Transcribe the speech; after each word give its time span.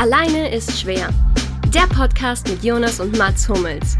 Alleine 0.00 0.54
ist 0.54 0.80
schwer. 0.80 1.12
Der 1.74 1.88
Podcast 1.92 2.48
mit 2.48 2.62
Jonas 2.62 3.00
und 3.00 3.18
Mats 3.18 3.48
Hummels. 3.48 3.98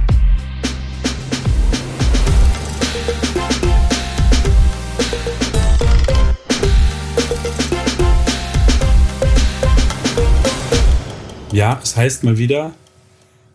Ja, 11.50 11.80
es 11.82 11.96
heißt 11.96 12.22
mal 12.22 12.38
wieder 12.38 12.74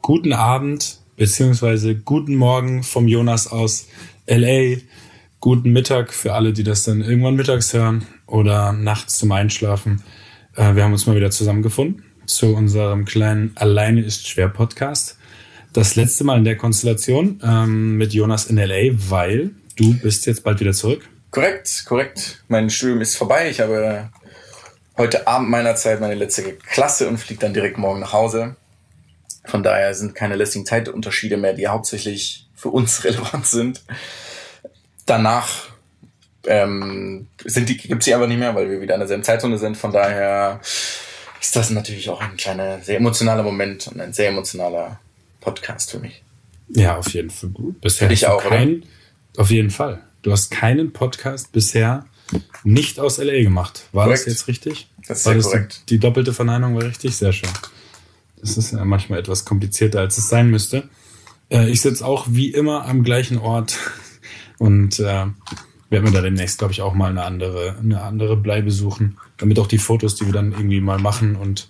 guten 0.02 0.34
Abend 0.34 0.98
beziehungsweise 1.16 1.96
guten 1.96 2.36
Morgen 2.36 2.84
vom 2.84 3.08
Jonas 3.08 3.48
aus 3.48 3.88
LA. 4.28 4.80
Guten 5.40 5.72
Mittag 5.72 6.14
für 6.14 6.34
alle, 6.34 6.52
die 6.52 6.64
das 6.64 6.84
dann 6.84 7.00
irgendwann 7.00 7.38
mittags 7.38 7.74
hören 7.74 8.06
oder 8.28 8.74
nachts 8.74 9.18
zum 9.18 9.32
Einschlafen. 9.32 10.04
Äh, 10.58 10.76
wir 10.76 10.84
haben 10.84 10.92
uns 10.92 11.08
mal 11.08 11.16
wieder 11.16 11.32
zusammengefunden 11.32 12.03
zu 12.26 12.56
unserem 12.56 13.06
kleinen 13.06 13.52
Alleine 13.56 14.02
ist 14.02 14.28
schwer 14.28 14.50
Podcast. 14.50 15.18
Das 15.74 15.96
letzte 15.96 16.24
Mal 16.24 16.38
in 16.38 16.44
der 16.44 16.58
Konstellation 16.58 17.42
ähm, 17.44 17.98
mit 17.98 18.14
Jonas 18.14 18.46
in 18.46 18.58
LA, 18.58 18.94
weil 19.10 19.52
du 19.76 19.96
bist 20.00 20.26
jetzt 20.26 20.44
bald 20.44 20.60
wieder 20.60 20.74
zurück. 20.74 21.10
Korrekt, 21.32 21.86
korrekt. 21.88 22.44
Mein 22.48 22.70
Studium 22.70 23.02
ist 23.02 23.16
vorbei. 23.16 23.50
Ich 23.50 23.60
habe 23.60 24.10
heute 24.98 25.28
Abend 25.28 25.50
meiner 25.50 25.76
Zeit 25.76 26.00
meine 26.00 26.14
letzte 26.14 26.54
Klasse 26.54 27.10
und 27.10 27.18
fliege 27.18 27.40
dann 27.40 27.54
direkt 27.54 27.78
morgen 27.78 28.02
nach 28.02 28.14
Hause. 28.14 28.56
Von 29.46 29.64
daher 29.64 29.94
sind 29.94 30.16
keine 30.16 30.36
lästigen 30.36 30.66
Zeitunterschiede 30.66 31.38
mehr, 31.38 31.54
die 31.54 31.68
hauptsächlich 31.68 32.48
für 32.56 32.70
uns 32.70 33.04
relevant 33.04 33.48
sind. 33.48 33.82
Danach 35.06 35.70
ähm, 36.46 37.28
sind 37.44 37.68
die, 37.68 37.78
gibt's 37.78 38.06
die 38.06 38.14
einfach 38.14 38.28
nicht 38.28 38.40
mehr, 38.40 38.56
weil 38.56 38.70
wir 38.70 38.80
wieder 38.80 38.94
in 38.94 39.00
derselben 39.00 39.24
Zeitzone 39.24 39.58
sind. 39.58 39.76
Von 39.76 39.92
daher 39.92 40.62
ist 41.44 41.58
das 41.58 41.70
natürlich 41.72 42.10
auch 42.10 42.22
ein 42.22 42.38
kleiner, 42.38 42.80
sehr 42.80 42.98
emotionaler 42.98 43.44
Moment 43.44 43.88
und 43.88 44.00
ein 44.00 44.14
sehr 44.14 44.30
emotionaler 44.30 45.02
Podcast 45.42 45.92
für 45.92 46.00
mich. 46.00 46.24
Ja, 46.70 46.98
auf 46.98 47.14
jeden 47.14 47.30
Fall 47.30 47.50
gut. 47.50 47.82
Bisher 47.82 48.08
für 48.08 48.14
dich 48.14 48.26
auch, 48.28 48.42
kein, 48.42 48.78
oder? 48.78 48.88
Auf 49.42 49.52
jeden 49.52 49.70
Fall. 49.70 50.02
Du 50.22 50.32
hast 50.32 50.52
keinen 50.52 50.94
Podcast 50.94 51.52
bisher 51.52 52.06
nicht 52.64 52.98
aus 52.98 53.18
LA 53.18 53.44
gemacht. 53.44 53.90
War 53.92 54.06
korrekt. 54.06 54.26
das 54.26 54.34
jetzt 54.34 54.48
richtig? 54.48 54.88
Das 55.06 55.20
ist 55.20 55.26
war 55.26 55.36
das 55.36 55.48
korrekt. 55.48 55.82
Die, 55.90 55.96
die, 55.96 56.00
doppelte 56.00 56.34
Verneinung 56.34 56.76
war 56.76 56.84
richtig? 56.84 57.18
Sehr 57.18 57.34
schön. 57.34 57.50
Das 58.40 58.56
ist 58.56 58.72
ja 58.72 58.86
manchmal 58.86 59.20
etwas 59.20 59.44
komplizierter, 59.44 60.00
als 60.00 60.18
es 60.18 60.30
sein 60.30 60.50
müsste. 60.50 60.88
Äh, 61.50 61.70
ich 61.70 61.82
sitze 61.82 62.06
auch 62.06 62.26
wie 62.30 62.52
immer 62.52 62.86
am 62.86 63.04
gleichen 63.04 63.38
Ort 63.38 63.78
und 64.60 64.98
äh, 65.02 65.26
werden 65.94 66.06
wir 66.06 66.12
da 66.12 66.22
demnächst, 66.22 66.58
glaube 66.58 66.74
ich, 66.74 66.82
auch 66.82 66.96
mal 66.96 67.12
eine 67.12 67.24
andere, 67.24 67.76
eine 67.80 68.02
andere 68.02 68.36
Bleibe 68.36 68.72
suchen, 68.72 69.20
damit 69.38 69.60
auch 69.60 69.68
die 69.68 69.78
Fotos, 69.78 70.16
die 70.16 70.26
wir 70.26 70.34
dann 70.34 70.52
irgendwie 70.52 70.82
mal 70.82 70.98
machen 70.98 71.36
und 71.36 71.70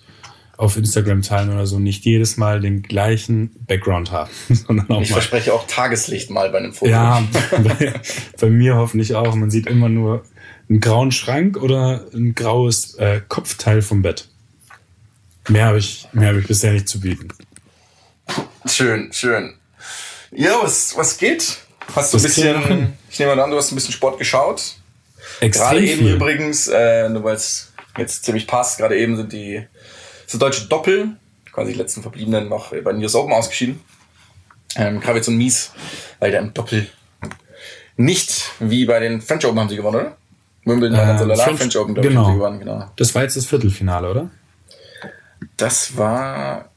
auf 0.56 0.78
Instagram 0.78 1.24
teilen 1.24 1.52
oder 1.52 1.68
so, 1.68 1.78
nicht 1.78 2.06
jedes 2.06 2.38
Mal 2.38 2.62
den 2.62 2.84
gleichen 2.84 3.52
Background 3.68 4.12
haben. 4.12 4.32
Sondern 4.50 4.90
auch 4.90 5.02
ich 5.02 5.10
mal. 5.10 5.16
verspreche 5.16 5.54
auch 5.54 5.68
Tageslicht 5.68 6.30
mal 6.30 6.50
bei 6.52 6.60
einem 6.60 6.74
Foto. 6.74 6.90
Ja, 6.90 7.22
bei, 7.52 8.00
bei, 8.40 8.50
mir 8.50 8.78
hoffentlich 8.78 9.14
auch. 9.14 9.36
Man 9.36 9.52
sieht 9.52 9.68
immer 9.68 9.90
nur 9.90 10.24
einen 10.70 10.80
grauen 10.80 11.12
Schrank 11.12 11.58
oder 11.58 12.06
ein 12.14 12.34
graues 12.34 12.96
äh, 12.96 13.20
Kopfteil 13.28 13.82
vom 13.82 14.04
Bett. 14.04 14.30
Mehr 15.50 15.66
habe 15.66 15.80
ich, 15.80 16.08
mehr 16.14 16.30
habe 16.30 16.40
ich 16.40 16.48
bisher 16.48 16.72
nicht 16.72 16.88
zu 16.88 17.02
bieten. 17.02 17.28
Schön, 18.66 19.12
schön. 19.12 19.56
Ja, 20.32 20.60
was, 20.64 20.96
was 20.96 21.18
geht? 21.18 21.58
Hast 21.96 22.14
du 22.14 22.18
ein 22.18 22.24
bisschen, 22.24 22.98
ich 23.10 23.20
nehme 23.20 23.42
an, 23.42 23.52
du 23.52 23.58
hast 23.58 23.72
ein 23.72 23.76
bisschen 23.76 23.94
Sport 23.94 24.18
geschaut. 24.18 24.76
Extrem 25.40 25.70
gerade 25.70 25.86
eben 25.86 26.02
viel. 26.02 26.14
übrigens, 26.16 26.68
äh, 26.68 27.10
nur 27.10 27.24
weil 27.24 27.36
es 27.36 27.72
jetzt 27.98 28.26
ziemlich 28.26 28.48
passt, 28.48 28.78
gerade 28.78 28.98
eben 28.98 29.16
sind 29.16 29.32
die 29.32 29.66
das 30.26 30.40
deutsche 30.40 30.68
Doppel, 30.68 31.16
quasi 31.52 31.74
die 31.74 31.78
letzten 31.78 32.02
Verbliebenen, 32.02 32.50
noch 32.50 32.70
bei 32.72 32.92
den 32.92 33.04
US 33.04 33.16
Open 33.16 33.34
ausgeschieden. 33.34 33.82
Ähm, 34.76 35.00
Kravitz 35.00 35.28
und 35.28 35.38
Mies, 35.38 35.72
leider 36.20 36.40
im 36.40 36.54
Doppel 36.54 36.88
nicht 37.98 38.52
wie 38.60 38.86
bei 38.86 39.00
den 39.00 39.22
French 39.22 39.46
Open 39.46 39.60
haben 39.60 39.70
sie 39.70 39.76
gewonnen, 39.76 39.96
oder? 39.96 40.18
Wimbledon 40.66 40.98
äh, 40.98 41.18
so 41.18 41.26
French, 41.26 41.58
French 41.58 41.78
Open, 41.78 41.96
genau. 41.96 42.26
sie 42.26 42.34
gewonnen, 42.34 42.60
genau. 42.60 42.90
Das 42.96 43.14
war 43.14 43.24
jetzt 43.24 43.36
das 43.36 43.46
Viertelfinale, 43.46 44.10
oder? 44.10 44.32
Das 45.58 45.98
war 45.98 46.70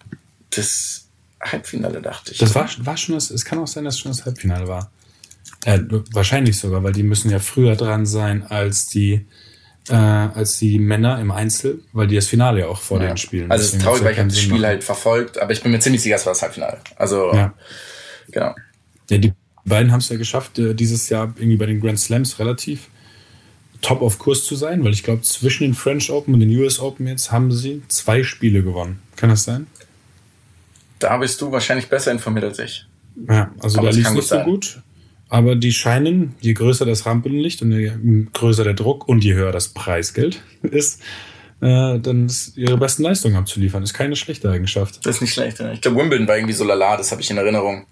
das 0.51 1.07
Halbfinale, 1.41 2.03
dachte 2.03 2.33
ich. 2.33 2.39
Das 2.39 2.55
war, 2.55 2.69
war 2.79 2.97
schon 2.97 3.15
das, 3.15 3.31
es 3.31 3.45
kann 3.45 3.59
auch 3.59 3.67
sein, 3.67 3.85
dass 3.85 3.95
es 3.95 4.01
schon 4.01 4.11
das 4.13 4.25
Halbfinale 4.25 4.67
war. 4.67 4.91
Äh, 5.67 5.81
wahrscheinlich 6.13 6.59
sogar, 6.59 6.85
weil 6.85 6.93
die 6.93 7.03
müssen 7.03 7.29
ja 7.29 7.41
früher 7.41 7.75
dran 7.75 8.07
sein 8.07 8.47
als 8.47 8.87
die 8.87 9.27
äh, 9.89 9.95
als 9.95 10.59
die 10.59 10.79
Männer 10.79 11.21
im 11.21 11.33
Einzel, 11.33 11.81
weil 11.93 12.07
die 12.07 12.15
das 12.15 12.29
Finale 12.29 12.61
ja 12.61 12.67
auch 12.69 12.81
vor 12.81 13.01
ja. 13.01 13.07
denen 13.07 13.17
spielen. 13.17 13.51
Also 13.51 13.65
es 13.65 13.73
ist 13.73 13.83
traurig, 13.83 14.05
weil 14.05 14.13
ich 14.13 14.19
habe 14.19 14.29
das 14.29 14.39
Spiel 14.39 14.65
halt 14.65 14.85
verfolgt, 14.85 15.39
aber 15.39 15.53
ich 15.53 15.65
bin 15.65 15.73
mir 15.73 15.81
ziemlich 15.81 16.03
sicher, 16.03 16.15
es 16.15 16.25
war 16.25 16.35
das 16.35 16.43
Halbfinale. 16.43 16.79
Also 16.95 17.33
ja. 17.35 17.53
genau. 18.31 18.55
Ja, 19.11 19.19
die 19.19 19.33
beiden 19.65 19.91
haben 19.91 19.99
es 19.99 20.09
ja 20.09 20.17
geschafft, 20.17 20.57
äh, 20.61 20.73
dieses 20.73 21.09
Jahr 21.09 21.35
irgendwie 21.37 21.57
bei 21.57 21.67
den 21.67 21.81
Grand 21.81 21.99
Slams 21.99 22.39
relativ 22.39 22.87
top 23.83 24.03
auf 24.03 24.21
Kurs 24.21 24.45
zu 24.45 24.55
sein, 24.55 24.85
weil 24.85 24.93
ich 24.93 25.03
glaube, 25.03 25.23
zwischen 25.23 25.65
den 25.65 25.75
French 25.75 26.13
Open 26.13 26.33
und 26.33 26.39
den 26.39 26.57
US 26.59 26.79
Open 26.79 27.09
jetzt 27.09 27.33
haben 27.33 27.51
sie 27.51 27.83
zwei 27.89 28.23
Spiele 28.23 28.63
gewonnen. 28.63 29.03
Kann 29.17 29.31
das 29.31 29.43
sein? 29.43 29.67
Da 31.01 31.17
bist 31.17 31.41
du 31.41 31.51
wahrscheinlich 31.51 31.89
besser 31.89 32.13
informiert 32.13 32.45
als 32.45 32.61
ich. 32.61 32.87
Ja, 33.29 33.51
also 33.61 33.79
aber 33.79 33.91
da 33.91 33.97
lief 33.97 34.07
es 34.07 34.13
nicht 34.13 34.29
so 34.29 34.39
gut. 34.41 34.83
Aber 35.37 35.55
die 35.55 35.73
scheinen, 35.73 36.35
je 36.41 36.55
größer 36.55 36.87
das 36.87 37.05
Rampenlicht 37.05 37.61
und 37.61 37.71
je 37.71 37.93
größer 38.33 38.65
der 38.65 38.73
Druck 38.73 39.07
und 39.07 39.23
je 39.23 39.35
höher 39.35 39.53
das 39.53 39.69
Preisgeld 39.69 40.43
ist, 40.63 41.03
äh, 41.61 41.99
dann 41.99 42.33
ihre 42.55 42.79
besten 42.79 43.03
Leistungen 43.03 43.37
abzuliefern. 43.37 43.83
Ist 43.83 43.93
keine 43.93 44.17
schlechte 44.17 44.51
Eigenschaft. 44.51 45.05
Das 45.05 45.17
ist 45.17 45.21
nicht 45.21 45.35
schlecht. 45.35 45.59
Ja. 45.59 45.73
Ich 45.73 45.83
glaube, 45.83 45.99
Wimbledon 45.99 46.27
war 46.27 46.39
irgendwie 46.39 46.55
so 46.55 46.65
lala, 46.65 46.97
das 46.97 47.13
habe 47.13 47.21
ich 47.21 47.31
in 47.31 47.37
Erinnerung. 47.37 47.85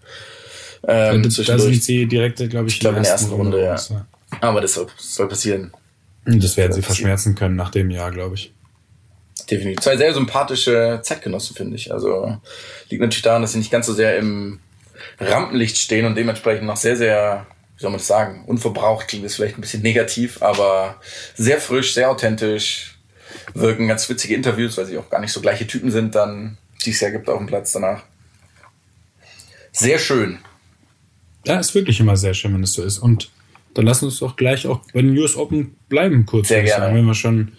Ähm, 0.89 1.23
da, 1.23 1.59
sind 1.59 1.83
sie 1.83 2.07
direkt, 2.07 2.39
glaube 2.49 2.69
ich, 2.69 2.77
ich 2.77 2.81
glaub, 2.81 2.97
in 2.97 3.03
der 3.03 3.13
ersten 3.13 3.31
Runde. 3.31 3.59
Runde 3.59 3.63
ja. 3.63 3.77
ja. 3.91 4.07
Aber 4.41 4.63
das 4.63 4.73
soll, 4.73 4.87
soll 4.97 5.29
passieren. 5.29 5.71
Das 6.25 6.57
werden 6.57 6.73
sie 6.73 6.81
verschmerzen 6.81 7.35
können 7.35 7.57
nach 7.57 7.71
dem 7.71 7.91
Jahr, 7.91 8.11
glaube 8.11 8.37
ich. 8.37 8.55
Definitiv. 9.51 9.81
Zwei 9.81 9.99
sehr 9.99 10.15
sympathische 10.15 11.01
Zeitgenossen, 11.03 11.55
finde 11.55 11.77
ich. 11.77 11.93
Also 11.93 12.39
liegt 12.89 13.03
natürlich 13.03 13.23
daran, 13.23 13.43
dass 13.43 13.53
sie 13.53 13.59
nicht 13.59 13.71
ganz 13.71 13.85
so 13.85 13.93
sehr 13.93 14.17
im 14.17 14.61
Rampenlicht 15.19 15.77
stehen 15.77 16.07
und 16.07 16.15
dementsprechend 16.17 16.67
noch 16.67 16.77
sehr, 16.77 16.97
sehr, 16.97 17.47
wie 17.77 17.83
soll 17.83 17.91
man 17.91 17.99
das 17.99 18.07
sagen, 18.07 18.45
unverbraucht 18.47 19.09
klingt 19.09 19.25
das 19.25 19.35
vielleicht 19.35 19.59
ein 19.59 19.61
bisschen 19.61 19.83
negativ, 19.83 20.43
aber 20.43 21.01
sehr 21.35 21.61
frisch, 21.61 21.95
sehr 21.95 22.11
authentisch, 22.11 22.97
wirken 23.55 23.89
ganz 23.89 24.09
witzige 24.09 24.35
Interviews, 24.35 24.77
weil 24.77 24.87
sie 24.87 24.99
auch 24.99 25.11
gar 25.11 25.21
nicht 25.21 25.33
so 25.33 25.41
gleiche 25.41 25.67
Typen 25.67 25.91
sind, 25.91 26.15
dann, 26.15 26.59
die 26.85 26.91
es 26.91 27.01
ja 27.01 27.11
gibt 27.11 27.29
auf 27.29 27.39
dem 27.39 27.47
Platz 27.47 27.73
danach. 27.73 28.03
Sehr 29.73 29.99
schön. 29.99 30.39
Ja, 31.47 31.59
ist 31.59 31.75
wirklich 31.75 32.01
immer 32.01 32.17
sehr 32.17 32.35
schön, 32.35 32.55
wenn 32.55 32.63
es 32.63 32.73
so 32.73 32.83
ist. 32.83 32.99
Und 32.99 33.31
dann 33.75 33.85
lass 33.85 34.03
uns 34.03 34.21
doch 34.21 34.37
gleich 34.37 34.67
auch 34.67 34.81
bei 34.93 35.03
den 35.03 35.17
US 35.19 35.37
Open 35.37 35.77
bleiben, 35.89 36.27
kurz. 36.27 36.49
Sehr 36.49 36.63
gerne. 36.63 36.85
Sagen, 36.85 36.97
wenn 36.97 37.05
wir 37.05 37.15
schon 37.15 37.53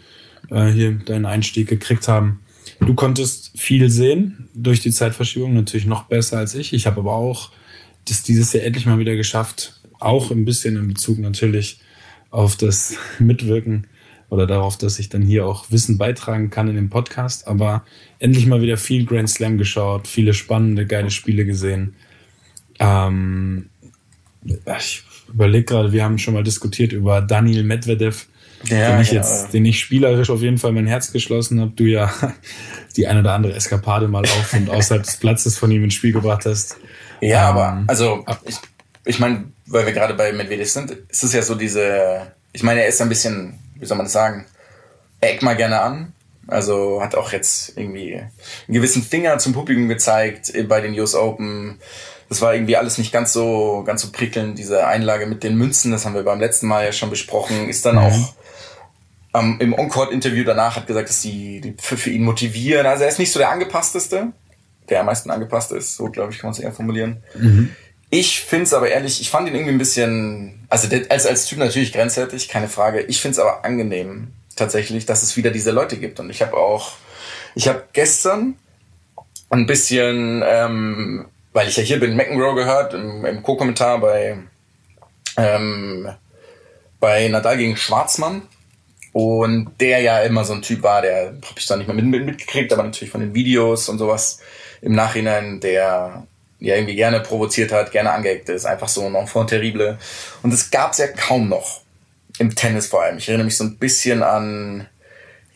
äh, 0.50 0.67
hier 0.67 0.91
deinen 0.94 1.25
Einstieg 1.25 1.67
gekriegt 1.67 2.07
haben. 2.07 2.41
Du 2.80 2.94
konntest 2.94 3.52
viel 3.56 3.90
sehen 3.90 4.50
durch 4.53 4.80
die 4.80 4.91
Zeitverschiebung, 4.91 5.53
natürlich 5.53 5.86
noch 5.86 6.03
besser 6.03 6.38
als 6.38 6.56
ich. 6.56 6.74
Ich 6.74 6.86
habe 6.88 7.00
aber 7.00 7.13
auch 7.13 7.52
das 8.08 8.24
dieses 8.24 8.53
Jahr 8.53 8.63
endlich 8.63 8.86
mal 8.86 9.00
wieder 9.00 9.16
geschafft, 9.16 9.80
auch 10.00 10.31
ein 10.31 10.46
bisschen 10.46 10.75
in 10.75 10.88
Bezug 10.88 11.19
natürlich 11.19 11.80
auf 12.31 12.56
das 12.56 12.97
Mitwirken 13.19 13.88
oder 14.30 14.47
darauf, 14.47 14.78
dass 14.78 15.00
ich 15.00 15.09
dann 15.09 15.22
hier 15.22 15.46
auch 15.46 15.72
Wissen 15.72 15.97
beitragen 15.97 16.50
kann 16.50 16.68
in 16.68 16.75
dem 16.75 16.90
Podcast. 16.90 17.47
Aber 17.47 17.85
endlich 18.19 18.46
mal 18.46 18.62
wieder 18.62 18.78
viel 18.78 19.06
Grand 19.06 19.30
Slam 19.30 19.58
geschaut, 19.58 20.08
viele 20.08 20.34
spannende, 20.34 20.85
geile 20.85 21.12
Spiele 21.12 21.46
gesehen. 21.46 21.96
Ähm, 22.80 23.69
ich 24.44 25.03
überlege 25.30 25.66
gerade, 25.66 25.91
wir 25.91 26.03
haben 26.03 26.18
schon 26.18 26.34
mal 26.34 26.44
diskutiert 26.44 26.91
über 26.91 27.22
Daniel 27.22 27.64
Medvedev, 27.64 28.28
ja, 28.68 28.92
den 28.92 29.02
ich 29.02 29.09
genau. 29.09 29.22
jetzt, 29.22 29.53
den 29.53 29.66
ich 29.66 29.80
spielerisch 29.80 30.30
auf 30.30 30.42
jeden 30.42 30.58
Fall 30.58 30.72
mein 30.72 30.88
Herz 30.88 31.12
geschlossen 31.12 31.59
habe. 31.59 31.72
Du 31.76 31.84
ja 31.84 32.12
die 32.98 33.08
eine 33.08 33.20
oder 33.20 33.34
andere 33.34 33.53
Eskapade 33.53 34.08
mal 34.08 34.23
auf 34.23 34.53
und 34.53 34.70
außerhalb 34.70 35.03
des 35.03 35.17
Platzes 35.17 35.58
von 35.58 35.72
ihm 35.72 35.84
ins 35.84 35.94
Spiel 35.94 36.14
gebracht 36.14 36.46
hast. 36.46 36.78
Ja, 37.22 37.50
ähm, 37.50 37.58
aber 37.58 37.84
also 37.88 38.26
ich, 38.46 38.56
ich 39.06 39.20
meine, 39.20 39.46
weil 39.67 39.85
wir 39.85 39.94
gerade 39.94 40.14
bei 40.14 40.32
Medvedev 40.32 40.70
sind, 40.70 40.91
ist 40.91 41.23
es 41.23 41.34
ja 41.34 41.41
so 41.41 41.56
diese, 41.56 42.32
ich 42.53 42.64
meine, 42.64 42.82
er 42.82 42.88
ist 42.88 43.02
ein 43.02 43.09
bisschen, 43.09 43.59
wie 43.76 43.85
soll 43.85 43.97
man 43.97 44.06
das 44.06 44.14
sagen, 44.14 44.46
er 45.22 45.32
eckt 45.32 45.44
mal 45.44 45.56
gerne 45.56 45.82
an. 45.82 46.12
Also 46.47 47.02
hat 47.02 47.16
auch 47.16 47.32
jetzt 47.32 47.76
irgendwie 47.76 48.17
einen 48.17 48.29
gewissen 48.67 49.02
Finger 49.02 49.40
zum 49.40 49.53
Publikum 49.53 49.88
gezeigt 49.88 50.53
bei 50.67 50.79
den 50.79 50.97
US 51.00 51.16
Open 51.16 51.79
das 52.29 52.41
war 52.41 52.53
irgendwie 52.53 52.76
alles 52.76 52.97
nicht 52.97 53.12
ganz 53.12 53.34
so, 53.34 53.84
ganz 53.85 54.02
so 54.02 54.12
prickelnd. 54.12 54.58
Diese 54.58 54.88
Einlage 54.88 55.26
mit 55.28 55.44
den 55.44 55.58
Münzen, 55.58 55.91
das 55.91 56.06
haben 56.06 56.16
wir 56.16 56.23
beim 56.23 56.40
letzten 56.40 56.67
Mal 56.67 56.85
ja 56.85 56.91
schon 56.91 57.09
besprochen, 57.09 57.70
ist 57.70 57.85
dann 57.85 57.96
mhm. 57.96 58.02
auch 58.02 58.34
ähm, 59.35 59.58
im 59.59 59.73
Encore-Interview 59.73 60.43
danach 60.43 60.76
hat 60.76 60.87
gesagt, 60.87 61.09
dass 61.09 61.22
die, 61.22 61.61
die 61.61 61.76
für 61.78 62.09
ihn 62.09 62.23
motivieren. 62.23 62.85
Also 62.85 63.03
er 63.03 63.09
ist 63.09 63.20
nicht 63.20 63.32
so 63.32 63.40
der 63.40 63.49
angepassteste, 63.49 64.28
der 64.90 64.99
am 64.99 65.05
meisten 65.05 65.32
angepasst 65.32 65.72
ist, 65.72 65.96
so 65.96 66.05
glaube 66.09 66.32
ich, 66.32 66.40
kann 66.40 66.49
man 66.49 66.53
es 66.53 66.59
eher 66.59 66.72
formulieren. 66.72 67.23
Mhm. 67.35 67.76
Ich 68.09 68.41
finde 68.41 68.64
es 68.64 68.73
aber 68.73 68.90
ehrlich, 68.90 69.20
ich 69.20 69.29
fand 69.29 69.47
ihn 69.47 69.55
irgendwie 69.55 69.73
ein 69.73 69.79
bisschen, 69.79 70.66
also 70.70 70.87
als, 71.09 71.26
als 71.26 71.47
Typ 71.47 71.58
natürlich 71.59 71.91
grenzwertig, 71.91 72.47
keine 72.47 72.70
Frage. 72.70 73.02
Ich 73.02 73.20
finde 73.20 73.34
es 73.34 73.40
aber 73.40 73.66
angenehm, 73.66 74.29
tatsächlich, 74.55 75.05
dass 75.05 75.23
es 75.23 75.35
wieder 75.35 75.52
diese 75.52 75.72
Leute 75.72 75.97
gibt. 75.97 76.20
Und 76.20 76.29
ich 76.29 76.41
habe 76.41 76.55
auch 76.55 76.93
Ich 77.55 77.67
habe 77.67 77.84
gestern 77.93 78.55
ein 79.49 79.66
bisschen, 79.66 80.43
ähm, 80.46 81.26
weil 81.53 81.67
ich 81.67 81.78
ja 81.78 81.84
hier 81.84 81.99
bin, 81.99 82.16
McEnroe 82.16 82.55
gehört, 82.55 82.93
im, 82.93 83.26
im 83.26 83.41
Co-Kommentar 83.41 83.99
bei, 83.99 84.38
ähm, 85.38 86.09
bei 86.99 87.28
Nadal 87.29 87.58
gegen 87.58 87.78
Schwarzmann. 87.78 88.41
Und 89.16 89.72
der 89.79 90.02
ja 90.02 90.20
immer 90.23 90.44
so 90.44 90.52
ein 90.52 90.62
Typ 90.62 90.84
war, 90.84 91.02
der 91.02 91.28
habe 91.28 91.56
ich 91.56 91.66
da 91.66 91.78
nicht 91.78 91.88
mehr 91.88 91.96
mit, 91.96 92.03
mit, 92.03 92.26
mitgekriegt, 92.26 92.73
aber 92.73 92.84
natürlich 92.84 93.14
von 93.14 93.22
den 93.22 93.34
Videos 93.34 93.88
und 93.88 93.97
sowas 93.97 94.41
im 94.82 94.91
Nachhinein, 94.91 95.62
der 95.62 96.28
ja 96.59 96.76
irgendwie 96.76 96.97
gerne 96.97 97.22
provoziert 97.22 97.72
hat, 97.72 97.94
gerne 97.94 98.12
angeeckt 98.12 98.50
ist, 98.50 98.66
einfach 98.66 98.90
so 98.90 99.06
ein 99.06 99.16
Enfant 99.16 99.52
terrible. 99.52 99.97
Und 100.44 100.53
es 100.53 100.70
gab 100.70 100.91
es 100.91 100.97
ja 100.97 101.08
kaum 101.08 101.47
noch. 101.47 101.79
Im 102.40 102.56
Tennis 102.56 102.88
vor 102.88 103.03
allem. 103.03 103.17
Ich 103.17 103.29
erinnere 103.29 103.46
mich 103.46 103.56
so 103.56 103.64
ein 103.64 103.78
bisschen 103.78 104.22
an, 104.22 104.85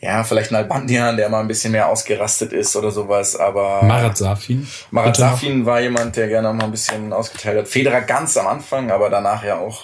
ja, 0.00 0.24
vielleicht 0.24 0.52
ein 0.52 0.56
Albandian, 0.56 1.18
der 1.18 1.28
mal 1.28 1.40
ein 1.40 1.48
bisschen 1.48 1.72
mehr 1.72 1.90
ausgerastet 1.90 2.54
ist 2.54 2.74
oder 2.76 2.90
sowas, 2.90 3.36
aber. 3.36 3.82
Marat 3.82 4.16
Safin. 4.16 4.66
Marat 4.90 5.16
Safin 5.16 5.66
war 5.66 5.82
jemand, 5.82 6.16
der 6.16 6.28
gerne 6.28 6.50
mal 6.54 6.64
ein 6.64 6.70
bisschen 6.70 7.12
ausgeteilt 7.12 7.58
hat. 7.58 7.68
Federer 7.68 8.00
ganz 8.00 8.38
am 8.38 8.46
Anfang, 8.46 8.90
aber 8.90 9.10
danach 9.10 9.44
ja 9.44 9.58
auch 9.58 9.82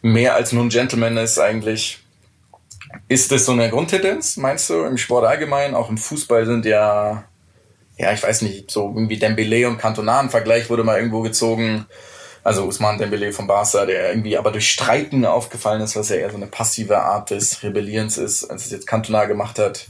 mehr 0.00 0.34
als 0.34 0.52
nur 0.52 0.64
ein 0.64 0.70
Gentleman 0.70 1.18
ist 1.18 1.38
eigentlich. 1.38 2.00
Ist 3.08 3.32
das 3.32 3.44
so 3.44 3.52
eine 3.52 3.70
Grundtendenz, 3.70 4.36
meinst 4.36 4.70
du, 4.70 4.84
im 4.84 4.96
Sport 4.96 5.26
allgemein? 5.26 5.74
Auch 5.74 5.90
im 5.90 5.98
Fußball 5.98 6.46
sind 6.46 6.64
ja, 6.64 7.24
ja, 7.96 8.12
ich 8.12 8.22
weiß 8.22 8.42
nicht, 8.42 8.70
so 8.70 8.92
irgendwie 8.94 9.18
Dembele 9.18 9.68
und 9.68 9.78
Cantona 9.78 10.20
im 10.20 10.30
Vergleich 10.30 10.70
wurde 10.70 10.84
mal 10.84 10.96
irgendwo 10.96 11.20
gezogen. 11.20 11.86
Also 12.42 12.64
Usman 12.64 12.98
Dembele 12.98 13.32
von 13.32 13.46
Barca, 13.46 13.84
der 13.84 14.10
irgendwie 14.10 14.38
aber 14.38 14.50
durch 14.50 14.70
Streiten 14.70 15.26
aufgefallen 15.26 15.82
ist, 15.82 15.94
was 15.96 16.08
ja 16.08 16.16
eher 16.16 16.30
so 16.30 16.36
eine 16.36 16.46
passive 16.46 16.98
Art 16.98 17.30
des 17.30 17.62
Rebellierens 17.62 18.16
ist, 18.16 18.44
als 18.44 18.66
es 18.66 18.70
jetzt 18.70 18.86
Cantona 18.86 19.26
gemacht 19.26 19.58
hat. 19.58 19.86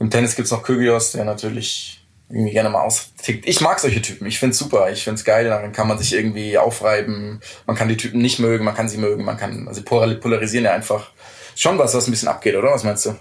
Im 0.00 0.10
Tennis 0.10 0.34
gibt's 0.34 0.50
noch 0.50 0.62
Kyrgios, 0.62 1.12
der 1.12 1.24
natürlich 1.24 2.04
irgendwie 2.28 2.52
gerne 2.52 2.68
mal 2.68 2.82
austickt. 2.82 3.46
Ich 3.48 3.60
mag 3.60 3.78
solche 3.78 4.02
Typen. 4.02 4.26
Ich 4.26 4.38
find's 4.38 4.58
super. 4.58 4.90
Ich 4.90 5.04
find's 5.04 5.24
geil. 5.24 5.46
Darin 5.46 5.72
kann 5.72 5.88
man 5.88 5.98
sich 5.98 6.12
irgendwie 6.12 6.58
aufreiben. 6.58 7.40
Man 7.66 7.76
kann 7.76 7.88
die 7.88 7.96
Typen 7.96 8.20
nicht 8.20 8.38
mögen, 8.38 8.64
man 8.64 8.74
kann 8.74 8.88
sie 8.88 8.98
mögen, 8.98 9.24
man 9.24 9.36
kann, 9.36 9.66
also 9.68 9.82
polarisieren 9.82 10.64
ja 10.64 10.72
einfach 10.72 11.10
schon 11.58 11.78
was, 11.78 11.94
was 11.94 12.06
ein 12.06 12.12
bisschen 12.12 12.28
abgeht, 12.28 12.54
oder? 12.54 12.70
Was 12.70 12.84
meinst 12.84 13.06
du? 13.06 13.16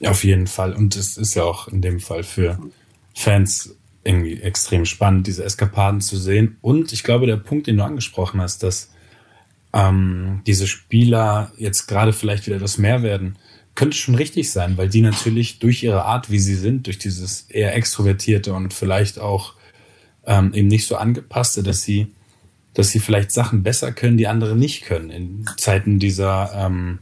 Ja, 0.00 0.10
auf 0.10 0.24
jeden 0.24 0.46
Fall. 0.46 0.74
Und 0.74 0.96
es 0.96 1.16
ist 1.16 1.34
ja 1.34 1.44
auch 1.44 1.68
in 1.68 1.82
dem 1.82 2.00
Fall 2.00 2.22
für 2.22 2.58
Fans 3.14 3.76
irgendwie 4.02 4.40
extrem 4.40 4.84
spannend, 4.84 5.26
diese 5.26 5.44
Eskapaden 5.44 6.00
zu 6.00 6.16
sehen. 6.16 6.58
Und 6.62 6.92
ich 6.92 7.02
glaube, 7.02 7.26
der 7.26 7.36
Punkt, 7.36 7.66
den 7.66 7.76
du 7.76 7.84
angesprochen 7.84 8.40
hast, 8.40 8.62
dass 8.62 8.90
ähm, 9.72 10.42
diese 10.46 10.66
Spieler 10.66 11.52
jetzt 11.58 11.86
gerade 11.86 12.12
vielleicht 12.12 12.46
wieder 12.46 12.56
etwas 12.56 12.78
mehr 12.78 13.02
werden, 13.02 13.36
könnte 13.74 13.96
schon 13.96 14.14
richtig 14.14 14.50
sein, 14.50 14.78
weil 14.78 14.88
die 14.88 15.02
natürlich 15.02 15.58
durch 15.58 15.82
ihre 15.82 16.04
Art, 16.04 16.30
wie 16.30 16.38
sie 16.38 16.54
sind, 16.54 16.86
durch 16.86 16.98
dieses 16.98 17.42
eher 17.42 17.74
extrovertierte 17.74 18.54
und 18.54 18.72
vielleicht 18.72 19.18
auch 19.18 19.54
ähm, 20.24 20.54
eben 20.54 20.68
nicht 20.68 20.86
so 20.86 20.96
angepasste, 20.96 21.62
dass 21.62 21.82
sie, 21.82 22.06
dass 22.74 22.90
sie 22.90 23.00
vielleicht 23.00 23.32
Sachen 23.32 23.62
besser 23.62 23.92
können, 23.92 24.16
die 24.16 24.28
andere 24.28 24.56
nicht 24.56 24.84
können. 24.84 25.10
In 25.10 25.44
Zeiten 25.58 25.98
dieser 25.98 26.52
ähm, 26.54 27.00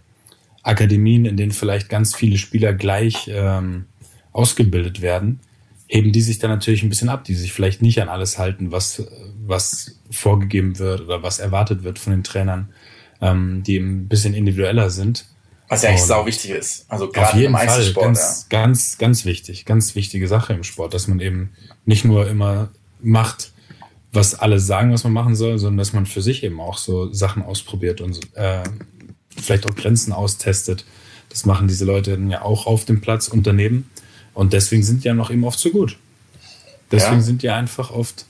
Akademien, 0.65 1.27
in 1.27 1.37
denen 1.37 1.53
vielleicht 1.53 1.89
ganz 1.89 2.15
viele 2.17 2.39
Spieler 2.39 2.73
gleich 2.73 3.31
ähm, 3.33 3.85
ausgebildet 4.33 5.03
werden, 5.03 5.41
heben 5.87 6.11
die 6.11 6.23
sich 6.23 6.39
dann 6.39 6.51
natürlich 6.51 6.83
ein 6.83 6.89
bisschen 6.89 7.11
ab, 7.11 7.25
die 7.25 7.35
sich 7.35 7.53
vielleicht 7.53 7.83
nicht 7.83 8.01
an 8.03 8.09
alles 8.09 8.39
halten, 8.39 8.73
was, 8.73 9.07
was 9.47 10.01
vorgegeben 10.11 10.79
wird 10.79 11.03
oder 11.03 11.23
was 11.23 11.39
erwartet 11.39 11.85
wird 11.85 11.99
von 11.99 12.13
den 12.13 12.25
Trainern, 12.25 12.71
ähm, 13.21 13.63
die 13.63 13.77
ein 13.77 14.09
bisschen 14.09 14.35
individueller 14.35 14.91
sind. 14.91 15.27
Was 15.69 15.83
ja 15.83 15.91
echt 15.91 16.05
sau 16.05 16.27
wichtig 16.27 16.51
ist. 16.51 16.87
Also 16.89 17.11
gerade 17.11 17.43
im 17.45 17.55
Einzelsport. 17.55 18.07
Ganz, 18.07 18.47
ja. 18.51 18.59
ganz, 18.61 18.99
ganz 18.99 19.25
wichtig, 19.25 19.65
ganz 19.65 19.95
wichtige 19.95 20.29
Sache 20.29 20.53
im 20.53 20.63
Sport, 20.63 20.95
dass 20.95 21.09
man 21.09 21.21
eben 21.21 21.51
nicht 21.85 22.05
nur 22.05 22.29
immer 22.29 22.71
macht, 23.01 23.53
was 24.13 24.35
alle 24.35 24.61
sagen, 24.61 24.93
was 24.93 25.05
man 25.05 25.13
machen 25.13 25.35
soll, 25.35 25.59
sondern 25.59 25.79
dass 25.79 25.93
man 25.93 26.07
für 26.07 26.23
sich 26.23 26.43
eben 26.45 26.61
auch 26.61 26.79
so 26.79 27.13
Sachen 27.13 27.43
ausprobiert 27.43 28.01
und 28.01 28.21
äh, 28.35 28.63
vielleicht 29.41 29.67
auch 29.67 29.75
Grenzen 29.75 30.13
austestet. 30.13 30.85
Das 31.29 31.47
machen 31.47 31.69
diese 31.69 31.85
Leute 31.85 32.13
dann 32.13 32.31
ja 32.31 32.43
auch 32.43 32.67
auf 32.67 32.85
dem 32.85 33.01
Platz 33.01 33.29
und 33.29 33.47
daneben. 33.47 33.91
Und 34.35 34.53
deswegen 34.53 34.83
sind 34.83 35.05
die 35.05 35.09
ja 35.09 35.15
noch 35.15 35.31
eben 35.31 35.45
oft 35.45 35.59
so 35.59 35.71
gut. 35.71 35.99
Deswegen 36.91 37.17
ja. 37.17 37.23
sind 37.23 37.43
die 37.43 37.51
einfach 37.51 37.91
oft 37.91 38.27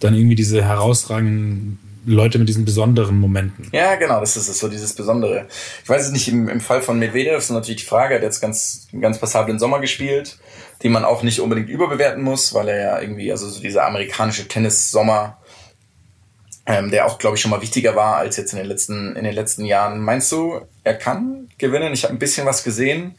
dann 0.00 0.14
irgendwie 0.14 0.34
diese 0.34 0.62
herausragenden 0.62 1.78
Leute 2.06 2.38
mit 2.38 2.48
diesen 2.48 2.64
besonderen 2.64 3.18
Momenten. 3.18 3.68
Ja, 3.72 3.94
genau, 3.94 4.20
das 4.20 4.36
ist 4.36 4.48
es, 4.48 4.58
so 4.58 4.68
dieses 4.68 4.94
Besondere. 4.94 5.46
Ich 5.82 5.88
weiß 5.88 6.06
es 6.06 6.12
nicht, 6.12 6.28
im, 6.28 6.48
im 6.48 6.60
Fall 6.60 6.82
von 6.82 6.98
Medvedev 6.98 7.38
ist 7.38 7.50
natürlich 7.50 7.82
die 7.82 7.88
Frage, 7.88 8.14
er 8.14 8.18
hat 8.18 8.24
jetzt 8.24 8.40
ganz, 8.40 8.88
einen 8.92 9.00
ganz 9.00 9.18
passablen 9.18 9.58
Sommer 9.58 9.80
gespielt, 9.80 10.38
den 10.82 10.92
man 10.92 11.04
auch 11.04 11.22
nicht 11.22 11.40
unbedingt 11.40 11.70
überbewerten 11.70 12.22
muss, 12.22 12.52
weil 12.52 12.68
er 12.68 12.78
ja 12.78 13.00
irgendwie, 13.00 13.30
also 13.30 13.48
so 13.48 13.60
dieser 13.60 13.86
amerikanische 13.86 14.46
Tennis-Sommer, 14.46 15.38
ähm, 16.66 16.90
der 16.90 17.06
auch, 17.06 17.18
glaube 17.18 17.36
ich, 17.36 17.42
schon 17.42 17.50
mal 17.50 17.62
wichtiger 17.62 17.94
war 17.94 18.16
als 18.16 18.36
jetzt 18.36 18.52
in 18.52 18.58
den 18.58 18.66
letzten, 18.66 19.16
in 19.16 19.24
den 19.24 19.34
letzten 19.34 19.64
Jahren. 19.64 20.00
Meinst 20.00 20.32
du, 20.32 20.60
er 20.82 20.94
kann 20.94 21.48
gewinnen? 21.58 21.92
Ich 21.92 22.04
habe 22.04 22.14
ein 22.14 22.18
bisschen 22.18 22.46
was 22.46 22.64
gesehen 22.64 23.16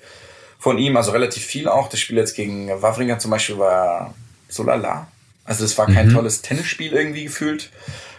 von 0.57 0.77
ihm, 0.77 0.97
also 0.97 1.12
relativ 1.12 1.45
viel 1.45 1.68
auch. 1.68 1.89
Das 1.89 2.00
Spiel 2.00 2.18
jetzt 2.18 2.36
gegen 2.36 2.69
Wawrinka 2.69 3.19
zum 3.19 3.31
Beispiel 3.31 3.59
war 3.59 4.15
so 4.50 4.63
lala. 4.63 5.07
Also 5.44 5.63
das 5.63 5.77
war 5.77 5.86
kein 5.86 6.07
mhm. 6.07 6.13
tolles 6.13 6.42
Tennisspiel 6.42 6.94
irgendwie 6.94 7.25
gefühlt. 7.25 7.69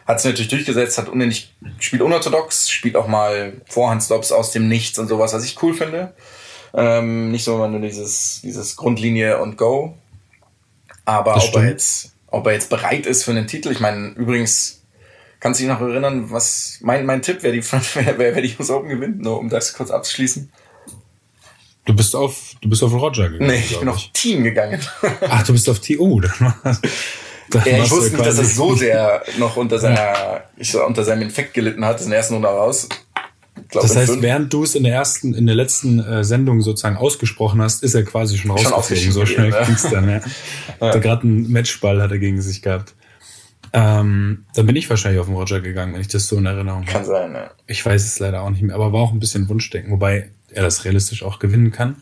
Hat 0.06 0.19
es 0.19 0.25
natürlich 0.25 0.49
durchgesetzt, 0.49 0.99
hat 0.99 1.08
unendlich, 1.08 1.52
spielt 1.81 2.02
unorthodox, 2.02 2.70
spielt 2.70 2.94
auch 2.94 3.08
mal 3.08 3.55
Vorhandstops 3.67 4.31
aus 4.31 4.52
dem 4.52 4.69
Nichts 4.69 5.00
und 5.00 5.08
sowas, 5.08 5.32
was 5.32 5.44
ich 5.44 5.61
cool 5.62 5.75
finde. 5.75 6.14
Ähm, 6.72 7.32
nicht 7.32 7.43
so 7.43 7.67
nur 7.67 7.81
dieses, 7.81 8.40
dieses 8.44 8.76
Grundlinie 8.76 9.40
und 9.40 9.58
Go. 9.58 9.99
Aber 11.05 11.37
ob 11.37 11.56
er, 11.56 11.69
jetzt, 11.69 12.12
ob 12.29 12.46
er 12.46 12.52
jetzt 12.52 12.70
bereit 12.70 13.06
ist 13.06 13.25
für 13.25 13.32
einen 13.32 13.49
Titel, 13.49 13.72
ich 13.72 13.81
meine, 13.81 14.08
übrigens, 14.11 14.75
kannst 15.41 15.61
du 15.61 15.65
dich 15.65 15.73
noch 15.73 15.81
erinnern, 15.81 16.31
was 16.31 16.79
mein, 16.83 17.06
mein 17.06 17.23
Tipp, 17.23 17.38
wer 17.43 17.53
die, 17.53 17.62
wer, 17.62 18.19
wer 18.19 18.41
die 18.41 18.55
US 18.59 18.71
Open 18.71 18.88
gewinnt, 18.88 19.21
nur 19.21 19.38
um 19.38 19.49
das 19.49 19.75
kurz 19.75 19.91
abzuschließen? 19.91 20.50
Du 21.85 21.94
bist 21.94 22.17
auf, 22.17 22.55
du 22.61 22.69
bist 22.69 22.83
auf 22.83 22.93
Roger 22.93 23.29
gegangen. 23.29 23.50
Nee, 23.50 23.62
ich 23.65 23.79
bin 23.79 23.88
auf 23.88 24.00
Team 24.12 24.43
gegangen. 24.43 24.81
Ach, 25.29 25.47
du 25.47 25.53
bist 25.53 25.69
auf 25.71 25.79
Team. 25.79 26.00
Oh, 26.00 26.21
dann 26.21 26.33
war 26.41 26.81
ja, 27.65 27.85
ich 27.85 27.91
wusste 27.91 28.17
nicht, 28.17 28.27
dass 28.27 28.38
er 28.38 28.44
so 28.44 28.75
sehr 28.75 29.23
noch 29.38 29.56
unter 29.56 29.79
seiner, 29.79 30.43
ich 30.56 30.75
unter 30.75 31.05
seinem 31.05 31.23
Infekt 31.23 31.55
gelitten 31.55 31.85
hat, 31.85 32.00
in 32.00 32.09
der 32.09 32.19
ersten 32.19 32.35
Runde 32.35 32.49
raus. 32.49 32.89
Glaub, 33.69 33.82
das 33.82 33.97
heißt, 33.97 34.21
während 34.21 34.53
du 34.53 34.65
es 34.65 34.75
in 34.75 34.85
der 34.85 34.94
ersten, 34.94 35.35
in 35.35 35.47
der 35.47 35.55
letzten 35.55 35.99
äh, 35.99 36.25
Sendung 36.25 36.61
sozusagen 36.61 36.97
ausgesprochen 36.97 37.62
hast, 37.62 37.82
ist 37.82 37.94
er 37.94 38.05
quasi 38.05 38.37
schon 38.37 38.50
rausgeflogen. 38.50 39.12
So 39.12 39.25
schnell 39.25 39.50
ja. 39.50 39.65
ging's 39.65 39.89
dann, 39.89 40.09
ja. 40.09 40.21
ja. 40.81 40.91
Der 40.91 41.00
gerade 41.00 41.23
einen 41.23 41.50
Matchball 41.50 42.03
hat 42.03 42.10
er 42.10 42.19
gegen 42.19 42.41
sich 42.41 42.63
gehabt. 42.63 42.94
Ähm, 43.77 44.47
dann 44.55 44.65
bin 44.65 44.75
ich 44.75 44.89
wahrscheinlich 44.89 45.21
auf 45.21 45.27
den 45.27 45.35
Roger 45.35 45.61
gegangen, 45.61 45.93
wenn 45.93 46.01
ich 46.01 46.09
das 46.09 46.27
so 46.29 46.39
in 46.39 46.47
Erinnerung 46.47 46.87
habe. 46.87 46.93
Kann 46.93 47.05
sein, 47.05 47.35
ja. 47.35 47.51
Ich 47.67 47.85
weiß 47.85 48.06
es 48.06 48.19
leider 48.19 48.41
auch 48.41 48.49
nicht 48.49 48.63
mehr, 48.63 48.75
aber 48.75 48.91
war 48.95 49.03
auch 49.03 49.13
ein 49.13 49.21
bisschen 49.21 49.51
Wunschdenken, 49.51 49.93
wobei 49.93 50.31
er 50.49 50.63
das 50.63 50.87
realistisch 50.87 51.23
auch 51.23 51.39
gewinnen 51.39 51.73
kann. 51.73 51.97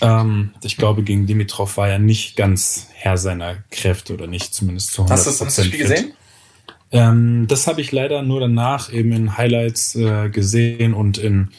Ähm, 0.00 0.54
ich 0.62 0.78
glaube, 0.78 1.02
gegen 1.02 1.26
Dimitrov 1.26 1.76
war 1.76 1.90
er 1.90 1.98
nicht 1.98 2.34
ganz 2.34 2.86
Herr 2.94 3.18
seiner 3.18 3.56
Kräfte 3.70 4.14
oder 4.14 4.26
nicht, 4.26 4.54
zumindest 4.54 4.92
zu 4.92 5.02
100%. 5.02 5.10
Hast 5.10 5.40
du 5.40 5.44
das 5.44 5.66
Spiel 5.66 5.80
gesehen? 5.80 6.12
Ähm, 6.92 7.44
das 7.46 7.66
habe 7.66 7.82
ich 7.82 7.92
leider 7.92 8.22
nur 8.22 8.40
danach 8.40 8.90
eben 8.90 9.12
in 9.12 9.36
Highlights 9.36 9.96
äh, 9.96 10.30
gesehen 10.30 10.94
und 10.94 11.18
in 11.18 11.50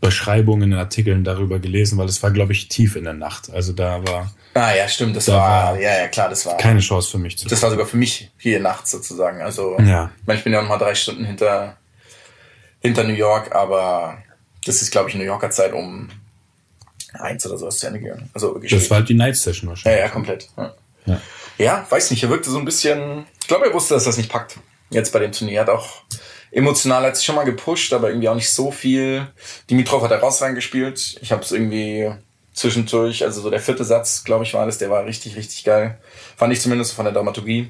Beschreibungen, 0.00 0.72
in 0.72 0.78
Artikeln 0.78 1.22
darüber 1.22 1.58
gelesen, 1.58 1.98
weil 1.98 2.08
es 2.08 2.22
war, 2.22 2.30
glaube 2.30 2.52
ich, 2.52 2.68
tief 2.68 2.96
in 2.96 3.04
der 3.04 3.12
Nacht. 3.12 3.50
Also 3.50 3.74
da 3.74 4.06
war. 4.06 4.32
Ah 4.54 4.74
ja, 4.74 4.88
stimmt, 4.88 5.14
das 5.14 5.26
da 5.26 5.34
war, 5.34 5.72
war, 5.72 5.80
ja, 5.80 6.00
ja, 6.00 6.08
klar, 6.08 6.28
das 6.28 6.44
war. 6.46 6.56
Keine 6.56 6.80
Chance 6.80 7.10
für 7.10 7.18
mich 7.18 7.38
zu. 7.38 7.48
Das 7.48 7.62
war 7.62 7.70
sogar 7.70 7.86
für 7.86 7.96
mich 7.96 8.30
hier 8.38 8.60
nachts 8.60 8.90
sozusagen. 8.90 9.40
Also, 9.40 9.78
ja. 9.78 10.10
ich, 10.20 10.26
meine, 10.26 10.38
ich 10.38 10.44
bin 10.44 10.52
ja 10.52 10.62
noch 10.62 10.68
mal 10.68 10.78
drei 10.78 10.94
Stunden 10.94 11.24
hinter, 11.24 11.76
hinter 12.80 13.04
New 13.04 13.14
York, 13.14 13.54
aber 13.54 14.18
das 14.64 14.82
ist, 14.82 14.90
glaube 14.90 15.10
ich, 15.10 15.14
New 15.14 15.24
Yorker 15.24 15.50
Zeit 15.50 15.72
um 15.72 16.08
eins 17.14 17.46
oder 17.46 17.58
sowas 17.58 17.78
zu 17.78 17.86
Ende 17.86 18.00
gegangen. 18.00 18.30
Also 18.34 18.58
das 18.58 18.90
war 18.90 18.98
halt 18.98 19.08
die 19.08 19.14
Night 19.14 19.36
Session 19.36 19.68
wahrscheinlich. 19.68 19.98
Ja, 19.98 20.06
ja, 20.06 20.10
komplett. 20.10 20.48
Ja. 20.56 20.74
ja. 21.06 21.20
ja 21.58 21.86
weiß 21.88 22.10
nicht, 22.10 22.22
er 22.22 22.30
wirkte 22.30 22.50
so 22.50 22.58
ein 22.58 22.64
bisschen. 22.64 23.26
Ich 23.40 23.48
glaube, 23.48 23.66
er 23.66 23.74
wusste, 23.74 23.94
dass 23.94 24.04
das 24.04 24.16
nicht 24.16 24.30
packt. 24.30 24.58
Jetzt 24.90 25.12
bei 25.12 25.18
dem 25.18 25.32
Turnier. 25.32 25.56
Er 25.56 25.60
hat 25.62 25.70
auch 25.70 26.02
emotional 26.50 27.04
hat 27.04 27.16
sich 27.16 27.26
schon 27.26 27.34
mal 27.34 27.44
gepusht, 27.44 27.92
aber 27.92 28.08
irgendwie 28.08 28.28
auch 28.28 28.34
nicht 28.34 28.50
so 28.50 28.70
viel. 28.70 29.26
Dimitrov 29.70 30.02
hat 30.02 30.22
raus 30.22 30.40
reingespielt. 30.42 31.18
Ich 31.20 31.32
habe 31.32 31.42
es 31.42 31.52
irgendwie 31.52 32.10
zwischendurch, 32.58 33.24
also 33.24 33.40
so 33.40 33.50
der 33.50 33.60
vierte 33.60 33.84
Satz, 33.84 34.24
glaube 34.24 34.44
ich, 34.44 34.54
war 34.54 34.66
das, 34.66 34.78
der 34.78 34.90
war 34.90 35.04
richtig, 35.06 35.36
richtig 35.36 35.64
geil. 35.64 35.98
Fand 36.36 36.52
ich 36.52 36.60
zumindest 36.60 36.92
von 36.92 37.04
der 37.04 37.14
Dramaturgie. 37.14 37.68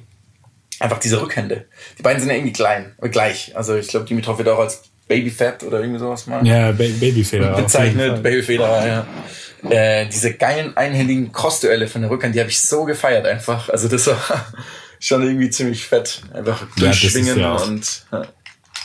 Einfach 0.80 0.98
diese 0.98 1.20
Rückhände. 1.20 1.66
Die 1.98 2.02
beiden 2.02 2.20
sind 2.20 2.30
ja 2.30 2.36
irgendwie 2.36 2.52
klein, 2.52 2.94
äh, 3.02 3.08
gleich. 3.08 3.56
Also 3.56 3.76
ich 3.76 3.88
glaube, 3.88 4.06
Dimitrov 4.06 4.38
wird 4.38 4.48
auch 4.48 4.60
als 4.60 4.82
Babyfett 5.08 5.64
oder 5.64 5.80
irgendwie 5.80 5.98
sowas 5.98 6.26
mal. 6.26 6.46
Ja, 6.46 6.70
ba 6.70 6.84
Babyfeder. 7.00 7.52
Bezeichnet, 7.52 8.22
Babyfeder, 8.22 8.86
ja. 8.86 9.06
Äh, 9.68 10.08
diese 10.08 10.34
geilen 10.34 10.76
einhändigen 10.76 11.32
Crossduelle 11.32 11.88
von 11.88 12.02
der 12.02 12.10
Rückhand, 12.10 12.34
die 12.34 12.40
habe 12.40 12.50
ich 12.50 12.60
so 12.60 12.84
gefeiert 12.84 13.26
einfach. 13.26 13.68
Also 13.70 13.88
das 13.88 14.06
war 14.06 14.18
schon 15.00 15.22
irgendwie 15.22 15.50
ziemlich 15.50 15.84
fett. 15.84 16.22
Einfach 16.32 16.64
durchschwingen 16.76 17.40
ja, 17.40 17.56
und. 17.56 18.04
Ja. 18.12 18.28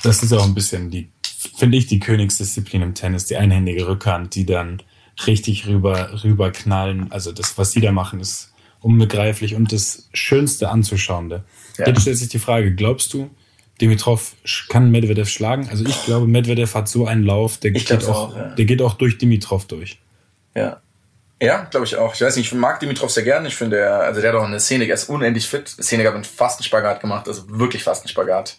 Das 0.01 0.23
ist 0.23 0.33
auch 0.33 0.45
ein 0.45 0.55
bisschen 0.55 0.89
die, 0.89 1.11
finde 1.57 1.77
ich, 1.77 1.85
die 1.85 1.99
Königsdisziplin 1.99 2.81
im 2.81 2.95
Tennis, 2.95 3.25
die 3.25 3.37
einhändige 3.37 3.87
Rückhand, 3.87 4.33
die 4.33 4.45
dann 4.45 4.81
richtig 5.27 5.67
rüber, 5.67 6.23
rüberknallen. 6.23 7.11
Also 7.11 7.31
das, 7.31 7.57
was 7.57 7.71
sie 7.71 7.81
da 7.81 7.91
machen, 7.91 8.19
ist 8.19 8.53
unbegreiflich 8.81 9.55
und 9.55 9.71
das 9.71 10.09
Schönste 10.13 10.69
anzuschauende. 10.69 11.43
Ja. 11.77 11.87
Jetzt 11.87 12.01
stellt 12.01 12.17
sich 12.17 12.29
die 12.29 12.39
Frage, 12.39 12.73
glaubst 12.75 13.13
du, 13.13 13.29
Dimitrov 13.81 14.33
kann 14.69 14.91
Medvedev 14.91 15.29
schlagen? 15.29 15.67
Also 15.69 15.85
ich 15.85 16.05
glaube, 16.05 16.27
Medvedev 16.27 16.75
hat 16.75 16.87
so 16.87 17.07
einen 17.07 17.23
Lauf, 17.23 17.57
der, 17.57 17.71
geht 17.71 17.91
auch, 17.91 18.29
auch 18.29 18.35
ja. 18.35 18.55
der 18.55 18.65
geht 18.65 18.81
auch 18.81 18.93
durch 18.95 19.17
Dimitrov 19.17 19.65
durch. 19.65 19.99
Ja. 20.55 20.81
Ja, 21.41 21.63
glaube 21.63 21.85
ich 21.85 21.97
auch. 21.97 22.13
Ich 22.13 22.21
weiß 22.21 22.37
nicht, 22.37 22.53
ich 22.53 22.57
mag 22.57 22.79
Dimitrov 22.79 23.11
sehr 23.11 23.23
gerne. 23.23 23.49
Ich 23.49 23.55
finde, 23.55 23.77
er, 23.77 23.99
also 24.01 24.21
der 24.21 24.31
hat 24.31 24.39
auch 24.39 24.45
eine 24.45 24.61
Szene, 24.61 24.85
er 24.85 24.93
ist 24.93 25.09
unendlich 25.09 25.47
fit. 25.47 25.67
Szene 25.67 26.07
hat 26.07 26.13
einen 26.13 26.23
fast 26.23 26.59
einen 26.59 26.63
Spagat 26.63 27.01
gemacht, 27.01 27.27
also 27.27 27.43
wirklich 27.49 27.83
fast 27.83 28.03
einen 28.03 28.09
Spagat. 28.09 28.55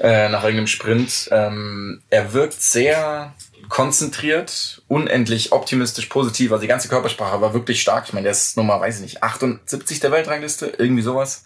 Äh, 0.00 0.28
nach 0.28 0.42
irgendeinem 0.42 0.66
Sprint. 0.66 1.28
Ähm, 1.30 2.02
er 2.10 2.32
wirkt 2.32 2.60
sehr 2.60 3.34
konzentriert, 3.68 4.82
unendlich 4.88 5.52
optimistisch, 5.52 6.06
positiv. 6.06 6.52
Also 6.52 6.62
die 6.62 6.68
ganze 6.68 6.88
Körpersprache 6.88 7.40
war 7.40 7.54
wirklich 7.54 7.80
stark. 7.80 8.04
Ich 8.06 8.12
meine, 8.12 8.24
der 8.24 8.32
ist 8.32 8.56
Nummer, 8.56 8.80
weiß 8.80 8.96
ich 8.96 9.02
nicht, 9.02 9.22
78 9.22 10.00
der 10.00 10.10
Weltrangliste, 10.10 10.72
irgendwie 10.78 11.02
sowas. 11.02 11.44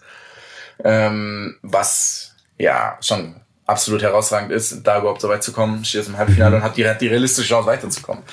Ähm, 0.83 1.57
was 1.61 2.35
ja 2.57 2.97
schon 3.01 3.35
absolut 3.65 4.01
herausragend 4.01 4.51
ist, 4.51 4.81
da 4.83 4.99
überhaupt 4.99 5.21
so 5.21 5.29
weit 5.29 5.43
zu 5.43 5.51
kommen, 5.51 5.83
steht 5.85 6.01
jetzt 6.01 6.09
im 6.09 6.17
Halbfinale 6.17 6.51
mhm. 6.51 6.55
und 6.57 6.63
hat 6.63 6.77
die, 6.77 6.89
die 6.99 7.07
realistische 7.07 7.47
Chance 7.47 7.67
weiterzukommen. 7.67 8.23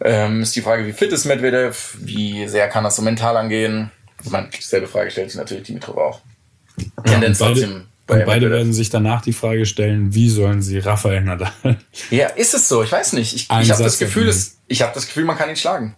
Ähm, 0.00 0.42
ist 0.42 0.54
die 0.54 0.62
Frage, 0.62 0.86
wie 0.86 0.92
fit 0.92 1.12
ist 1.12 1.24
Medvedev, 1.24 1.96
wie 2.00 2.48
sehr 2.48 2.68
kann 2.68 2.84
das 2.84 2.96
so 2.96 3.02
mental 3.02 3.36
angehen? 3.36 3.90
Ich 4.22 4.30
meine, 4.30 4.48
dieselbe 4.48 4.88
Frage 4.88 5.10
stellt 5.10 5.30
sich 5.30 5.38
natürlich 5.38 5.64
Dimitrov 5.64 5.96
auch. 5.96 6.20
Tendenz 7.04 7.38
ja, 7.38 7.46
trotzdem 7.46 7.86
und 8.08 8.24
beide 8.24 8.50
werden 8.50 8.72
sich 8.72 8.90
danach 8.90 9.22
die 9.22 9.32
Frage 9.32 9.66
stellen, 9.66 10.14
wie 10.14 10.28
sollen 10.28 10.62
sie 10.62 10.78
Rafael 10.78 11.22
Nadal? 11.22 11.52
Ja, 12.10 12.28
ist 12.28 12.54
es 12.54 12.68
so? 12.68 12.82
Ich 12.82 12.92
weiß 12.92 13.14
nicht. 13.14 13.34
Ich, 13.34 13.48
ich 13.50 13.70
habe 13.70 13.82
das 13.82 13.98
Gefühl, 13.98 14.28
es, 14.28 14.58
ich 14.68 14.82
habe 14.82 14.92
das 14.94 15.06
Gefühl, 15.06 15.24
man 15.24 15.36
kann 15.36 15.48
ihn 15.48 15.56
schlagen. 15.56 15.96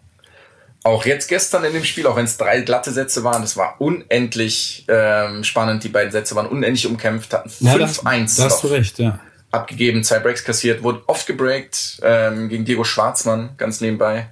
Auch 0.85 1.05
jetzt 1.05 1.29
gestern 1.29 1.65
in 1.65 1.73
dem 1.75 1.85
Spiel, 1.85 2.07
auch 2.07 2.17
wenn 2.17 2.25
es 2.25 2.39
drei 2.39 2.63
glatte 2.63 2.93
Sätze 2.93 3.25
waren, 3.25 3.43
das 3.43 3.57
war 3.57 3.81
unendlich 3.81 4.87
ähm, 4.89 5.45
spannend. 5.45 5.85
Die 5.85 5.89
beiden 5.89 6.13
Sätze 6.13 6.35
waren 6.35 6.47
unendlich 6.47 6.87
umkämpft, 6.87 7.35
hatten 7.35 7.51
5-1. 7.51 7.65
Ja, 7.65 8.45
da 8.45 8.45
hast 8.45 8.63
du 8.63 8.69
recht, 8.69 8.99
ja. 8.99 9.19
Abgegeben, 9.51 10.05
zwei 10.05 10.19
Breaks 10.19 10.45
kassiert, 10.45 10.83
wurde 10.83 11.03
oft 11.07 11.27
gebreakt 11.27 12.01
ähm, 12.03 12.49
gegen 12.49 12.65
Diego 12.65 12.85
Schwarzmann, 12.85 13.51
ganz 13.57 13.81
nebenbei, 13.81 14.31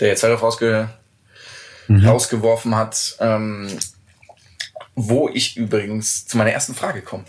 der 0.00 0.08
jetzt 0.08 0.22
halt 0.22 0.40
rausge 0.42 0.88
mhm. 1.88 2.06
rausgeworfen 2.06 2.74
hat. 2.74 3.16
Ähm, 3.20 3.68
wo 4.94 5.28
ich 5.28 5.56
übrigens 5.56 6.26
zu 6.26 6.36
meiner 6.36 6.50
ersten 6.50 6.74
Frage 6.74 7.02
komme, 7.02 7.24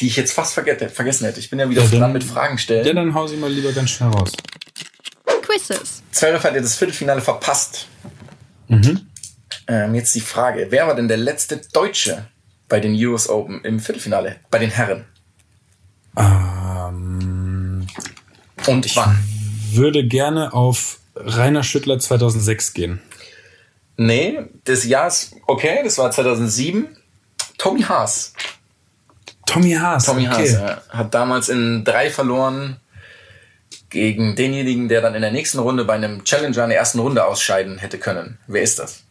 die 0.00 0.06
ich 0.06 0.16
jetzt 0.16 0.32
fast 0.32 0.54
vergessen 0.54 1.24
hätte. 1.26 1.40
Ich 1.40 1.50
bin 1.50 1.58
ja 1.58 1.68
wieder 1.68 1.82
ja, 1.82 1.98
dran 1.98 2.12
mit 2.12 2.24
Fragen 2.24 2.58
stellen. 2.58 2.86
Ja, 2.86 2.92
dann 2.92 3.14
hau 3.14 3.26
sie 3.26 3.36
mal 3.36 3.50
lieber 3.50 3.72
ganz 3.72 3.90
schnell 3.90 4.10
raus. 4.10 4.32
Quizzes. 5.42 6.02
Zverev 6.10 6.44
hat 6.44 6.54
ja 6.54 6.60
das 6.60 6.76
Viertelfinale 6.76 7.20
verpasst. 7.20 7.86
Mhm. 8.68 9.06
Ähm, 9.66 9.94
jetzt 9.94 10.14
die 10.14 10.20
Frage, 10.20 10.66
wer 10.70 10.86
war 10.86 10.94
denn 10.94 11.08
der 11.08 11.16
letzte 11.16 11.60
Deutsche 11.72 12.26
bei 12.68 12.80
den 12.80 12.94
US 13.06 13.28
Open 13.28 13.62
im 13.64 13.80
Viertelfinale, 13.80 14.36
bei 14.50 14.58
den 14.58 14.70
Herren? 14.70 15.04
Ähm, 16.16 17.86
Und 18.66 18.86
ich 18.86 18.96
wann? 18.96 19.18
würde 19.72 20.06
gerne 20.06 20.52
auf 20.52 20.98
Rainer 21.16 21.62
Schüttler 21.62 21.98
2006 21.98 22.74
gehen. 22.74 23.00
Nee, 23.96 24.40
das 24.64 24.84
Jahr 24.84 25.06
ist 25.06 25.36
okay, 25.46 25.80
das 25.84 25.98
war 25.98 26.10
2007. 26.10 26.96
Tommy 27.58 27.82
Haas. 27.82 28.32
Tommy 29.46 29.72
Haas, 29.72 30.04
Tommy 30.06 30.28
okay. 30.28 30.36
Haas 30.36 30.52
ja, 30.52 30.82
hat 30.88 31.14
damals 31.14 31.48
in 31.48 31.84
drei 31.84 32.10
verloren 32.10 32.80
gegen 33.90 34.34
denjenigen, 34.34 34.88
der 34.88 35.00
dann 35.00 35.14
in 35.14 35.22
der 35.22 35.30
nächsten 35.30 35.58
Runde 35.58 35.84
bei 35.84 35.94
einem 35.94 36.24
Challenger 36.24 36.64
in 36.64 36.70
der 36.70 36.78
ersten 36.78 36.98
Runde 36.98 37.24
ausscheiden 37.24 37.78
hätte 37.78 37.98
können. 37.98 38.38
Wer 38.46 38.62
ist 38.62 38.78
das? 38.78 39.04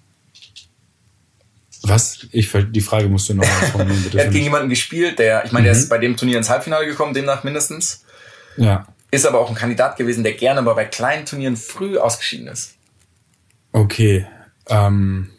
Was? 1.83 2.27
Ich, 2.31 2.51
die 2.51 2.81
Frage 2.81 3.07
musst 3.09 3.29
du 3.29 3.33
noch 3.35 3.45
mal 3.45 3.67
formulieren, 3.67 4.03
bitte. 4.03 4.17
er 4.19 4.25
hat 4.25 4.31
gegen 4.31 4.45
jemanden 4.45 4.69
gespielt, 4.69 5.19
der, 5.19 5.45
ich 5.45 5.51
meine, 5.51 5.63
mhm. 5.63 5.73
der 5.73 5.81
ist 5.81 5.89
bei 5.89 5.97
dem 5.97 6.17
Turnier 6.17 6.37
ins 6.37 6.49
Halbfinale 6.49 6.85
gekommen, 6.85 7.13
demnach 7.13 7.43
mindestens. 7.43 8.03
Ja. 8.57 8.87
Ist 9.11 9.25
aber 9.25 9.39
auch 9.39 9.49
ein 9.49 9.55
Kandidat 9.55 9.97
gewesen, 9.97 10.23
der 10.23 10.33
gerne 10.33 10.61
mal 10.61 10.73
bei 10.73 10.85
kleinen 10.85 11.25
Turnieren 11.25 11.55
früh 11.55 11.97
ausgeschieden 11.97 12.47
ist. 12.47 12.75
Okay. 13.71 14.25
Ähm, 14.70 15.29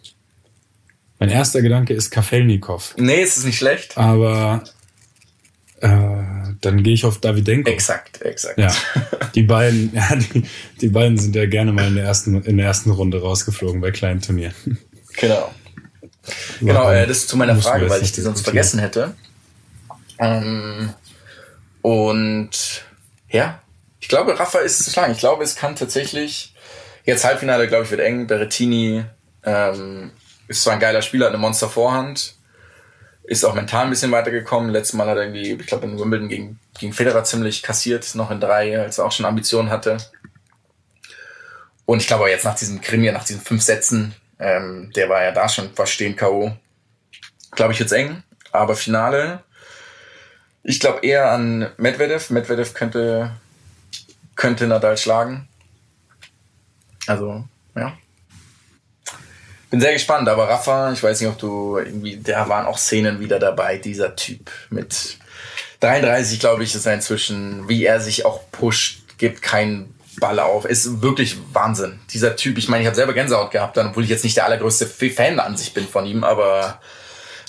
mein 1.18 1.30
erster 1.30 1.62
Gedanke 1.62 1.94
ist 1.94 2.10
Kafelnikov. 2.10 2.94
Nee, 2.98 3.22
es 3.22 3.36
ist 3.36 3.44
nicht 3.44 3.58
schlecht. 3.58 3.96
Aber 3.96 4.64
äh, 5.80 5.88
dann 6.60 6.82
gehe 6.82 6.94
ich 6.94 7.04
auf 7.04 7.18
Davidenko. 7.18 7.70
Exakt, 7.70 8.22
exakt. 8.22 8.58
Ja, 8.58 8.74
die 9.34 9.42
beiden, 9.42 9.92
ja, 9.94 10.16
die, 10.16 10.44
die 10.80 10.88
beiden 10.88 11.18
sind 11.18 11.36
ja 11.36 11.46
gerne 11.46 11.72
mal 11.72 11.88
in 11.88 11.94
der 11.94 12.04
ersten, 12.04 12.42
in 12.42 12.56
der 12.56 12.66
ersten 12.66 12.90
Runde 12.90 13.20
rausgeflogen 13.20 13.80
bei 13.80 13.90
kleinen 13.90 14.20
Turnieren. 14.20 14.78
Genau. 15.16 15.54
Genau, 16.60 16.90
äh, 16.90 17.06
das 17.06 17.26
zu 17.26 17.36
meiner 17.36 17.56
Frage, 17.56 17.88
weil 17.90 18.02
ich 18.02 18.12
die 18.12 18.22
sonst 18.22 18.42
vergessen 18.42 18.80
hätte. 18.80 19.14
Ähm, 20.18 20.90
und 21.82 22.50
ja, 23.28 23.60
ich 24.00 24.08
glaube, 24.08 24.38
Rafa 24.38 24.60
ist 24.60 24.84
zu 24.84 24.90
schlagen. 24.90 25.12
Ich 25.12 25.18
glaube, 25.18 25.44
es 25.44 25.54
kann 25.54 25.76
tatsächlich 25.76 26.53
jetzt 27.04 27.24
Halbfinale, 27.24 27.68
glaube 27.68 27.84
ich, 27.84 27.90
wird 27.90 28.00
eng. 28.00 28.26
Berrettini 28.26 29.04
ähm, 29.44 30.10
ist 30.48 30.62
zwar 30.62 30.74
ein 30.74 30.80
geiler 30.80 31.02
Spieler, 31.02 31.26
hat 31.26 31.32
eine 31.32 31.40
Monster-Vorhand, 31.40 32.34
ist 33.24 33.44
auch 33.44 33.54
mental 33.54 33.84
ein 33.84 33.90
bisschen 33.90 34.12
weitergekommen. 34.12 34.70
Letztes 34.70 34.94
Mal 34.94 35.08
hat 35.08 35.16
er 35.16 35.24
irgendwie, 35.24 35.52
ich 35.52 35.66
glaube, 35.66 35.86
in 35.86 35.98
Wimbledon 35.98 36.28
gegen, 36.28 36.60
gegen 36.78 36.92
Federer 36.92 37.24
ziemlich 37.24 37.62
kassiert, 37.62 38.14
noch 38.14 38.30
in 38.30 38.40
drei, 38.40 38.78
als 38.78 38.98
er 38.98 39.06
auch 39.06 39.12
schon 39.12 39.26
Ambitionen 39.26 39.70
hatte. 39.70 39.96
Und 41.86 42.00
ich 42.00 42.06
glaube 42.06 42.30
jetzt 42.30 42.44
nach 42.44 42.56
diesem 42.56 42.80
Krimi, 42.80 43.10
nach 43.12 43.24
diesen 43.24 43.42
fünf 43.42 43.62
Sätzen, 43.62 44.14
ähm, 44.38 44.90
der 44.96 45.08
war 45.08 45.22
ja 45.22 45.32
da 45.32 45.48
schon 45.48 45.72
fast 45.74 45.92
stehen 45.92 46.16
K.O. 46.16 46.52
Glaube 47.52 47.72
ich, 47.72 47.78
wird's 47.78 47.92
eng. 47.92 48.22
Aber 48.52 48.74
Finale, 48.74 49.42
ich 50.62 50.80
glaube 50.80 51.06
eher 51.06 51.30
an 51.30 51.70
Medvedev. 51.76 52.30
Medvedev 52.30 52.72
könnte, 52.74 53.32
könnte 54.34 54.66
Nadal 54.66 54.96
schlagen. 54.96 55.48
Also, 57.06 57.44
ja 57.74 57.96
bin 59.74 59.80
sehr 59.80 59.92
gespannt, 59.92 60.28
aber 60.28 60.48
Rafa, 60.48 60.92
ich 60.92 61.02
weiß 61.02 61.20
nicht, 61.20 61.28
ob 61.28 61.36
du 61.36 61.78
irgendwie, 61.78 62.16
da 62.16 62.48
waren 62.48 62.64
auch 62.64 62.78
Szenen 62.78 63.18
wieder 63.18 63.40
dabei, 63.40 63.76
dieser 63.76 64.14
Typ 64.14 64.48
mit 64.70 65.18
33, 65.80 66.38
glaube 66.38 66.62
ich, 66.62 66.72
ist 66.76 66.86
er 66.86 66.94
inzwischen, 66.94 67.68
wie 67.68 67.84
er 67.84 67.98
sich 67.98 68.24
auch 68.24 68.48
pusht, 68.52 69.00
gibt 69.18 69.42
keinen 69.42 69.92
Ball 70.20 70.38
auf. 70.38 70.64
Ist 70.64 71.02
wirklich 71.02 71.38
Wahnsinn. 71.52 71.98
Dieser 72.12 72.36
Typ, 72.36 72.56
ich 72.56 72.68
meine, 72.68 72.82
ich 72.82 72.86
habe 72.86 72.94
selber 72.94 73.14
Gänsehaut 73.14 73.50
gehabt, 73.50 73.76
dann, 73.76 73.88
obwohl 73.88 74.04
ich 74.04 74.10
jetzt 74.10 74.22
nicht 74.22 74.36
der 74.36 74.44
allergrößte 74.44 74.86
Fan 74.86 75.40
an 75.40 75.56
sich 75.56 75.74
bin 75.74 75.88
von 75.88 76.06
ihm, 76.06 76.22
aber 76.22 76.80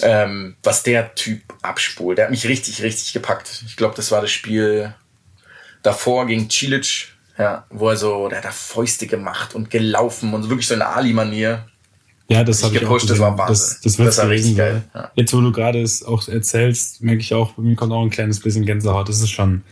ähm, 0.02 0.56
was 0.64 0.82
der 0.82 1.14
Typ 1.14 1.44
abspult, 1.62 2.18
der 2.18 2.26
hat 2.26 2.32
mich 2.32 2.48
richtig, 2.48 2.82
richtig 2.82 3.14
gepackt. 3.14 3.64
Ich 3.68 3.78
glaube, 3.78 3.94
das 3.96 4.10
war 4.10 4.22
das 4.22 4.32
Spiel 4.32 4.96
davor 5.84 6.26
gegen 6.26 6.50
Cilic, 6.50 7.15
ja, 7.38 7.66
wo 7.70 7.90
er 7.90 7.98
so, 7.98 8.28
der 8.30 8.40
hat 8.40 8.46
da 8.46 8.52
Fäuste 8.52 9.08
gemacht 9.08 9.56
und 9.56 9.70
gelaufen 9.70 10.34
und 10.34 10.44
so 10.44 10.50
wirklich 10.50 10.68
so 10.68 10.74
in 10.74 10.82
Ali-Manier. 10.82 11.66
Ja, 12.28 12.44
das 12.44 12.64
habe 12.64 12.76
ich 12.76 12.86
auch 12.86 12.94
gesehen. 12.94 13.10
Das 13.10 13.20
war 13.20 13.38
Wahnsinn. 13.38 13.54
Das, 13.54 13.82
das, 13.82 13.98
das 13.98 14.18
war 14.18 14.30
richtig 14.30 14.58
geil. 14.58 14.84
Ja. 14.94 15.12
Jetzt, 15.16 15.34
wo 15.34 15.42
du 15.42 15.52
gerade 15.52 15.82
es 15.82 16.04
auch 16.04 16.28
erzählst, 16.28 17.04
merke 17.04 17.22
ich 17.22 17.34
auch, 17.34 17.52
bei 17.52 17.62
mir 17.62 17.76
kommt 17.76 17.92
auch 17.92 18.02
ein 18.02 18.10
kleines 18.10 18.40
bisschen 18.40 18.66
Gänsehaut. 18.66 19.10
Das 19.10 19.22
ist 19.22 19.30
schon, 19.30 19.64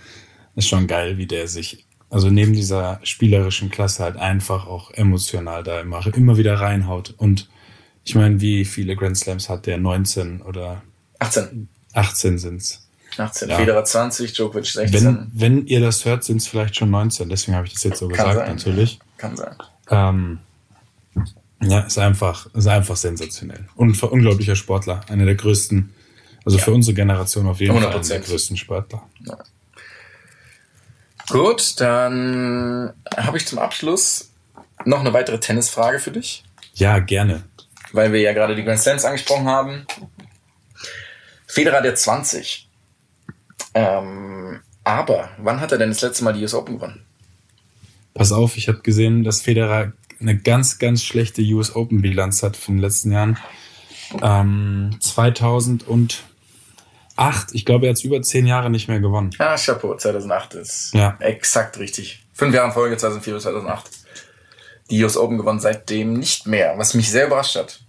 ist 0.56 0.68
schon 0.68 0.86
geil, 0.86 1.18
wie 1.18 1.26
der 1.26 1.48
sich, 1.48 1.86
also 2.10 2.30
neben 2.30 2.54
dieser 2.54 3.00
spielerischen 3.04 3.72
Klasse 3.72 4.04
halt 4.04 4.18
einfach 4.18 4.68
auch 4.68 4.92
emotional 4.92 5.64
da 5.64 5.82
immer, 5.82 6.06
immer 6.16 6.38
wieder 6.38 6.56
reinhaut. 6.56 7.16
Und 7.18 7.50
ich 8.04 8.14
meine, 8.14 8.40
wie 8.40 8.66
viele 8.66 8.96
Grand 8.96 9.18
Slams 9.18 9.50
hat 9.50 9.66
der? 9.66 9.78
19 9.78 10.42
oder 10.42 10.84
18. 11.20 11.70
18 11.94 12.38
sind's. 12.38 12.88
18. 13.20 13.50
Ja. 13.50 13.58
Federer 13.58 13.84
20, 13.84 14.34
Djokovic 14.34 14.66
16. 14.66 15.06
Wenn, 15.06 15.32
wenn 15.34 15.68
ihr 15.68 15.80
das 15.80 16.06
hört, 16.06 16.24
sind's 16.24 16.48
vielleicht 16.48 16.76
schon 16.76 16.90
19. 16.90 17.30
Deswegen 17.30 17.56
habe 17.56 17.68
ich 17.68 17.74
das 17.74 17.84
jetzt 17.84 18.00
so 18.00 18.08
Kann 18.08 18.30
gesagt, 18.30 18.48
sein. 18.48 18.56
natürlich. 18.56 19.00
Kann 19.18 19.38
sein. 19.38 19.56
Ähm, 19.90 20.40
ja, 21.62 21.80
ist 21.82 21.98
einfach, 21.98 22.54
ist 22.54 22.68
einfach 22.68 22.96
sensationell. 22.96 23.66
Und 23.76 24.02
unglaublicher 24.04 24.56
Sportler. 24.56 25.02
Einer 25.10 25.26
der 25.26 25.36
größten, 25.36 25.94
also 26.46 26.58
ja. 26.58 26.64
für 26.64 26.72
unsere 26.74 26.94
Generation 26.94 27.48
auf 27.48 27.60
jeden 27.60 27.76
100%. 27.76 27.80
Fall 27.82 27.94
einer 27.94 28.02
der 28.02 28.20
größten 28.20 28.58
Sportler. 28.58 29.04
Ja. 29.26 29.38
Gut, 31.30 31.80
dann 31.80 32.94
habe 33.16 33.38
ich 33.38 33.48
zum 33.48 33.60
Abschluss 33.60 34.30
noch 34.86 35.00
eine 35.00 35.14
weitere 35.14 35.40
Tennisfrage 35.40 36.00
für 36.00 36.12
dich. 36.12 36.44
Ja, 36.76 37.00
gerne. 37.00 37.44
Weil 37.94 38.12
wir 38.12 38.20
ja 38.20 38.34
gerade 38.34 38.56
die 38.56 38.64
Grand 38.64 38.80
Slams 38.80 39.06
angesprochen 39.06 39.48
haben. 39.48 39.86
Federer 41.48 41.82
der 41.82 41.96
20. 41.96 42.68
Ähm, 43.74 44.60
aber 44.84 45.30
wann 45.38 45.60
hat 45.60 45.72
er 45.72 45.78
denn 45.78 45.90
das 45.90 46.02
letzte 46.02 46.24
Mal 46.24 46.34
die 46.34 46.42
US 46.42 46.54
Open 46.54 46.76
gewonnen? 46.76 47.06
Pass 48.14 48.32
auf, 48.32 48.58
ich 48.58 48.68
habe 48.68 48.80
gesehen, 48.80 49.24
dass 49.24 49.42
Federer 49.42 49.94
eine 50.20 50.38
ganz, 50.38 50.80
ganz 50.80 51.04
schlechte 51.04 51.42
US 51.42 51.76
Open 51.76 52.02
Bilanz 52.02 52.44
hat 52.44 52.56
von 52.56 52.76
den 52.76 52.82
letzten 52.82 53.12
Jahren. 53.12 53.38
Ähm, 54.22 54.96
2008, 55.00 56.28
ich 57.54 57.66
glaube, 57.66 57.88
er 57.88 57.94
hat 57.94 58.04
über 58.04 58.22
zehn 58.22 58.46
Jahre 58.46 58.70
nicht 58.70 58.88
mehr 58.88 59.00
gewonnen. 59.00 59.32
Ah, 59.40 59.58
Chapeau, 59.58 59.96
2008 59.96 60.54
ist 60.56 60.94
ja. 60.94 61.18
exakt 61.20 61.80
richtig. 61.80 62.24
Fünf 62.34 62.54
Jahre 62.54 62.68
in 62.68 62.74
Folge, 62.74 62.98
2004 62.98 63.34
bis 63.34 63.44
2008. 63.44 63.90
die 64.90 65.04
US 65.04 65.18
Open 65.18 65.38
gewonnen, 65.38 65.60
seitdem 65.60 66.14
nicht 66.14 66.46
mehr, 66.46 66.78
was 66.78 66.94
mich 66.94 67.10
sehr 67.10 67.28
überrascht 67.28 67.56
hat. 67.56 67.83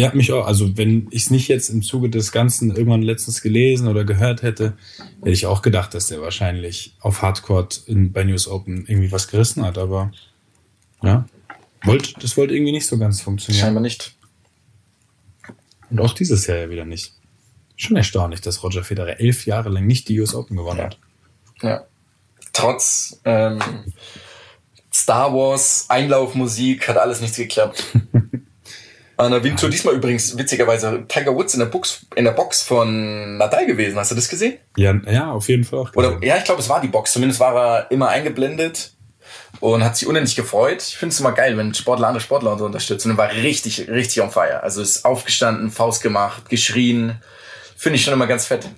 Ja, 0.00 0.14
mich 0.14 0.32
auch. 0.32 0.46
Also 0.46 0.76
wenn 0.78 1.08
ich 1.10 1.24
es 1.24 1.30
nicht 1.30 1.48
jetzt 1.48 1.68
im 1.68 1.82
Zuge 1.82 2.08
des 2.08 2.32
Ganzen 2.32 2.70
irgendwann 2.74 3.02
letztens 3.02 3.42
gelesen 3.42 3.86
oder 3.88 4.04
gehört 4.04 4.42
hätte, 4.42 4.76
hätte 5.18 5.30
ich 5.30 5.46
auch 5.46 5.62
gedacht, 5.62 5.92
dass 5.94 6.06
der 6.06 6.20
wahrscheinlich 6.22 6.94
auf 7.00 7.22
Hardcore 7.22 7.68
in, 7.86 8.12
bei 8.12 8.24
News 8.24 8.48
Open 8.48 8.86
irgendwie 8.86 9.12
was 9.12 9.28
gerissen 9.28 9.64
hat. 9.64 9.76
Aber 9.78 10.10
ja, 11.02 11.26
wollt, 11.84 12.22
das 12.22 12.36
wollte 12.36 12.54
irgendwie 12.54 12.72
nicht 12.72 12.86
so 12.86 12.98
ganz 12.98 13.20
funktionieren. 13.20 13.62
Scheinbar 13.62 13.82
nicht. 13.82 14.14
Und 15.90 16.00
auch 16.00 16.14
dieses 16.14 16.46
Jahr 16.46 16.56
ja 16.58 16.70
wieder 16.70 16.84
nicht. 16.84 17.12
Schon 17.76 17.96
erstaunlich, 17.96 18.40
dass 18.40 18.62
Roger 18.62 18.84
Federer 18.84 19.20
elf 19.20 19.44
Jahre 19.46 19.68
lang 19.70 19.86
nicht 19.86 20.08
die 20.08 20.20
US 20.20 20.34
Open 20.34 20.56
gewonnen 20.56 20.78
Ja. 20.78 20.84
hat. 20.84 20.98
Ja. 21.62 21.84
Trotz 22.52 23.20
ähm, 23.24 23.60
Star 24.92 25.32
Wars, 25.34 25.86
Einlaufmusik, 25.88 26.88
hat 26.88 26.96
alles 26.96 27.20
nichts 27.20 27.36
geklappt. 27.36 27.84
Anna 29.20 29.42
Wintour, 29.42 29.68
diesmal 29.70 29.94
übrigens 29.94 30.36
witzigerweise 30.36 31.04
Tiger 31.08 31.34
Woods 31.34 31.54
in 31.54 31.60
der, 31.60 31.66
Box, 31.66 32.06
in 32.14 32.24
der 32.24 32.32
Box 32.32 32.62
von 32.62 33.36
Nadal 33.36 33.66
gewesen. 33.66 33.98
Hast 33.98 34.10
du 34.10 34.14
das 34.14 34.28
gesehen? 34.28 34.54
Ja, 34.76 34.94
ja, 35.10 35.30
auf 35.30 35.48
jeden 35.48 35.64
Fall 35.64 35.80
auch. 35.80 35.94
Oder 35.94 36.18
ja, 36.22 36.36
ich 36.36 36.44
glaube, 36.44 36.60
es 36.60 36.68
war 36.68 36.80
die 36.80 36.88
Box. 36.88 37.12
Zumindest 37.12 37.40
war 37.40 37.54
er 37.54 37.90
immer 37.90 38.08
eingeblendet 38.08 38.92
und 39.60 39.84
hat 39.84 39.96
sich 39.96 40.08
unendlich 40.08 40.36
gefreut. 40.36 40.82
Ich 40.82 40.96
finde 40.96 41.12
es 41.12 41.20
immer 41.20 41.32
geil, 41.32 41.56
wenn 41.56 41.74
Sportler 41.74 42.08
andere 42.08 42.22
Sportler 42.22 42.56
so 42.58 42.64
unterstützen. 42.64 43.10
Und 43.10 43.16
er 43.16 43.18
war 43.18 43.32
richtig, 43.32 43.88
richtig 43.88 44.22
on 44.22 44.30
fire. 44.30 44.62
Also 44.62 44.80
ist 44.80 45.04
aufgestanden, 45.04 45.70
Faust 45.70 46.02
gemacht, 46.02 46.48
geschrien. 46.48 47.20
Finde 47.76 47.96
ich 47.96 48.04
schon 48.04 48.14
immer 48.14 48.26
ganz 48.26 48.46
fett. 48.46 48.68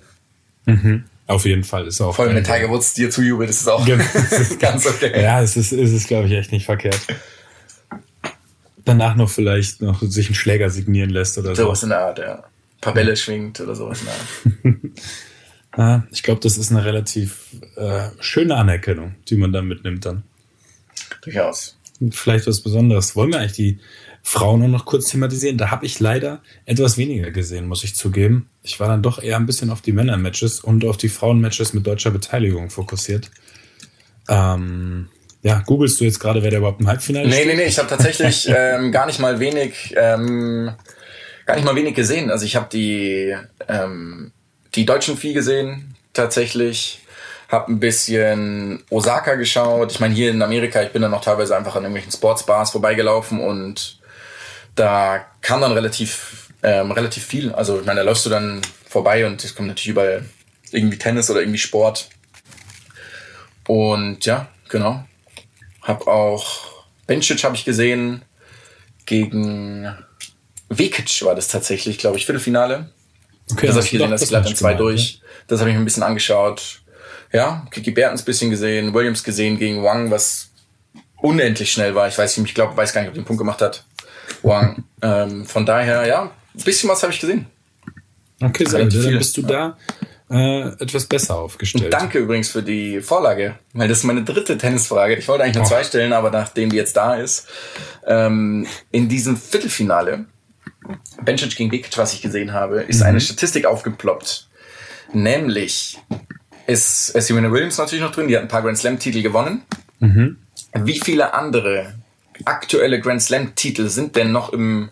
Auf 1.27 1.45
jeden 1.45 1.63
Fall 1.63 1.87
ist 1.87 2.01
auch. 2.01 2.15
Vor 2.15 2.25
allem, 2.25 2.35
wenn. 2.35 2.43
Tiger 2.43 2.69
Woods 2.69 2.93
dir 2.93 3.09
zujubelt, 3.09 3.49
ist 3.49 3.61
es 3.61 3.67
auch 3.67 3.85
Genau. 3.85 4.03
ganz 4.59 4.85
okay. 4.85 5.21
Ja, 5.21 5.41
es 5.41 5.55
ist, 5.55 5.71
es 5.71 5.91
ist, 5.91 6.07
glaube 6.07 6.27
ich, 6.27 6.33
echt 6.33 6.51
nicht 6.51 6.65
verkehrt. 6.65 6.99
Danach 8.85 9.15
noch 9.15 9.29
vielleicht 9.29 9.81
noch 9.81 10.01
sich 10.01 10.27
einen 10.27 10.35
Schläger 10.35 10.69
signieren 10.69 11.09
lässt 11.09 11.37
oder 11.37 11.55
so. 11.55 11.63
Sowas 11.63 11.83
in 11.83 11.89
der 11.89 11.99
Art, 11.99 12.19
ja. 12.19 12.35
Ein 12.35 12.81
paar 12.81 12.93
Bälle 12.93 13.15
schwingt 13.15 13.59
oder 13.61 13.75
sowas 13.75 14.01
in 14.01 14.05
der 14.05 14.13
Art. 14.13 14.97
Ja, 15.77 16.07
ich 16.11 16.23
glaube, 16.23 16.41
das 16.41 16.57
ist 16.57 16.71
eine 16.71 16.83
relativ 16.83 17.55
äh, 17.75 18.09
schöne 18.19 18.55
Anerkennung, 18.55 19.15
die 19.29 19.35
man 19.35 19.53
da 19.53 19.61
mitnimmt 19.61 20.05
dann. 20.05 20.23
Durchaus. 21.21 21.77
Vielleicht 22.11 22.47
was 22.47 22.61
Besonderes. 22.61 23.15
Wollen 23.15 23.31
wir 23.31 23.39
eigentlich 23.39 23.53
die 23.53 23.79
Frauen 24.21 24.59
nur 24.59 24.69
noch 24.69 24.85
kurz 24.85 25.09
thematisieren? 25.09 25.57
Da 25.57 25.71
habe 25.71 25.85
ich 25.85 25.99
leider 25.99 26.41
etwas 26.65 26.97
weniger 26.97 27.31
gesehen, 27.31 27.67
muss 27.67 27.83
ich 27.83 27.95
zugeben. 27.95 28.49
Ich 28.63 28.79
war 28.79 28.87
dann 28.87 29.03
doch 29.03 29.21
eher 29.21 29.37
ein 29.37 29.45
bisschen 29.45 29.69
auf 29.69 29.81
die 29.81 29.93
Männer-Matches 29.93 30.59
und 30.59 30.83
auf 30.85 30.97
die 30.97 31.09
Frauen-Matches 31.09 31.73
mit 31.73 31.87
deutscher 31.87 32.11
Beteiligung 32.11 32.69
fokussiert. 32.69 33.31
Ähm, 34.27 35.09
ja, 35.43 35.61
googelst 35.65 35.99
du 35.99 36.05
jetzt 36.05 36.19
gerade, 36.19 36.41
wer 36.41 36.51
da 36.51 36.57
überhaupt 36.57 36.79
im 36.79 36.87
Halbfinale 36.87 37.27
Nee, 37.27 37.43
nee, 37.45 37.55
nee, 37.55 37.65
ich 37.65 37.77
habe 37.77 37.89
tatsächlich 37.89 38.47
ähm, 38.55 38.93
gar 38.93 39.05
nicht 39.05 39.19
mal 39.19 39.39
wenig, 39.39 39.93
ähm, 39.97 40.73
gar 41.45 41.55
nicht 41.55 41.65
mal 41.65 41.75
wenig 41.75 41.95
gesehen. 41.95 42.31
Also 42.31 42.45
ich 42.45 42.55
habe 42.55 42.67
die, 42.71 43.35
ähm, 43.67 44.31
die 44.73 44.85
deutschen 44.85 45.17
Vieh 45.17 45.33
gesehen, 45.33 45.95
tatsächlich. 46.13 47.01
Hab 47.49 47.67
ein 47.67 47.79
bisschen 47.79 48.83
Osaka 48.89 49.35
geschaut. 49.35 49.91
Ich 49.91 49.99
meine, 49.99 50.15
hier 50.15 50.31
in 50.31 50.41
Amerika, 50.41 50.81
ich 50.81 50.91
bin 50.91 51.03
dann 51.03 51.11
noch 51.11 51.23
teilweise 51.23 51.55
einfach 51.55 51.75
an 51.75 51.83
irgendwelchen 51.83 52.11
Sportsbars 52.11 52.71
vorbeigelaufen 52.71 53.39
und 53.41 53.99
da 54.73 55.23
kam 55.41 55.61
dann 55.61 55.73
relativ, 55.73 56.47
ähm, 56.63 56.91
relativ 56.91 57.23
viel. 57.23 57.51
Also 57.51 57.81
ich 57.81 57.85
meine, 57.85 57.99
da 57.99 58.05
läufst 58.05 58.25
du 58.25 58.31
dann 58.31 58.61
vorbei 58.89 59.27
und 59.27 59.43
es 59.43 59.53
kommt 59.53 59.67
natürlich 59.67 59.89
überall 59.89 60.25
irgendwie 60.71 60.97
Tennis 60.97 61.29
oder 61.29 61.41
irgendwie 61.41 61.59
Sport. 61.59 62.09
Und 63.67 64.25
ja, 64.25 64.47
genau. 64.69 65.03
Hab 65.83 66.07
auch 66.07 66.61
Bencic 67.07 67.43
habe 67.43 67.55
ich 67.55 67.65
gesehen 67.65 68.23
gegen 69.05 69.93
Vekic 70.69 71.23
war 71.25 71.35
das 71.35 71.49
tatsächlich, 71.49 71.97
glaube 71.97 72.17
ich, 72.17 72.25
Viertelfinale. 72.25 72.89
Okay, 73.51 73.67
das 73.67 73.75
habe 73.75 73.85
ich 73.85 73.91
gesehen, 73.91 74.09
das 74.09 74.27
glatt 74.27 74.49
in 74.49 74.55
zwei 74.55 74.73
durch. 74.73 75.21
Das 75.47 75.59
habe 75.59 75.69
ich 75.69 75.75
mir 75.75 75.81
ein 75.81 75.85
bisschen 75.85 76.03
angeschaut. 76.03 76.81
Ja, 77.31 77.67
Kiki 77.71 77.91
Bertens 77.91 78.21
ein 78.21 78.25
bisschen 78.25 78.49
gesehen, 78.49 78.93
Williams 78.93 79.23
gesehen 79.23 79.57
gegen 79.57 79.83
Wang, 79.83 80.11
was 80.11 80.49
unendlich 81.17 81.71
schnell 81.71 81.95
war. 81.95 82.07
Ich 82.07 82.17
weiß 82.17 82.37
nicht, 82.37 82.49
ich 82.49 82.55
glaube, 82.55 82.77
weiß 82.77 82.93
gar 82.93 83.01
nicht, 83.01 83.09
ob 83.09 83.15
den 83.15 83.25
Punkt 83.25 83.39
gemacht 83.39 83.61
hat. 83.61 83.83
Wang. 84.41 84.83
ähm, 85.01 85.45
von 85.45 85.65
daher, 85.65 86.05
ja, 86.05 86.23
ein 86.23 86.63
bisschen 86.63 86.89
was 86.89 87.03
habe 87.03 87.11
ich 87.11 87.19
gesehen. 87.19 87.45
ne? 88.39 88.47
Okay, 88.47 88.65
sehr 88.65 88.83
gut. 88.83 88.93
Dann 88.93 89.01
viel. 89.01 89.17
bist 89.17 89.35
du 89.37 89.41
da 89.41 89.77
äh, 90.33 90.69
etwas 90.83 91.05
besser 91.05 91.35
aufgestellt. 91.37 91.93
Danke 91.93 92.17
übrigens 92.19 92.49
für 92.49 92.63
die 92.63 93.01
Vorlage, 93.01 93.55
weil 93.73 93.87
das 93.87 93.99
ist 93.99 94.03
meine 94.03 94.23
dritte 94.23 94.57
Tennisfrage. 94.57 95.15
Ich 95.15 95.27
wollte 95.27 95.43
eigentlich 95.43 95.55
nur 95.55 95.65
Oh. 95.65 95.67
zwei 95.69 95.83
stellen, 95.83 96.11
aber 96.13 96.31
nachdem 96.31 96.69
die 96.71 96.77
jetzt 96.77 96.97
da 96.97 97.15
ist, 97.15 97.47
ähm, 98.07 98.65
in 98.91 99.07
diesem 99.09 99.37
Viertelfinale, 99.37 100.25
Bencic 101.21 101.55
gegen 101.55 101.69
Bekic, 101.69 101.97
was 101.97 102.13
ich 102.13 102.21
gesehen 102.21 102.51
habe, 102.53 102.81
ist 102.81 102.99
Mhm. 103.01 103.05
eine 103.07 103.21
Statistik 103.21 103.65
aufgeploppt. 103.65 104.49
Nämlich 105.13 105.99
ist, 106.67 107.09
ist 107.09 107.27
Serena 107.27 107.51
Williams 107.51 107.77
natürlich 107.77 108.03
noch 108.03 108.11
drin, 108.11 108.27
die 108.27 108.35
hat 108.35 108.41
ein 108.43 108.47
paar 108.49 108.61
Grand 108.61 108.77
Slam-Titel 108.77 109.21
gewonnen. 109.21 109.61
Mhm. 109.99 110.37
Wie 110.73 110.99
viele 110.99 111.33
andere 111.33 111.93
aktuelle 112.45 112.99
Grand 112.99 113.21
Slam-Titel 113.21 113.87
sind 113.87 114.15
denn 114.15 114.31
noch 114.31 114.51
im 114.53 114.89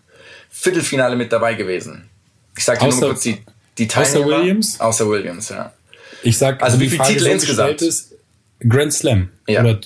Viertelfinale 0.50 1.16
mit 1.16 1.32
dabei 1.32 1.54
gewesen? 1.54 2.08
Ich 2.56 2.64
sage 2.64 2.80
dir 2.80 2.88
nur 2.90 3.00
kurz 3.00 3.22
die, 3.22 3.42
die 3.78 3.88
außer 3.88 4.12
Teilnehmer. 4.14 4.38
Williams? 4.38 4.80
Außer 4.80 5.08
Williams, 5.08 5.48
ja. 5.48 5.72
Ich 6.22 6.38
sag, 6.38 6.62
Also 6.62 6.78
wie 6.80 6.88
viele 6.88 7.04
Titel 7.04 7.26
insgesamt? 7.26 7.82
Ist, 7.82 8.14
Grand 8.68 8.92
Slam. 8.92 9.30
Ja. 9.46 9.62
Oder 9.62 9.80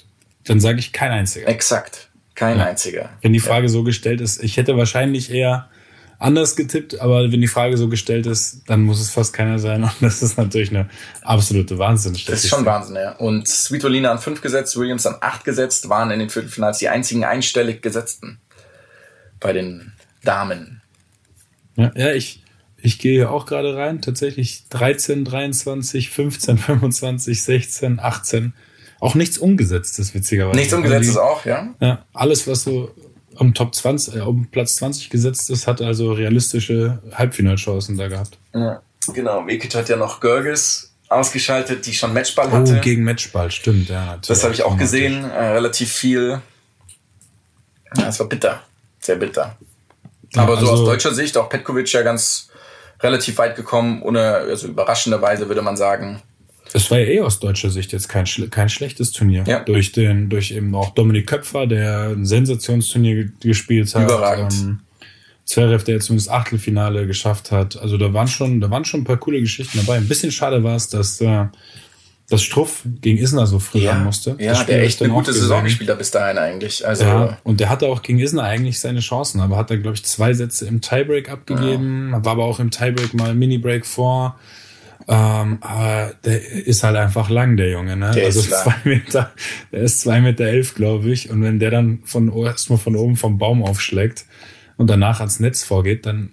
dann 0.44 0.60
sage 0.60 0.78
ich 0.78 0.92
kein 0.92 1.10
einziger. 1.10 1.48
Exakt. 1.48 2.08
Kein 2.34 2.60
einziger. 2.60 3.10
Wenn 3.22 3.32
die 3.32 3.40
Frage 3.40 3.68
so 3.68 3.82
gestellt 3.82 4.20
ist, 4.20 4.42
ich 4.42 4.58
hätte 4.58 4.76
wahrscheinlich 4.76 5.30
eher 5.30 5.70
anders 6.18 6.56
getippt, 6.56 7.00
aber 7.00 7.30
wenn 7.32 7.40
die 7.40 7.46
Frage 7.46 7.76
so 7.76 7.88
gestellt 7.88 8.26
ist, 8.26 8.62
dann 8.66 8.82
muss 8.82 9.00
es 9.00 9.10
fast 9.10 9.32
keiner 9.32 9.58
sein. 9.58 9.84
Und 9.84 9.94
das 10.00 10.22
ist 10.22 10.36
natürlich 10.36 10.70
eine 10.70 10.88
absolute 11.22 11.78
Wahnsinn. 11.78 12.12
Das 12.26 12.44
ist 12.44 12.48
schon 12.48 12.64
Wahnsinn, 12.64 12.96
ja. 12.96 13.12
Und 13.12 13.48
Svitolina 13.48 14.12
an 14.12 14.18
5 14.18 14.40
gesetzt, 14.40 14.76
Williams 14.76 15.06
an 15.06 15.16
8 15.20 15.44
gesetzt, 15.44 15.88
waren 15.88 16.10
in 16.10 16.18
den 16.18 16.30
Viertelfinals 16.30 16.78
die 16.78 16.88
einzigen 16.88 17.24
einstellig 17.24 17.82
gesetzten 17.82 18.38
bei 19.40 19.52
den 19.52 19.92
Damen. 20.22 20.82
Ja, 21.76 21.92
ja 21.94 22.12
ich, 22.12 22.42
ich 22.86 22.98
gehe 22.98 23.12
hier 23.14 23.30
auch 23.30 23.46
gerade 23.46 23.76
rein. 23.76 24.00
Tatsächlich 24.00 24.64
13, 24.70 25.24
23, 25.24 26.10
15, 26.10 26.58
25, 26.58 27.42
16, 27.42 28.00
18. 28.00 28.52
Auch 29.00 29.14
nichts 29.14 29.36
Umgesetztes, 29.38 30.14
witzigerweise. 30.14 30.56
Nichts 30.58 30.72
umgesetztes 30.72 31.16
auch, 31.18 31.44
ja. 31.44 31.74
Ja, 31.80 32.04
alles, 32.14 32.46
was 32.46 32.62
so 32.62 32.90
um 33.34 33.52
Top 33.52 33.74
20, 33.74 34.16
äh, 34.16 34.20
um 34.20 34.46
Platz 34.46 34.76
20 34.76 35.10
gesetzt 35.10 35.50
ist, 35.50 35.66
hat 35.66 35.82
also 35.82 36.12
realistische 36.12 37.02
Halbfinalchancen 37.12 37.96
da 37.98 38.08
gehabt. 38.08 38.38
ja. 38.54 38.80
Genau, 39.14 39.46
Vekic 39.46 39.72
hat 39.76 39.88
ja 39.88 39.96
noch 39.96 40.18
Görges 40.18 40.92
ausgeschaltet, 41.08 41.86
die 41.86 41.94
schon 41.94 42.12
Matchball 42.12 42.50
hatte. 42.50 42.76
Oh, 42.76 42.80
gegen 42.80 43.04
Matchball, 43.04 43.52
stimmt, 43.52 43.88
ja, 43.88 44.18
das 44.26 44.42
habe 44.42 44.52
ich 44.52 44.62
auch 44.64 44.70
Dramatisch. 44.76 44.90
gesehen, 44.90 45.22
äh, 45.30 45.44
relativ 45.50 45.92
viel. 45.92 46.40
Ja, 47.96 48.08
es 48.08 48.18
war 48.18 48.26
bitter, 48.28 48.62
sehr 48.98 49.14
bitter. 49.14 49.56
Ja, 50.34 50.42
Aber 50.42 50.54
so 50.54 50.68
also- 50.70 50.72
aus 50.82 50.88
deutscher 50.88 51.14
Sicht, 51.14 51.36
auch 51.36 51.48
Petkovic 51.48 51.92
ja 51.92 52.02
ganz 52.02 52.48
relativ 53.00 53.38
weit 53.38 53.56
gekommen, 53.56 54.02
ohne, 54.02 54.22
also 54.22 54.68
überraschenderweise 54.68 55.48
würde 55.48 55.62
man 55.62 55.76
sagen. 55.76 56.22
Es 56.72 56.90
war 56.90 56.98
ja 56.98 57.06
eh 57.06 57.20
aus 57.20 57.38
deutscher 57.38 57.70
Sicht 57.70 57.92
jetzt 57.92 58.08
kein, 58.08 58.26
kein 58.50 58.68
schlechtes 58.68 59.12
Turnier. 59.12 59.44
Ja. 59.46 59.60
Durch 59.60 59.92
den, 59.92 60.28
durch 60.28 60.50
eben 60.50 60.74
auch 60.74 60.90
Dominik 60.94 61.28
Köpfer, 61.28 61.66
der 61.66 62.08
ein 62.10 62.26
Sensationsturnier 62.26 63.14
ge- 63.14 63.28
gespielt 63.40 63.94
hat. 63.94 64.02
Überragend. 64.02 64.52
Ähm, 64.52 64.80
Zverev, 65.44 65.84
der 65.84 65.94
jetzt 65.94 66.06
zumindest 66.06 66.28
Achtelfinale 66.28 67.06
geschafft 67.06 67.52
hat. 67.52 67.76
Also 67.80 67.96
da 67.98 68.12
waren 68.12 68.26
schon, 68.26 68.60
da 68.60 68.68
waren 68.68 68.84
schon 68.84 69.02
ein 69.02 69.04
paar 69.04 69.16
coole 69.16 69.40
Geschichten 69.40 69.78
dabei. 69.78 69.96
Ein 69.96 70.08
bisschen 70.08 70.32
schade 70.32 70.64
war 70.64 70.74
es, 70.74 70.88
dass, 70.88 71.20
äh, 71.20 71.44
dass 72.28 72.42
Struff 72.42 72.82
gegen 73.00 73.18
Isner 73.18 73.46
so 73.46 73.58
früh 73.58 73.86
ran 73.86 74.04
musste. 74.04 74.36
ja 74.38 74.62
der 74.64 74.82
echt 74.82 75.00
eine 75.00 75.12
gute 75.12 75.26
gesehen. 75.26 75.42
Saison 75.42 75.64
gespielt 75.64 75.90
hat 75.90 75.98
bis 75.98 76.10
dahin 76.10 76.38
eigentlich. 76.38 76.86
Also 76.86 77.04
Ja, 77.04 77.38
und 77.44 77.60
der 77.60 77.70
hatte 77.70 77.86
auch 77.86 78.02
gegen 78.02 78.18
Isner 78.18 78.42
eigentlich 78.42 78.80
seine 78.80 79.00
Chancen, 79.00 79.40
aber 79.40 79.56
hat 79.56 79.70
dann, 79.70 79.82
glaube 79.82 79.96
ich, 79.96 80.04
zwei 80.04 80.34
Sätze 80.34 80.66
im 80.66 80.80
Tiebreak 80.80 81.30
abgegeben, 81.30 82.12
war 82.12 82.32
aber 82.32 82.44
auch 82.44 82.58
im 82.58 82.70
Tiebreak 82.70 83.14
mal 83.14 83.34
Mini-Break 83.34 83.86
vor. 83.86 84.38
Ähm, 85.08 85.58
aber 85.60 86.14
der 86.24 86.42
ist 86.66 86.82
halt 86.82 86.96
einfach 86.96 87.30
lang, 87.30 87.56
der 87.56 87.70
Junge, 87.70 87.96
ne? 87.96 88.10
Der 88.10 88.24
also 88.24 88.40
ist 88.40 88.50
zwei 88.50 88.74
Meter, 88.82 89.30
der 89.70 89.82
ist 89.82 90.00
zwei 90.00 90.20
Meter 90.20 90.44
elf, 90.46 90.74
glaube 90.74 91.10
ich. 91.10 91.30
Und 91.30 91.42
wenn 91.42 91.60
der 91.60 91.70
dann 91.70 92.00
von 92.04 92.32
erstmal 92.44 92.78
von 92.78 92.96
oben 92.96 93.16
vom 93.16 93.38
Baum 93.38 93.62
aufschlägt 93.62 94.24
und 94.76 94.88
danach 94.88 95.20
ans 95.20 95.38
Netz 95.38 95.62
vorgeht, 95.62 96.06
dann 96.06 96.30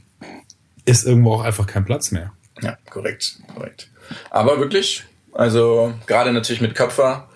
ist 0.86 1.06
irgendwo 1.06 1.34
auch 1.34 1.44
einfach 1.44 1.68
kein 1.68 1.86
Platz 1.86 2.12
mehr. 2.12 2.34
Ja, 2.62 2.78
korrekt, 2.90 3.38
korrekt. 3.54 3.90
Aber 4.32 4.60
wirklich, 4.60 5.04
also 5.34 5.94
gerade 6.06 6.32
natürlich 6.32 6.62
mit 6.62 6.76
Köpfer, 6.76 7.28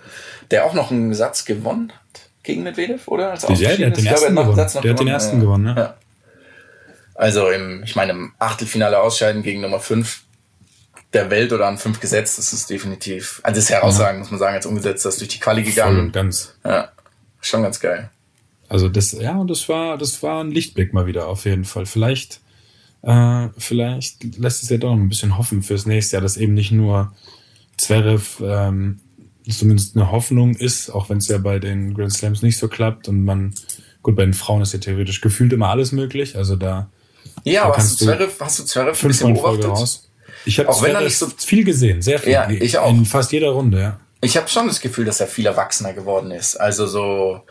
der 0.51 0.65
auch 0.65 0.73
noch 0.73 0.91
einen 0.91 1.13
Satz 1.13 1.45
gewonnen 1.45 1.91
hat 1.91 2.21
gegen 2.43 2.63
Medvedev, 2.63 3.07
oder? 3.07 3.31
Als 3.31 3.43
Ja, 3.43 3.75
der 3.75 3.87
hat 3.87 3.97
den 3.97 4.05
ersten 4.05 4.37
einen 4.37 4.47
gewonnen. 4.47 4.83
Der 4.83 4.91
hat 4.91 4.99
den 4.99 5.07
ersten 5.07 5.39
gewonnen, 5.39 5.63
ne? 5.63 5.75
ja. 5.77 5.95
Also 7.15 7.49
im, 7.49 7.83
ich 7.83 7.95
meine, 7.95 8.11
im 8.11 8.33
Achtelfinale 8.37 8.99
ausscheiden 8.99 9.41
gegen 9.41 9.61
Nummer 9.61 9.79
5 9.79 10.23
der 11.13 11.31
Welt 11.31 11.51
oder 11.51 11.67
an 11.67 11.77
5 11.77 11.99
gesetzt, 11.99 12.37
das 12.37 12.53
ist 12.53 12.69
definitiv, 12.69 13.41
also 13.43 13.55
das 13.55 13.65
ist 13.65 13.69
herausragend, 13.71 14.19
muss 14.19 14.29
man 14.29 14.39
sagen, 14.39 14.55
jetzt 14.55 14.65
umgesetzt, 14.65 15.03
das 15.05 15.15
ist 15.15 15.21
durch 15.21 15.29
die 15.29 15.39
Quali 15.39 15.63
Voll 15.63 15.71
gegangen. 15.71 15.99
und 15.99 16.11
ganz. 16.13 16.53
Ja, 16.63 16.89
schon 17.41 17.63
ganz 17.63 17.79
geil. 17.79 18.11
Also 18.69 18.87
das, 18.89 19.13
ja, 19.13 19.35
und 19.37 19.49
das 19.49 19.67
war, 19.67 19.97
das 19.97 20.21
war 20.21 20.43
ein 20.43 20.51
Lichtblick 20.51 20.93
mal 20.93 21.07
wieder 21.07 21.27
auf 21.27 21.45
jeden 21.45 21.65
Fall. 21.65 21.85
Vielleicht, 21.85 22.41
äh, 23.01 23.47
vielleicht 23.57 24.37
lässt 24.37 24.63
es 24.63 24.69
ja 24.69 24.77
doch 24.77 24.91
noch 24.91 25.01
ein 25.01 25.09
bisschen 25.09 25.37
hoffen 25.37 25.63
fürs 25.63 25.85
nächste 25.85 26.17
Jahr, 26.17 26.21
dass 26.21 26.37
eben 26.37 26.53
nicht 26.53 26.71
nur 26.71 27.13
Zverev 27.77 28.41
ähm, 28.41 28.99
zumindest 29.49 29.95
eine 29.95 30.11
Hoffnung 30.11 30.55
ist, 30.55 30.89
auch 30.89 31.09
wenn 31.09 31.19
es 31.19 31.27
ja 31.27 31.37
bei 31.37 31.59
den 31.59 31.93
Grand 31.93 32.13
Slams 32.13 32.41
nicht 32.41 32.57
so 32.57 32.67
klappt 32.67 33.07
und 33.07 33.23
man, 33.23 33.53
gut, 34.01 34.15
bei 34.15 34.25
den 34.25 34.33
Frauen 34.33 34.61
ist 34.61 34.73
ja 34.73 34.79
theoretisch 34.79 35.21
gefühlt 35.21 35.53
immer 35.53 35.69
alles 35.69 35.91
möglich, 35.91 36.35
also 36.35 36.55
da. 36.55 36.89
Ja, 37.43 37.61
da 37.61 37.67
aber 37.67 37.77
hast 37.77 38.01
du 38.01 38.05
Zverev, 38.05 38.33
hast 38.39 38.59
du 38.59 38.63
Zverev 38.63 39.01
ein 39.01 39.07
bisschen 39.07 39.33
beobachtet? 39.33 39.65
Raus. 39.65 40.09
Ich 40.45 40.59
habe 40.59 40.71
Zverev 40.71 41.09
so 41.15 41.27
viel 41.37 41.63
gesehen, 41.63 42.01
sehr 42.01 42.19
viel. 42.19 42.33
Ja, 42.33 42.49
ich 42.49 42.77
auch. 42.77 42.89
In 42.89 43.05
fast 43.05 43.31
jeder 43.31 43.49
Runde, 43.49 43.79
ja. 43.79 43.99
Ich 44.21 44.35
habe 44.35 44.47
schon 44.47 44.67
das 44.67 44.81
Gefühl, 44.81 45.05
dass 45.05 45.19
er 45.19 45.27
viel 45.27 45.45
erwachsener 45.45 45.93
geworden 45.93 46.31
ist. 46.31 46.55
Also 46.55 46.87
so, 46.87 47.41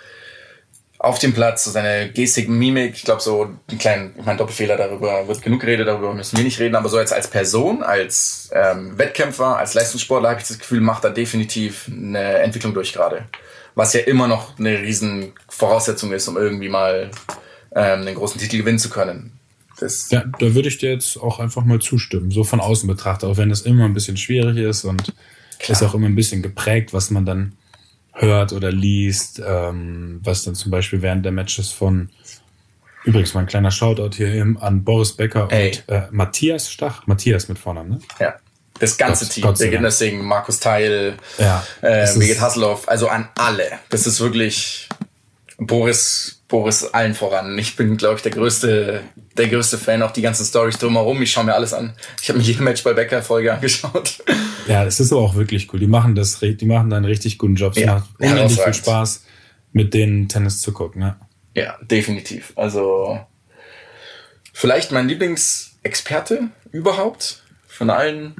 auf 0.99 1.19
dem 1.19 1.35
Platz, 1.35 1.65
so 1.65 1.71
seine 1.71 2.11
Gestik, 2.11 2.49
Mimik, 2.49 2.95
ich 2.95 3.05
glaube 3.05 3.21
so 3.21 3.43
einen 3.43 3.79
kleinen, 3.79 4.15
ich 4.19 4.25
meine 4.25 4.39
Doppelfehler 4.39 4.77
darüber 4.77 5.29
wird 5.29 5.43
genug 5.43 5.61
geredet, 5.61 5.87
darüber 5.87 6.15
müssen 6.15 6.37
wir 6.37 6.45
nicht 6.45 6.59
reden, 6.59 6.75
aber 6.75 6.89
so 6.89 6.99
jetzt 6.99 7.13
als 7.13 7.29
Person, 7.29 7.83
als 7.83 8.51
ähm, 8.53 8.99
Wettkämpfer, 8.99 9.59
als 9.59 9.75
Leistungssportler 9.75 10.31
habe 10.31 10.41
ich 10.41 10.49
das 10.49 10.59
Gefühl, 10.59 10.81
macht 10.81 11.05
er 11.05 11.11
definitiv 11.11 11.91
eine 11.91 12.39
Entwicklung 12.39 12.73
durch 12.73 12.93
gerade. 12.93 13.27
Was 13.75 13.93
ja 13.93 14.01
immer 14.01 14.27
noch 14.27 14.59
eine 14.59 14.81
riesen 14.81 15.33
Voraussetzung 15.49 16.13
ist, 16.13 16.29
um 16.29 16.39
irgendwie 16.39 16.71
mal 16.71 17.11
ähm, 17.75 18.01
einen 18.01 18.15
großen 18.15 18.41
Titel 18.41 18.59
gewinnen 18.59 18.79
zu 18.79 18.89
können. 18.89 19.33
Das 19.79 20.11
ja, 20.11 20.25
da 20.39 20.55
würde 20.55 20.69
ich 20.69 20.79
dir 20.79 20.91
jetzt 20.91 21.19
auch 21.19 21.39
einfach 21.39 21.65
mal 21.65 21.79
zustimmen, 21.79 22.31
so 22.31 22.43
von 22.43 22.61
außen 22.61 22.87
betrachtet, 22.89 23.29
auch 23.29 23.37
wenn 23.37 23.51
es 23.51 23.61
immer 23.63 23.85
ein 23.85 23.93
bisschen 23.93 24.17
schwierig 24.17 24.57
ist 24.57 24.85
und 24.85 25.13
Klar. 25.59 25.77
ist 25.77 25.83
auch 25.83 25.95
immer 25.95 26.07
ein 26.07 26.15
bisschen 26.15 26.41
geprägt, 26.41 26.95
was 26.95 27.11
man 27.11 27.27
dann 27.27 27.53
hört 28.17 28.53
oder 28.53 28.73
liest, 28.73 29.41
ähm, 29.47 30.21
was 30.25 30.43
dann 30.45 30.55
zum 30.55 30.71
Beispiel 30.71 31.03
während 31.03 31.25
der 31.25 31.33
Matches 31.33 31.71
von 31.71 32.11
Übrigens, 33.05 33.35
mein 33.35 33.47
kleiner 33.47 33.71
Shoutout 33.71 34.17
hier 34.17 34.35
eben 34.35 34.59
an 34.59 34.83
Boris 34.83 35.13
Becker 35.13 35.47
Ey. 35.53 35.69
und 35.69 35.95
äh, 35.95 36.09
Matthias 36.11 36.69
Stach. 36.69 37.07
Matthias 37.07 37.49
mit 37.49 37.57
Vornamen, 37.57 37.91
ne? 37.91 38.01
Ja. 38.19 38.35
Das 38.81 38.99
ganze 38.99 39.25
Gott, 39.25 39.35
Team. 39.35 39.43
Gott 39.45 39.59
Birgit 39.59 39.81
Nessing, 39.81 40.23
Markus 40.23 40.61
Teil, 40.61 41.17
ja, 41.39 41.65
äh, 41.81 42.13
Birgit 42.19 42.41
Hasselhoff, 42.41 42.89
also 42.89 43.09
an 43.09 43.29
alle. 43.37 43.79
Das 43.89 44.07
ist 44.07 44.21
wirklich 44.21 44.86
Boris 45.59 46.37
Boris 46.49 46.85
allen 46.85 47.14
voran. 47.14 47.59
Ich 47.59 47.77
bin, 47.77 47.97
glaube 47.97 48.16
ich, 48.16 48.23
der 48.23 48.31
größte, 48.31 49.03
der 49.37 49.49
größte 49.49 49.79
Fan, 49.79 50.03
auch 50.03 50.12
die 50.12 50.23
ganzen 50.23 50.45
Stories 50.45 50.79
drumherum. 50.79 51.21
Ich 51.23 51.33
schaue 51.33 51.45
mir 51.45 51.55
alles 51.55 51.73
an. 51.73 51.95
Ich 52.23 52.29
habe 52.29 52.38
mir 52.38 52.45
jede 52.45 52.62
Match 52.62 52.85
bei 52.85 52.92
Becker 52.92 53.23
Folge 53.23 53.53
angeschaut. 53.53 54.23
Ja, 54.69 54.85
es 54.85 54.99
ist 54.99 55.12
aber 55.12 55.21
auch 55.21 55.37
wirklich 55.37 55.73
cool. 55.73 55.79
Die 55.79 55.87
machen 55.87 56.16
das, 56.16 56.40
die 56.40 56.66
machen 56.66 56.90
da 56.90 56.97
einen 56.97 57.05
richtig 57.05 57.38
guten 57.38 57.55
Job. 57.55 57.75
Es 57.77 57.83
ja, 57.83 57.95
macht 57.95 58.09
unendlich 58.19 58.61
viel 58.61 58.75
Spaß, 58.75 59.25
mit 59.73 59.95
denen 59.95 60.29
Tennis 60.29 60.61
zu 60.61 60.73
gucken. 60.73 61.03
Ja, 61.03 61.16
ja 61.55 61.79
definitiv. 61.83 62.53
Also 62.57 63.21
vielleicht 64.53 64.90
mein 64.90 65.07
Lieblingsexperte 65.07 66.49
überhaupt 66.73 67.45
von 67.69 67.90
allen 67.90 68.35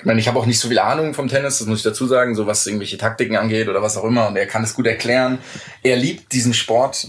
ich 0.00 0.06
meine, 0.06 0.18
ich 0.18 0.28
habe 0.28 0.38
auch 0.38 0.46
nicht 0.46 0.58
so 0.58 0.68
viel 0.68 0.78
Ahnung 0.78 1.12
vom 1.12 1.28
Tennis, 1.28 1.58
das 1.58 1.66
muss 1.66 1.80
ich 1.80 1.84
dazu 1.84 2.06
sagen, 2.06 2.34
so 2.34 2.46
was 2.46 2.66
irgendwelche 2.66 2.96
Taktiken 2.96 3.36
angeht 3.36 3.68
oder 3.68 3.82
was 3.82 3.98
auch 3.98 4.04
immer. 4.04 4.28
Und 4.28 4.36
er 4.36 4.46
kann 4.46 4.64
es 4.64 4.74
gut 4.74 4.86
erklären. 4.86 5.38
Er 5.82 5.96
liebt 5.96 6.32
diesen 6.32 6.54
Sport, 6.54 7.08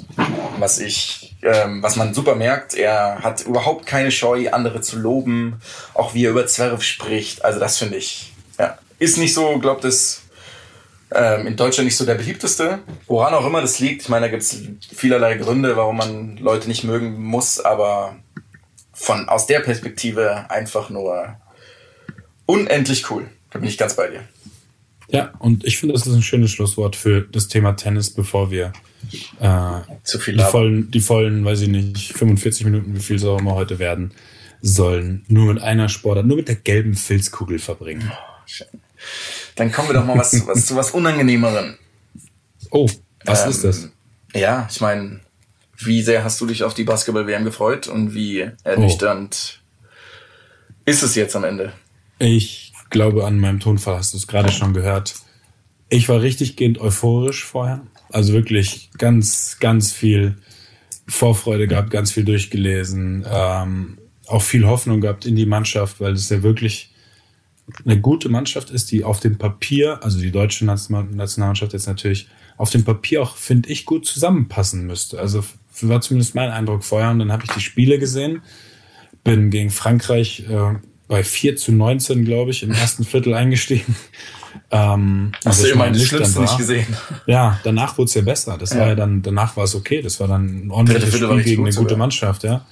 was 0.59 0.79
ich, 0.79 1.37
ähm, 1.41 1.81
was 1.81 1.95
man 1.95 2.13
super 2.13 2.35
merkt. 2.35 2.73
Er 2.73 3.19
hat 3.23 3.45
überhaupt 3.45 3.85
keine 3.85 4.11
Scheu, 4.11 4.49
andere 4.51 4.81
zu 4.81 4.99
loben, 4.99 5.61
auch 5.93 6.13
wie 6.13 6.25
er 6.25 6.31
über 6.31 6.45
Zwerf 6.47 6.83
spricht. 6.83 7.45
Also 7.45 7.61
das 7.61 7.77
finde 7.77 7.95
ich, 7.95 8.33
ja, 8.59 8.77
ist 8.99 9.17
nicht 9.17 9.33
so, 9.33 9.57
glaubt 9.59 9.85
es 9.85 10.23
ähm, 11.13 11.47
in 11.47 11.55
Deutschland 11.55 11.85
nicht 11.85 11.97
so 11.97 12.05
der 12.05 12.15
beliebteste. 12.15 12.79
Woran 13.07 13.33
auch 13.33 13.45
immer 13.45 13.61
das 13.61 13.79
liegt. 13.79 14.01
Ich 14.01 14.09
meine, 14.09 14.25
da 14.25 14.31
gibt 14.31 14.43
es 14.43 14.57
vielerlei 14.93 15.35
Gründe, 15.35 15.77
warum 15.77 15.95
man 15.95 16.35
Leute 16.37 16.67
nicht 16.67 16.83
mögen 16.83 17.23
muss, 17.23 17.61
aber 17.61 18.17
von 18.91 19.29
aus 19.29 19.47
der 19.47 19.61
Perspektive 19.61 20.45
einfach 20.49 20.89
nur 20.89 21.37
unendlich 22.51 23.09
cool. 23.09 23.29
Da 23.49 23.59
bin 23.59 23.67
ich 23.67 23.77
ganz 23.77 23.95
bei 23.95 24.07
dir. 24.07 24.23
Ja, 25.09 25.33
und 25.39 25.65
ich 25.65 25.77
finde, 25.77 25.93
das 25.93 26.07
ist 26.07 26.13
ein 26.13 26.21
schönes 26.21 26.51
Schlusswort 26.51 26.95
für 26.95 27.21
das 27.21 27.47
Thema 27.47 27.73
Tennis, 27.73 28.09
bevor 28.11 28.49
wir 28.49 28.71
äh, 29.39 29.81
Zu 30.03 30.19
viel 30.19 30.37
die, 30.37 30.43
vollen, 30.43 30.91
die 30.91 31.01
vollen, 31.01 31.43
weiß 31.43 31.61
ich 31.61 31.67
nicht, 31.67 32.13
45 32.13 32.65
Minuten, 32.65 32.95
wie 32.95 32.99
viel 32.99 33.17
es 33.17 33.25
auch 33.25 33.39
immer 33.39 33.55
heute 33.55 33.79
werden 33.79 34.11
sollen, 34.61 35.25
nur 35.27 35.53
mit 35.53 35.61
einer 35.61 35.89
Sportart, 35.89 36.25
nur 36.25 36.37
mit 36.37 36.47
der 36.47 36.55
gelben 36.55 36.93
Filzkugel 36.93 37.59
verbringen. 37.59 38.11
Oh. 38.13 38.65
Dann 39.55 39.71
kommen 39.71 39.89
wir 39.89 39.95
doch 39.95 40.05
mal 40.05 40.17
was, 40.17 40.47
was 40.47 40.67
zu 40.67 40.75
was 40.75 40.91
Unangenehmerem. 40.91 41.77
Oh, 42.69 42.87
was 43.25 43.43
ähm, 43.43 43.49
ist 43.49 43.63
das? 43.63 43.89
Ja, 44.33 44.67
ich 44.71 44.79
meine, 44.79 45.19
wie 45.77 46.03
sehr 46.03 46.23
hast 46.23 46.39
du 46.39 46.45
dich 46.45 46.63
auf 46.63 46.73
die 46.73 46.83
Basketball-WM 46.83 47.43
gefreut 47.43 47.87
und 47.87 48.13
wie 48.13 48.49
ernüchternd 48.63 49.61
oh. 49.81 49.89
ist 50.85 51.03
es 51.03 51.15
jetzt 51.15 51.35
am 51.35 51.43
Ende? 51.43 51.73
Ich 52.23 52.73
glaube, 52.91 53.25
an 53.25 53.39
meinem 53.39 53.59
Tonfall 53.59 53.97
hast 53.97 54.13
du 54.13 54.17
es 54.17 54.27
gerade 54.27 54.51
schon 54.51 54.75
gehört. 54.75 55.15
Ich 55.89 56.07
war 56.07 56.21
richtig 56.21 56.55
gehend 56.55 56.79
euphorisch 56.79 57.43
vorher. 57.43 57.81
Also 58.11 58.33
wirklich 58.33 58.91
ganz, 58.99 59.57
ganz 59.59 59.91
viel 59.91 60.35
Vorfreude 61.07 61.67
gehabt, 61.67 61.89
ganz 61.89 62.11
viel 62.11 62.23
durchgelesen, 62.23 63.25
ähm, 63.27 63.97
auch 64.27 64.43
viel 64.43 64.67
Hoffnung 64.67 65.01
gehabt 65.01 65.25
in 65.25 65.35
die 65.35 65.47
Mannschaft, 65.47 65.99
weil 65.99 66.13
es 66.13 66.29
ja 66.29 66.43
wirklich 66.43 66.93
eine 67.85 67.99
gute 67.99 68.29
Mannschaft 68.29 68.69
ist, 68.69 68.91
die 68.91 69.03
auf 69.03 69.19
dem 69.19 69.39
Papier, 69.39 70.03
also 70.03 70.19
die 70.19 70.31
deutsche 70.31 70.63
Nationalmannschaft 70.63 71.73
jetzt 71.73 71.87
natürlich, 71.87 72.27
auf 72.57 72.69
dem 72.69 72.83
Papier 72.83 73.23
auch, 73.23 73.35
finde 73.35 73.69
ich, 73.69 73.85
gut 73.85 74.05
zusammenpassen 74.05 74.85
müsste. 74.85 75.19
Also 75.19 75.43
war 75.81 76.01
zumindest 76.01 76.35
mein 76.35 76.51
Eindruck 76.51 76.83
vorher. 76.83 77.09
Und 77.09 77.17
dann 77.17 77.31
habe 77.31 77.45
ich 77.45 77.51
die 77.51 77.61
Spiele 77.61 77.97
gesehen, 77.97 78.43
bin 79.23 79.49
gegen 79.49 79.71
Frankreich 79.71 80.45
äh, 80.47 80.75
bei 81.11 81.25
4 81.25 81.57
zu 81.57 81.73
19, 81.73 82.23
glaube 82.23 82.51
ich, 82.51 82.63
im 82.63 82.71
ersten 82.71 83.03
Viertel 83.03 83.35
eingestiegen. 83.35 83.95
Ähm, 84.69 85.31
Hast 85.45 85.63
du 85.63 85.67
immerhin 85.67 85.93
das 85.93 86.03
Schlimmste 86.03 86.41
nicht 86.41 86.57
gesehen? 86.57 86.85
Ja, 87.25 87.57
danach 87.63 87.97
wurde 87.97 88.09
es 88.09 88.15
ja 88.15 88.21
besser. 88.21 88.57
Das 88.57 88.73
ja. 88.73 88.79
war 88.79 88.87
ja 88.87 88.95
dann, 88.95 89.21
danach 89.21 89.55
war 89.55 89.63
es 89.63 89.75
okay. 89.75 90.01
Das 90.01 90.19
war 90.19 90.27
dann 90.27 90.65
ein 90.65 90.71
ordentliches 90.71 91.15
Spiel 91.15 91.43
gegen 91.43 91.65
eine 91.65 91.73
gute 91.73 91.95
Mannschaft, 91.95 92.43
ja. 92.43 92.65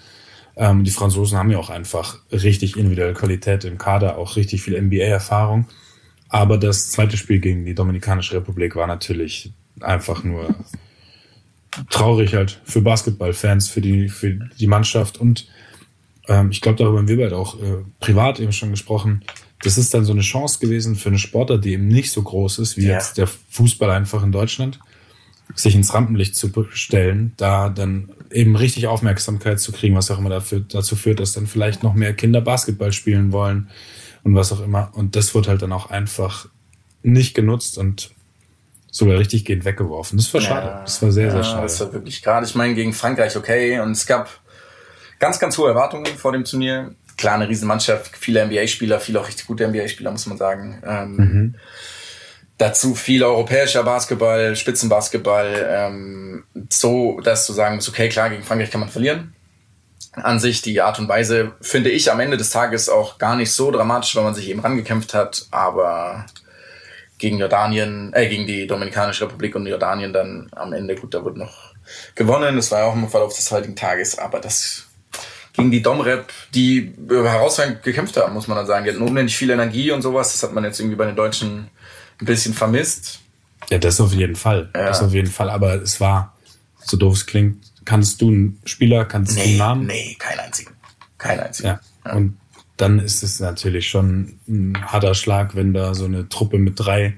Ähm, 0.57 0.83
die 0.83 0.91
Franzosen 0.91 1.37
haben 1.37 1.49
ja 1.51 1.57
auch 1.57 1.69
einfach 1.69 2.17
richtig 2.33 2.75
individuelle 2.75 3.13
Qualität 3.13 3.63
im 3.63 3.77
Kader, 3.77 4.17
auch 4.17 4.35
richtig 4.35 4.61
viel 4.61 4.81
NBA-Erfahrung. 4.81 5.67
Aber 6.27 6.57
das 6.57 6.91
zweite 6.91 7.15
Spiel 7.15 7.39
gegen 7.39 7.63
die 7.63 7.75
Dominikanische 7.75 8.35
Republik 8.35 8.75
war 8.75 8.87
natürlich 8.87 9.53
einfach 9.79 10.25
nur 10.25 10.53
traurig 11.89 12.33
halt 12.33 12.59
für 12.65 12.81
Basketballfans, 12.81 13.69
für 13.69 13.79
die, 13.79 14.09
für 14.09 14.33
die 14.33 14.67
Mannschaft 14.67 15.17
und 15.17 15.47
ähm, 16.29 16.51
ich 16.51 16.61
glaube, 16.61 16.77
darüber 16.77 16.99
haben 16.99 17.07
wir 17.07 17.17
beide 17.17 17.35
auch 17.35 17.59
äh, 17.59 17.83
privat 17.99 18.39
eben 18.39 18.53
schon 18.53 18.69
gesprochen. 18.69 19.25
Das 19.61 19.77
ist 19.77 19.93
dann 19.93 20.05
so 20.05 20.13
eine 20.13 20.21
Chance 20.21 20.59
gewesen 20.59 20.95
für 20.95 21.09
eine 21.09 21.17
Sportler, 21.17 21.57
die 21.57 21.73
eben 21.73 21.87
nicht 21.87 22.11
so 22.11 22.21
groß 22.21 22.59
ist 22.59 22.77
wie 22.77 22.85
ja. 22.85 22.93
jetzt 22.93 23.17
der 23.17 23.27
Fußball 23.27 23.89
einfach 23.89 24.23
in 24.23 24.31
Deutschland, 24.31 24.79
sich 25.55 25.75
ins 25.75 25.93
Rampenlicht 25.93 26.35
zu 26.35 26.49
stellen, 26.69 27.33
da 27.35 27.69
dann 27.69 28.11
eben 28.31 28.55
richtig 28.55 28.87
Aufmerksamkeit 28.87 29.59
zu 29.59 29.71
kriegen, 29.71 29.95
was 29.95 30.11
auch 30.11 30.19
immer 30.19 30.29
dafür, 30.29 30.61
dazu 30.61 30.95
führt, 30.95 31.19
dass 31.19 31.33
dann 31.33 31.47
vielleicht 31.47 31.83
noch 31.83 31.95
mehr 31.95 32.13
Kinder 32.13 32.39
Basketball 32.39 32.93
spielen 32.93 33.31
wollen 33.31 33.69
und 34.23 34.35
was 34.35 34.53
auch 34.53 34.61
immer. 34.61 34.91
Und 34.93 35.15
das 35.15 35.33
wird 35.33 35.47
halt 35.47 35.61
dann 35.61 35.73
auch 35.73 35.89
einfach 35.89 36.47
nicht 37.01 37.33
genutzt 37.33 37.77
und 37.77 38.11
sogar 38.91 39.17
richtig 39.17 39.45
gehend 39.45 39.65
weggeworfen. 39.65 40.17
Das 40.17 40.33
war 40.33 40.41
schade. 40.41 40.67
Ja, 40.67 40.81
das 40.81 41.01
war 41.01 41.11
sehr, 41.11 41.31
sehr 41.31 41.43
schade. 41.43 41.63
Das 41.63 41.79
war 41.79 41.93
wirklich 41.93 42.21
gerade. 42.21 42.45
Ich 42.45 42.55
meine, 42.55 42.75
gegen 42.75 42.93
Frankreich 42.93 43.35
okay. 43.35 43.79
Und 43.79 43.91
es 43.91 44.05
gab 44.05 44.29
ganz, 45.19 45.39
ganz 45.39 45.57
hohe 45.57 45.69
Erwartungen 45.69 46.05
vor 46.05 46.31
dem 46.31 46.45
Turnier. 46.45 46.95
Klar, 47.17 47.35
eine 47.35 47.49
Riesenmannschaft, 47.49 48.15
viele 48.15 48.45
NBA-Spieler, 48.45 48.99
viele 48.99 49.19
auch 49.19 49.27
richtig 49.27 49.45
gute 49.45 49.67
NBA-Spieler, 49.67 50.11
muss 50.11 50.25
man 50.25 50.37
sagen. 50.37 50.81
Ähm, 50.85 51.15
mhm. 51.15 51.55
Dazu 52.57 52.95
viel 52.95 53.23
europäischer 53.23 53.83
Basketball, 53.83 54.55
Spitzenbasketball, 54.55 55.67
ähm, 55.69 56.43
so, 56.69 57.19
dass 57.21 57.45
du 57.45 57.53
sagen 57.53 57.75
musst, 57.75 57.89
okay, 57.89 58.09
klar, 58.09 58.29
gegen 58.29 58.43
Frankreich 58.43 58.71
kann 58.71 58.81
man 58.81 58.89
verlieren. 58.89 59.33
An 60.13 60.39
sich 60.39 60.61
die 60.61 60.81
Art 60.81 60.99
und 60.99 61.07
Weise 61.07 61.53
finde 61.61 61.89
ich 61.89 62.11
am 62.11 62.19
Ende 62.19 62.35
des 62.35 62.49
Tages 62.49 62.89
auch 62.89 63.17
gar 63.17 63.35
nicht 63.35 63.51
so 63.51 63.71
dramatisch, 63.71 64.15
weil 64.15 64.23
man 64.23 64.35
sich 64.35 64.49
eben 64.49 64.59
rangekämpft 64.59 65.13
hat, 65.13 65.45
aber 65.51 66.25
gegen 67.17 67.37
Jordanien, 67.37 68.11
äh, 68.13 68.27
gegen 68.27 68.47
die 68.47 68.65
Dominikanische 68.65 69.25
Republik 69.25 69.55
und 69.55 69.67
Jordanien 69.67 70.11
dann 70.11 70.49
am 70.53 70.73
Ende, 70.73 70.95
gut, 70.95 71.13
da 71.13 71.23
wurde 71.23 71.39
noch 71.39 71.73
gewonnen. 72.15 72.55
Das 72.55 72.71
war 72.71 72.79
ja 72.79 72.85
auch 72.85 72.95
im 72.95 73.07
Verlauf 73.07 73.35
des 73.35 73.51
heutigen 73.51 73.75
Tages, 73.75 74.17
aber 74.17 74.39
das 74.39 74.88
gegen 75.59 75.71
die 75.71 75.81
Domrep, 75.81 76.31
die 76.53 76.93
herausragend 77.09 77.83
gekämpft 77.83 78.17
haben, 78.17 78.33
muss 78.33 78.47
man 78.47 78.57
dann 78.57 78.65
sagen. 78.65 78.85
Die 78.85 78.91
hatten 78.91 79.01
unendlich 79.01 79.35
viel 79.35 79.49
Energie 79.49 79.91
und 79.91 80.01
sowas. 80.01 80.33
Das 80.33 80.43
hat 80.43 80.53
man 80.53 80.63
jetzt 80.63 80.79
irgendwie 80.79 80.95
bei 80.95 81.05
den 81.05 81.15
Deutschen 81.15 81.69
ein 82.21 82.25
bisschen 82.25 82.53
vermisst. 82.53 83.19
Ja, 83.69 83.77
das 83.77 84.01
auf 84.01 84.13
jeden 84.13 84.35
Fall. 84.35 84.69
Ja. 84.73 84.87
Das 84.87 85.01
auf 85.01 85.13
jeden 85.13 85.29
Fall. 85.29 85.49
Aber 85.49 85.75
es 85.75 85.99
war, 85.99 86.35
so 86.79 86.97
doof 86.97 87.15
es 87.15 87.25
klingt, 87.25 87.63
kannst 87.85 88.21
du 88.21 88.29
einen 88.29 88.59
Spieler, 88.65 89.05
kannst 89.05 89.35
nee, 89.35 89.43
du 89.43 89.49
einen 89.49 89.57
Namen? 89.57 89.87
Nee, 89.87 90.15
keinen 90.19 90.39
einzigen. 90.39 90.71
Keinen 91.17 91.41
einzigen. 91.41 91.69
Ja. 91.69 91.79
ja. 92.05 92.13
Und 92.13 92.37
dann 92.77 92.99
ist 92.99 93.23
es 93.23 93.39
natürlich 93.39 93.89
schon 93.89 94.39
ein 94.47 94.77
harter 94.85 95.13
Schlag, 95.13 95.55
wenn 95.55 95.73
da 95.73 95.93
so 95.93 96.05
eine 96.05 96.29
Truppe 96.29 96.57
mit 96.57 96.79
drei 96.79 97.17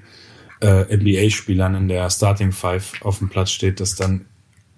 äh, 0.60 0.96
NBA-Spielern 0.96 1.74
in 1.74 1.88
der 1.88 2.10
Starting 2.10 2.52
Five 2.52 3.02
auf 3.02 3.18
dem 3.18 3.28
Platz 3.28 3.50
steht, 3.50 3.80
das 3.80 3.94
dann 3.94 4.26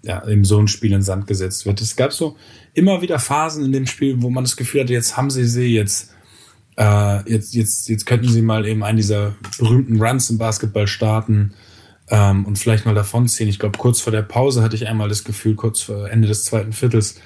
ja, 0.04 0.18
in 0.20 0.44
so 0.44 0.58
ein 0.58 0.68
Spiel 0.68 0.92
in 0.92 1.02
Sand 1.02 1.26
gesetzt 1.26 1.64
wird. 1.66 1.80
Es 1.80 1.96
gab 1.96 2.12
so 2.12 2.36
immer 2.74 3.00
wieder 3.00 3.18
Phasen 3.18 3.64
in 3.64 3.72
dem 3.72 3.86
Spiel, 3.86 4.20
wo 4.22 4.30
man 4.30 4.44
das 4.44 4.56
Gefühl 4.56 4.82
hatte, 4.82 4.92
jetzt 4.92 5.16
haben 5.16 5.30
sie 5.30 5.46
sie, 5.46 5.74
jetzt, 5.74 6.12
äh, 6.76 7.30
jetzt, 7.30 7.54
jetzt, 7.54 7.88
jetzt 7.88 8.04
könnten 8.04 8.28
sie 8.28 8.42
mal 8.42 8.66
eben 8.66 8.84
einen 8.84 8.98
dieser 8.98 9.34
berühmten 9.58 10.00
Runs 10.02 10.28
im 10.28 10.38
Basketball 10.38 10.86
starten 10.86 11.54
ähm, 12.10 12.44
und 12.44 12.58
vielleicht 12.58 12.84
mal 12.84 12.94
davonziehen. 12.94 13.48
Ich 13.48 13.58
glaube, 13.58 13.78
kurz 13.78 14.00
vor 14.00 14.12
der 14.12 14.22
Pause 14.22 14.62
hatte 14.62 14.76
ich 14.76 14.86
einmal 14.86 15.08
das 15.08 15.24
Gefühl, 15.24 15.54
kurz 15.54 15.80
vor 15.80 16.10
Ende 16.10 16.28
des 16.28 16.44
zweiten 16.44 16.72
Viertels, 16.72 17.18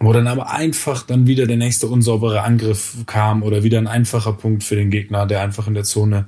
wo 0.00 0.12
dann 0.12 0.26
aber 0.26 0.50
einfach 0.50 1.02
dann 1.02 1.26
wieder 1.26 1.46
der 1.46 1.58
nächste 1.58 1.86
unsaubere 1.86 2.42
Angriff 2.42 2.96
kam 3.06 3.42
oder 3.42 3.62
wieder 3.62 3.78
ein 3.78 3.86
einfacher 3.86 4.32
Punkt 4.32 4.64
für 4.64 4.76
den 4.76 4.90
Gegner, 4.90 5.26
der 5.26 5.42
einfach 5.42 5.66
in 5.66 5.74
der 5.74 5.84
Zone 5.84 6.26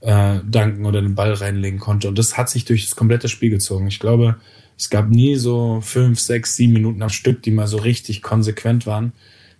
äh, 0.00 0.38
danken 0.48 0.86
oder 0.86 1.02
den 1.02 1.16
Ball 1.16 1.32
reinlegen 1.32 1.80
konnte. 1.80 2.08
Und 2.08 2.18
das 2.18 2.36
hat 2.36 2.48
sich 2.48 2.64
durch 2.64 2.84
das 2.84 2.94
komplette 2.94 3.28
Spiel 3.28 3.50
gezogen. 3.50 3.88
Ich 3.88 3.98
glaube, 3.98 4.36
es 4.82 4.90
gab 4.90 5.10
nie 5.10 5.36
so 5.36 5.80
fünf, 5.80 6.18
sechs, 6.18 6.56
sieben 6.56 6.72
Minuten 6.72 7.02
am 7.04 7.08
Stück, 7.08 7.40
die 7.42 7.52
mal 7.52 7.68
so 7.68 7.76
richtig 7.76 8.20
konsequent 8.20 8.84
waren 8.84 9.12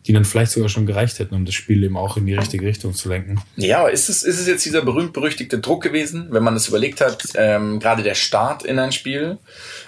die 0.06 0.12
dann 0.12 0.24
vielleicht 0.24 0.50
sogar 0.50 0.68
schon 0.68 0.84
gereicht 0.84 1.20
hätten, 1.20 1.34
um 1.34 1.44
das 1.44 1.54
Spiel 1.54 1.84
eben 1.84 1.96
auch 1.96 2.16
in 2.16 2.26
die 2.26 2.34
richtige 2.34 2.66
Richtung 2.66 2.92
zu 2.92 3.08
lenken. 3.08 3.40
Ja, 3.56 3.86
ist 3.86 4.08
es, 4.08 4.24
ist 4.24 4.40
es 4.40 4.48
jetzt 4.48 4.64
dieser 4.64 4.82
berühmt-berüchtigte 4.82 5.60
Druck 5.60 5.82
gewesen, 5.82 6.26
wenn 6.30 6.42
man 6.42 6.54
das 6.54 6.66
überlegt 6.66 7.00
hat, 7.00 7.22
ähm, 7.36 7.78
gerade 7.78 8.02
der 8.02 8.16
Start 8.16 8.64
in 8.64 8.80
ein 8.80 8.90
Spiel? 8.90 9.38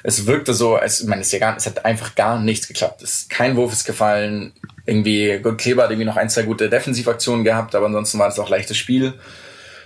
Es 0.05 0.27
wirkte 0.27 0.55
so, 0.55 0.77
als, 0.77 1.01
ich 1.01 1.09
meine, 1.09 1.23
es, 1.23 1.33
ja 1.33 1.41
gar, 1.41 1.57
es 1.57 1.67
hat 1.67 1.85
einfach 1.85 2.15
gar 2.15 2.39
nichts 2.41 2.69
geklappt. 2.69 3.03
Es, 3.03 3.27
kein 3.29 3.57
Wurf 3.57 3.73
ist 3.73 3.85
gefallen. 3.85 4.53
Irgendwie, 4.87 5.41
gut, 5.43 5.59
Kleber 5.59 5.83
hat 5.83 5.91
irgendwie 5.91 6.07
noch 6.07 6.17
ein, 6.17 6.31
zwei 6.31 6.43
gute 6.43 6.71
Defensivaktionen 6.71 7.43
gehabt, 7.43 7.75
aber 7.75 7.87
ansonsten 7.87 8.21
war 8.21 8.29
es 8.29 8.39
auch 8.39 8.49
leichtes 8.49 8.77
Spiel 8.77 9.15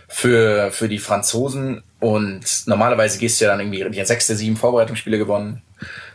für, 0.08 0.70
für 0.72 0.88
die 0.88 0.98
Franzosen. 0.98 1.82
Und 2.00 2.44
normalerweise 2.66 3.18
gehst 3.18 3.40
du 3.40 3.44
ja 3.44 3.52
dann 3.52 3.60
irgendwie 3.60 3.88
die 3.90 4.04
sechste, 4.04 4.34
sieben 4.34 4.56
Vorbereitungsspiele 4.56 5.18
gewonnen 5.18 5.62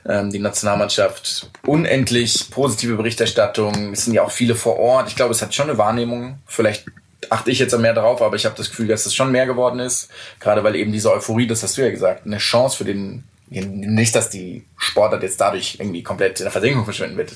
ähm, 0.08 0.32
die 0.32 0.40
Nationalmannschaft. 0.40 1.50
Unendlich 1.66 2.50
positive 2.52 2.96
Berichterstattung. 2.96 3.94
Es 3.94 4.06
sind 4.06 4.14
ja 4.14 4.24
auch 4.24 4.32
viele 4.32 4.56
vor 4.56 4.78
Ort. 4.78 5.10
Ich 5.10 5.16
glaube, 5.16 5.32
es 5.32 5.42
hat 5.42 5.54
schon 5.54 5.70
eine 5.70 5.78
Wahrnehmung. 5.78 6.40
Vielleicht 6.46 6.86
achte 7.30 7.52
ich 7.52 7.60
jetzt 7.60 7.78
mehr 7.78 7.94
darauf, 7.94 8.22
aber 8.22 8.36
ich 8.36 8.46
habe 8.46 8.56
das 8.58 8.70
Gefühl, 8.70 8.88
dass 8.88 9.06
es 9.06 9.16
schon 9.16 9.32
mehr 9.32 9.46
geworden 9.46 9.80
ist. 9.80 10.10
Gerade 10.40 10.64
weil 10.64 10.76
eben 10.76 10.92
diese 10.92 11.12
Euphorie, 11.12 11.48
das 11.48 11.64
hast 11.64 11.78
du 11.78 11.82
ja 11.82 11.90
gesagt, 11.90 12.26
eine 12.26 12.38
Chance 12.38 12.78
für 12.78 12.86
den, 12.86 13.24
nicht, 13.50 14.16
dass 14.16 14.30
die 14.30 14.66
Sportart 14.78 15.24
jetzt 15.24 15.40
dadurch 15.40 15.78
irgendwie 15.80 16.04
komplett 16.04 16.40
in 16.40 16.46
der 16.46 16.52
Versenkung 16.52 16.84
verschwinden 16.84 17.18
wird, 17.18 17.32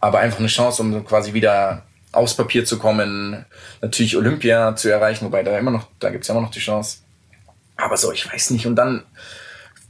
aber 0.00 0.18
einfach 0.18 0.38
eine 0.38 0.48
Chance, 0.48 0.82
um 0.82 1.04
quasi 1.04 1.34
wieder 1.34 1.84
aufs 2.12 2.34
Papier 2.34 2.64
zu 2.64 2.78
kommen, 2.78 3.44
natürlich 3.80 4.16
Olympia 4.16 4.76
zu 4.76 4.90
erreichen, 4.90 5.24
wobei 5.24 5.42
da 5.42 5.58
immer 5.58 5.70
noch, 5.70 5.88
da 5.98 6.10
gibt's 6.10 6.28
ja 6.28 6.34
immer 6.34 6.42
noch 6.42 6.50
die 6.50 6.60
Chance. 6.60 6.98
Aber 7.76 7.96
so, 7.96 8.12
ich 8.12 8.30
weiß 8.30 8.50
nicht. 8.50 8.66
Und 8.66 8.76
dann 8.76 9.02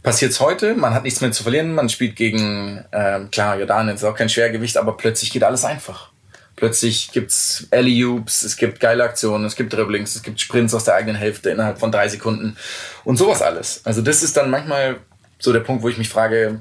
passiert's 0.02 0.40
heute, 0.40 0.74
man 0.74 0.94
hat 0.94 1.02
nichts 1.02 1.20
mehr 1.20 1.32
zu 1.32 1.42
verlieren, 1.42 1.74
man 1.74 1.88
spielt 1.88 2.16
gegen, 2.16 2.84
ähm, 2.92 3.30
klar, 3.30 3.58
Jordanien 3.58 3.94
ist 3.94 4.04
auch 4.04 4.16
kein 4.16 4.28
Schwergewicht, 4.28 4.76
aber 4.76 4.96
plötzlich 4.96 5.30
geht 5.30 5.44
alles 5.44 5.64
einfach. 5.64 6.10
Plötzlich 6.56 7.10
gibt's 7.12 7.66
Alley-Oops, 7.70 8.42
es 8.42 8.56
gibt 8.56 8.78
geile 8.78 9.04
Aktionen, 9.04 9.44
es 9.44 9.56
gibt 9.56 9.72
Dribblings, 9.72 10.14
es 10.14 10.22
gibt 10.22 10.40
Sprints 10.40 10.74
aus 10.74 10.84
der 10.84 10.94
eigenen 10.94 11.16
Hälfte 11.16 11.50
innerhalb 11.50 11.78
von 11.78 11.90
drei 11.90 12.08
Sekunden 12.08 12.56
und 13.04 13.16
sowas 13.16 13.42
alles. 13.42 13.80
Also 13.84 14.00
das 14.00 14.22
ist 14.22 14.36
dann 14.36 14.50
manchmal 14.50 15.00
so 15.38 15.52
der 15.52 15.60
Punkt, 15.60 15.82
wo 15.82 15.88
ich 15.88 15.98
mich 15.98 16.08
frage, 16.08 16.60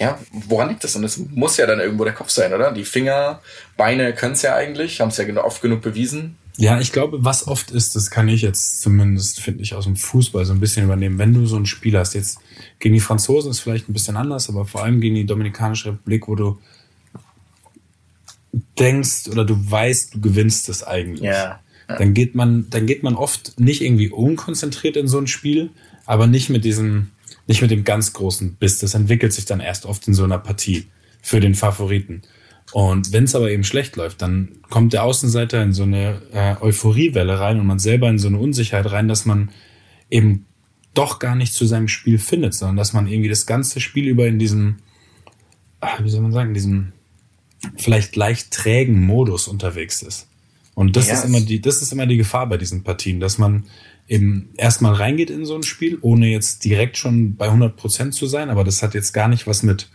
ja, 0.00 0.18
woran 0.48 0.70
liegt 0.70 0.82
das? 0.82 0.96
Und 0.96 1.04
es 1.04 1.18
muss 1.18 1.58
ja 1.58 1.66
dann 1.66 1.78
irgendwo 1.78 2.04
der 2.04 2.14
Kopf 2.14 2.30
sein, 2.30 2.54
oder? 2.54 2.72
Die 2.72 2.86
Finger, 2.86 3.42
Beine 3.76 4.14
können's 4.14 4.40
ja 4.40 4.54
eigentlich, 4.54 5.00
haben 5.00 5.08
es 5.08 5.18
ja 5.18 5.44
oft 5.44 5.60
genug 5.60 5.82
bewiesen. 5.82 6.36
Ja, 6.56 6.80
ich 6.80 6.92
glaube, 6.92 7.22
was 7.22 7.46
oft 7.46 7.70
ist, 7.70 7.94
das 7.96 8.10
kann 8.10 8.28
ich 8.28 8.40
jetzt 8.40 8.80
zumindest, 8.80 9.40
finde 9.40 9.62
ich, 9.62 9.74
aus 9.74 9.84
dem 9.84 9.96
Fußball 9.96 10.44
so 10.46 10.54
ein 10.54 10.60
bisschen 10.60 10.84
übernehmen. 10.84 11.18
Wenn 11.18 11.34
du 11.34 11.46
so 11.46 11.56
ein 11.56 11.66
Spiel 11.66 11.98
hast, 11.98 12.14
jetzt 12.14 12.38
gegen 12.78 12.94
die 12.94 13.00
Franzosen 13.00 13.50
ist 13.50 13.60
vielleicht 13.60 13.90
ein 13.90 13.92
bisschen 13.92 14.16
anders, 14.16 14.48
aber 14.48 14.64
vor 14.64 14.84
allem 14.84 15.02
gegen 15.02 15.14
die 15.14 15.26
Dominikanische 15.26 15.90
Republik, 15.90 16.28
wo 16.28 16.34
du 16.34 16.58
denkst 18.78 19.28
oder 19.28 19.44
du 19.44 19.70
weißt, 19.70 20.14
du 20.14 20.20
gewinnst 20.20 20.70
es 20.70 20.82
eigentlich. 20.82 21.22
Ja. 21.22 21.60
ja. 21.88 21.96
Dann 21.96 22.14
geht 22.14 22.34
man, 22.34 22.68
dann 22.70 22.86
geht 22.86 23.02
man 23.02 23.16
oft 23.16 23.60
nicht 23.60 23.82
irgendwie 23.82 24.08
unkonzentriert 24.08 24.96
in 24.96 25.08
so 25.08 25.18
ein 25.18 25.26
Spiel, 25.26 25.70
aber 26.06 26.26
nicht 26.26 26.48
mit 26.48 26.64
diesem, 26.64 27.10
nicht 27.50 27.62
mit 27.62 27.72
dem 27.72 27.82
ganz 27.82 28.12
großen 28.12 28.54
Biss. 28.54 28.78
Das 28.78 28.94
entwickelt 28.94 29.32
sich 29.32 29.44
dann 29.44 29.58
erst 29.58 29.84
oft 29.84 30.06
in 30.06 30.14
so 30.14 30.22
einer 30.22 30.38
Partie 30.38 30.86
für 31.20 31.40
den 31.40 31.56
Favoriten. 31.56 32.22
Und 32.72 33.12
wenn 33.12 33.24
es 33.24 33.34
aber 33.34 33.50
eben 33.50 33.64
schlecht 33.64 33.96
läuft, 33.96 34.22
dann 34.22 34.60
kommt 34.70 34.92
der 34.92 35.02
Außenseiter 35.02 35.60
in 35.60 35.72
so 35.72 35.82
eine 35.82 36.22
äh, 36.32 36.54
Euphoriewelle 36.60 37.40
rein 37.40 37.58
und 37.58 37.66
man 37.66 37.80
selber 37.80 38.08
in 38.08 38.20
so 38.20 38.28
eine 38.28 38.38
Unsicherheit 38.38 38.92
rein, 38.92 39.08
dass 39.08 39.26
man 39.26 39.50
eben 40.10 40.46
doch 40.94 41.18
gar 41.18 41.34
nicht 41.34 41.52
zu 41.52 41.66
seinem 41.66 41.88
Spiel 41.88 42.18
findet, 42.18 42.54
sondern 42.54 42.76
dass 42.76 42.92
man 42.92 43.08
irgendwie 43.08 43.28
das 43.28 43.46
ganze 43.46 43.80
Spiel 43.80 44.06
über 44.06 44.28
in 44.28 44.38
diesem, 44.38 44.76
ach, 45.80 46.04
wie 46.04 46.08
soll 46.08 46.20
man 46.20 46.32
sagen, 46.32 46.50
in 46.50 46.54
diesem 46.54 46.92
vielleicht 47.76 48.14
leicht 48.14 48.52
trägen 48.52 49.04
Modus 49.04 49.48
unterwegs 49.48 50.02
ist. 50.02 50.28
Und 50.74 50.94
das 50.96 51.08
yes. 51.08 51.18
ist 51.18 51.24
immer 51.24 51.40
die, 51.40 51.60
das 51.60 51.82
ist 51.82 51.92
immer 51.92 52.06
die 52.06 52.16
Gefahr 52.16 52.48
bei 52.48 52.58
diesen 52.58 52.84
Partien, 52.84 53.18
dass 53.18 53.38
man 53.38 53.64
eben 54.10 54.50
erstmal 54.58 54.92
reingeht 54.92 55.30
in 55.30 55.46
so 55.46 55.54
ein 55.54 55.62
Spiel, 55.62 55.96
ohne 56.02 56.28
jetzt 56.28 56.66
direkt 56.66 56.98
schon 56.98 57.36
bei 57.36 57.46
100 57.46 57.76
Prozent 57.76 58.12
zu 58.12 58.26
sein, 58.26 58.50
aber 58.50 58.64
das 58.64 58.82
hat 58.82 58.92
jetzt 58.92 59.12
gar 59.12 59.28
nicht 59.28 59.46
was 59.46 59.62
mit 59.62 59.88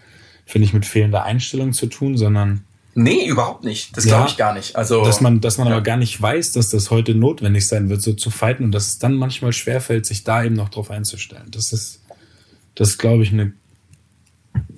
finde 0.46 0.68
ich, 0.68 0.74
mit 0.74 0.86
fehlender 0.86 1.24
Einstellung 1.24 1.74
zu 1.74 1.88
tun, 1.88 2.18
sondern 2.18 2.64
Nee, 2.98 3.28
überhaupt 3.28 3.66
nicht. 3.66 3.98
Das 3.98 4.06
ja, 4.06 4.16
glaube 4.16 4.30
ich 4.30 4.38
gar 4.38 4.54
nicht. 4.54 4.78
Also 4.78 5.04
dass 5.04 5.20
man, 5.20 5.42
dass 5.42 5.58
man 5.58 5.68
ja. 5.68 5.74
aber 5.74 5.84
gar 5.84 5.98
nicht 5.98 6.22
weiß, 6.22 6.54
dass 6.54 6.70
das 6.70 6.92
heute 6.92 7.14
notwendig 7.14 7.68
sein 7.68 7.90
wird, 7.90 8.02
so 8.02 8.14
zu 8.14 8.30
fighten 8.30 8.64
und 8.64 8.72
dass 8.72 8.88
es 8.88 9.00
dann 9.00 9.16
manchmal 9.16 9.52
schwerfällt, 9.52 10.06
sich 10.06 10.24
da 10.24 10.46
eben 10.46 10.56
noch 10.56 10.70
drauf 10.70 10.90
einzustellen. 10.90 11.48
Das 11.52 11.74
ist, 11.74 12.02
das 12.74 12.98
glaube 12.98 13.24
ich 13.24 13.34
eine, 13.34 13.52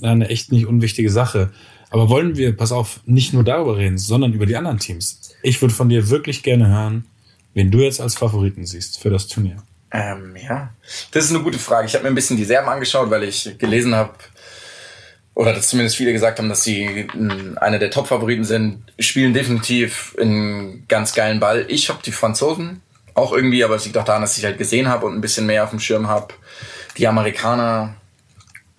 eine 0.01 0.29
echt 0.29 0.51
nicht 0.51 0.65
unwichtige 0.65 1.11
Sache. 1.11 1.51
Aber 1.91 2.09
wollen 2.09 2.37
wir, 2.37 2.57
pass 2.57 2.71
auf, 2.71 3.01
nicht 3.05 3.33
nur 3.33 3.43
darüber 3.43 3.77
reden, 3.77 3.99
sondern 3.99 4.33
über 4.33 4.47
die 4.47 4.55
anderen 4.55 4.79
Teams. 4.79 5.35
Ich 5.43 5.61
würde 5.61 5.75
von 5.75 5.89
dir 5.89 6.09
wirklich 6.09 6.41
gerne 6.41 6.69
hören, 6.69 7.05
wen 7.57 7.71
du 7.71 7.79
jetzt 7.79 7.99
als 7.99 8.15
Favoriten 8.15 8.67
siehst 8.67 8.99
für 8.99 9.09
das 9.09 9.27
Turnier. 9.27 9.57
Ähm, 9.91 10.35
ja, 10.35 10.69
das 11.11 11.25
ist 11.25 11.31
eine 11.31 11.41
gute 11.41 11.57
Frage. 11.57 11.87
Ich 11.87 11.95
habe 11.95 12.03
mir 12.03 12.11
ein 12.11 12.15
bisschen 12.15 12.37
die 12.37 12.45
Serben 12.45 12.69
angeschaut, 12.69 13.09
weil 13.09 13.23
ich 13.23 13.57
gelesen 13.57 13.95
habe, 13.95 14.13
oder 15.33 15.53
dass 15.53 15.69
zumindest 15.69 15.95
viele 15.95 16.13
gesagt 16.13 16.37
haben, 16.37 16.49
dass 16.49 16.63
sie 16.63 17.07
eine 17.55 17.79
der 17.79 17.89
Top-Favoriten 17.89 18.43
sind, 18.43 18.83
spielen 18.99 19.33
definitiv 19.33 20.15
einen 20.21 20.85
ganz 20.87 21.15
geilen 21.15 21.39
Ball. 21.39 21.65
Ich 21.67 21.89
habe 21.89 21.99
die 22.05 22.11
Franzosen 22.11 22.81
auch 23.15 23.33
irgendwie, 23.33 23.63
aber 23.63 23.75
es 23.75 23.85
liegt 23.85 23.97
auch 23.97 24.05
daran, 24.05 24.21
dass 24.21 24.37
ich 24.37 24.45
halt 24.45 24.59
gesehen 24.59 24.87
habe 24.87 25.07
und 25.07 25.15
ein 25.15 25.21
bisschen 25.21 25.47
mehr 25.47 25.63
auf 25.63 25.71
dem 25.71 25.79
Schirm 25.79 26.07
habe. 26.07 26.35
Die 26.97 27.07
Amerikaner 27.07 27.95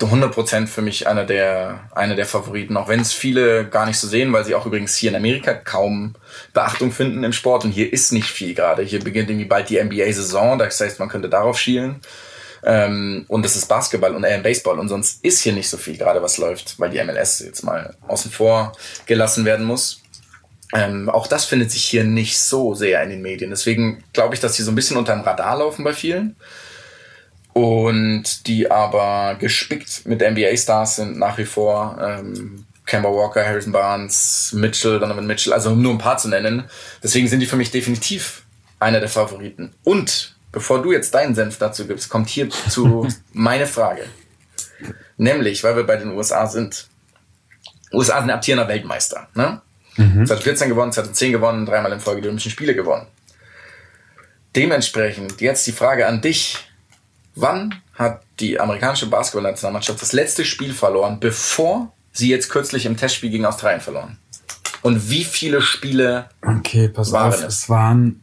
100% 0.07 0.69
für 0.69 0.83
mich 0.83 1.09
einer 1.09 1.25
der, 1.25 1.81
einer 1.93 2.15
der 2.15 2.27
Favoriten, 2.27 2.77
auch 2.77 2.89
wenn 2.89 3.01
es 3.01 3.13
viele 3.13 3.69
gar 3.69 3.85
nicht 3.85 3.99
so 3.99 4.07
sehen, 4.07 4.33
weil 4.33 4.45
sie 4.45 4.55
auch 4.55 4.65
übrigens 4.65 4.97
hier 4.97 5.11
in 5.11 5.17
Amerika 5.17 5.55
kaum 5.55 6.15
Beachtung 6.53 6.93
finden 6.93 7.25
im 7.25 7.33
Sport 7.33 7.65
und 7.65 7.73
hier 7.73 7.93
ist 7.93 8.13
nicht 8.13 8.29
viel 8.29 8.55
gerade. 8.55 8.83
Hier 8.83 9.03
beginnt 9.03 9.29
irgendwie 9.29 9.47
bald 9.47 9.69
die 9.71 9.83
NBA-Saison, 9.83 10.59
das 10.59 10.81
heißt, 10.81 11.01
man 11.01 11.09
könnte 11.09 11.29
darauf 11.29 11.59
schielen. 11.59 12.01
Ähm, 12.65 13.25
und 13.29 13.45
es 13.45 13.57
ist 13.57 13.67
Basketball 13.67 14.15
und 14.15 14.25
äh, 14.25 14.39
Baseball 14.43 14.79
und 14.79 14.89
sonst 14.89 15.25
ist 15.25 15.41
hier 15.41 15.53
nicht 15.53 15.69
so 15.69 15.77
viel 15.77 15.97
gerade, 15.97 16.23
was 16.23 16.39
läuft, 16.39 16.79
weil 16.79 16.91
die 16.91 17.03
MLS 17.03 17.41
jetzt 17.41 17.63
mal 17.63 17.97
außen 18.07 18.31
vor 18.31 18.73
gelassen 19.07 19.45
werden 19.45 19.65
muss. 19.65 20.03
Ähm, 20.75 21.09
auch 21.09 21.27
das 21.27 21.45
findet 21.45 21.71
sich 21.71 21.85
hier 21.85 22.05
nicht 22.05 22.39
so 22.39 22.75
sehr 22.75 23.03
in 23.03 23.11
den 23.11 23.23
Medien. 23.23 23.51
Deswegen 23.51 24.05
glaube 24.13 24.35
ich, 24.35 24.41
dass 24.41 24.55
die 24.55 24.63
so 24.63 24.71
ein 24.71 24.75
bisschen 24.75 24.97
unter 24.97 25.15
dem 25.15 25.23
Radar 25.23 25.59
laufen 25.59 25.83
bei 25.85 25.93
vielen. 25.93 26.37
Und 27.53 28.47
die 28.47 28.71
aber 28.71 29.37
gespickt 29.39 30.07
mit 30.07 30.21
NBA-Stars 30.21 30.97
sind 30.97 31.19
nach 31.19 31.39
wie 31.39 31.45
vor. 31.45 31.99
Ähm, 32.01 32.67
Kemba 32.87 33.11
Walker, 33.11 33.45
Harrison 33.45 33.73
Barnes, 33.73 34.53
Mitchell, 34.55 34.99
Donovan 34.99 35.27
Mitchell, 35.27 35.53
also 35.53 35.71
um 35.71 35.83
nur 35.83 35.93
ein 35.93 35.99
paar 35.99 36.17
zu 36.17 36.29
nennen. 36.29 36.65
Deswegen 37.03 37.29
sind 37.29 37.41
die 37.41 37.47
für 37.47 37.57
mich 37.57 37.71
definitiv 37.71 38.45
einer 38.81 39.01
der 39.01 39.11
Favoriten. 39.11 39.73
Und 39.85 40.35
bevor 40.53 40.83
du 40.83 40.93
jetzt 40.93 41.15
deinen 41.15 41.35
Senf 41.35 41.59
dazu 41.59 41.87
gibst, 41.87 42.09
kommt 42.09 42.29
hierzu 42.29 43.07
meine 43.33 43.67
Frage. 43.67 44.05
Nämlich, 45.17 45.65
weil 45.65 45.77
wir 45.77 45.85
bei 45.85 45.97
den 45.97 46.13
USA 46.13 46.47
sind. 46.47 46.87
USA 47.93 48.21
sind 48.21 48.31
amtierender 48.31 48.69
Weltmeister. 48.69 49.29
Ne? 49.35 49.61
Mhm. 49.97 50.27
2014 50.27 50.69
gewonnen, 50.69 50.93
2010 50.93 51.33
gewonnen, 51.33 51.67
dreimal 51.67 51.93
in 51.93 52.01
Folge 52.01 52.23
die 52.23 52.29
Olympischen 52.29 52.53
Spiele 52.53 52.75
gewonnen. 52.75 53.07
Dementsprechend 54.55 55.41
jetzt 55.41 55.67
die 55.67 55.73
Frage 55.73 56.07
an 56.07 56.21
dich. 56.21 56.68
Wann 57.41 57.75
hat 57.95 58.23
die 58.41 58.59
amerikanische 58.59 59.07
Basketballnationalmannschaft 59.07 60.01
das 60.01 60.13
letzte 60.13 60.45
Spiel 60.45 60.73
verloren, 60.73 61.19
bevor 61.21 61.93
sie 62.13 62.29
jetzt 62.29 62.49
kürzlich 62.49 62.87
im 62.87 62.97
Testspiel 62.97 63.31
gegen 63.31 63.45
Australien 63.45 63.81
verloren? 63.81 64.19
Und 64.83 65.11
wie 65.11 65.25
viele 65.25 65.61
Spiele 65.61 66.29
okay, 66.43 66.89
pass 66.89 67.13
waren 67.13 67.33
auf, 67.33 67.43
es? 67.43 67.63
Es 67.63 67.69
waren 67.69 68.21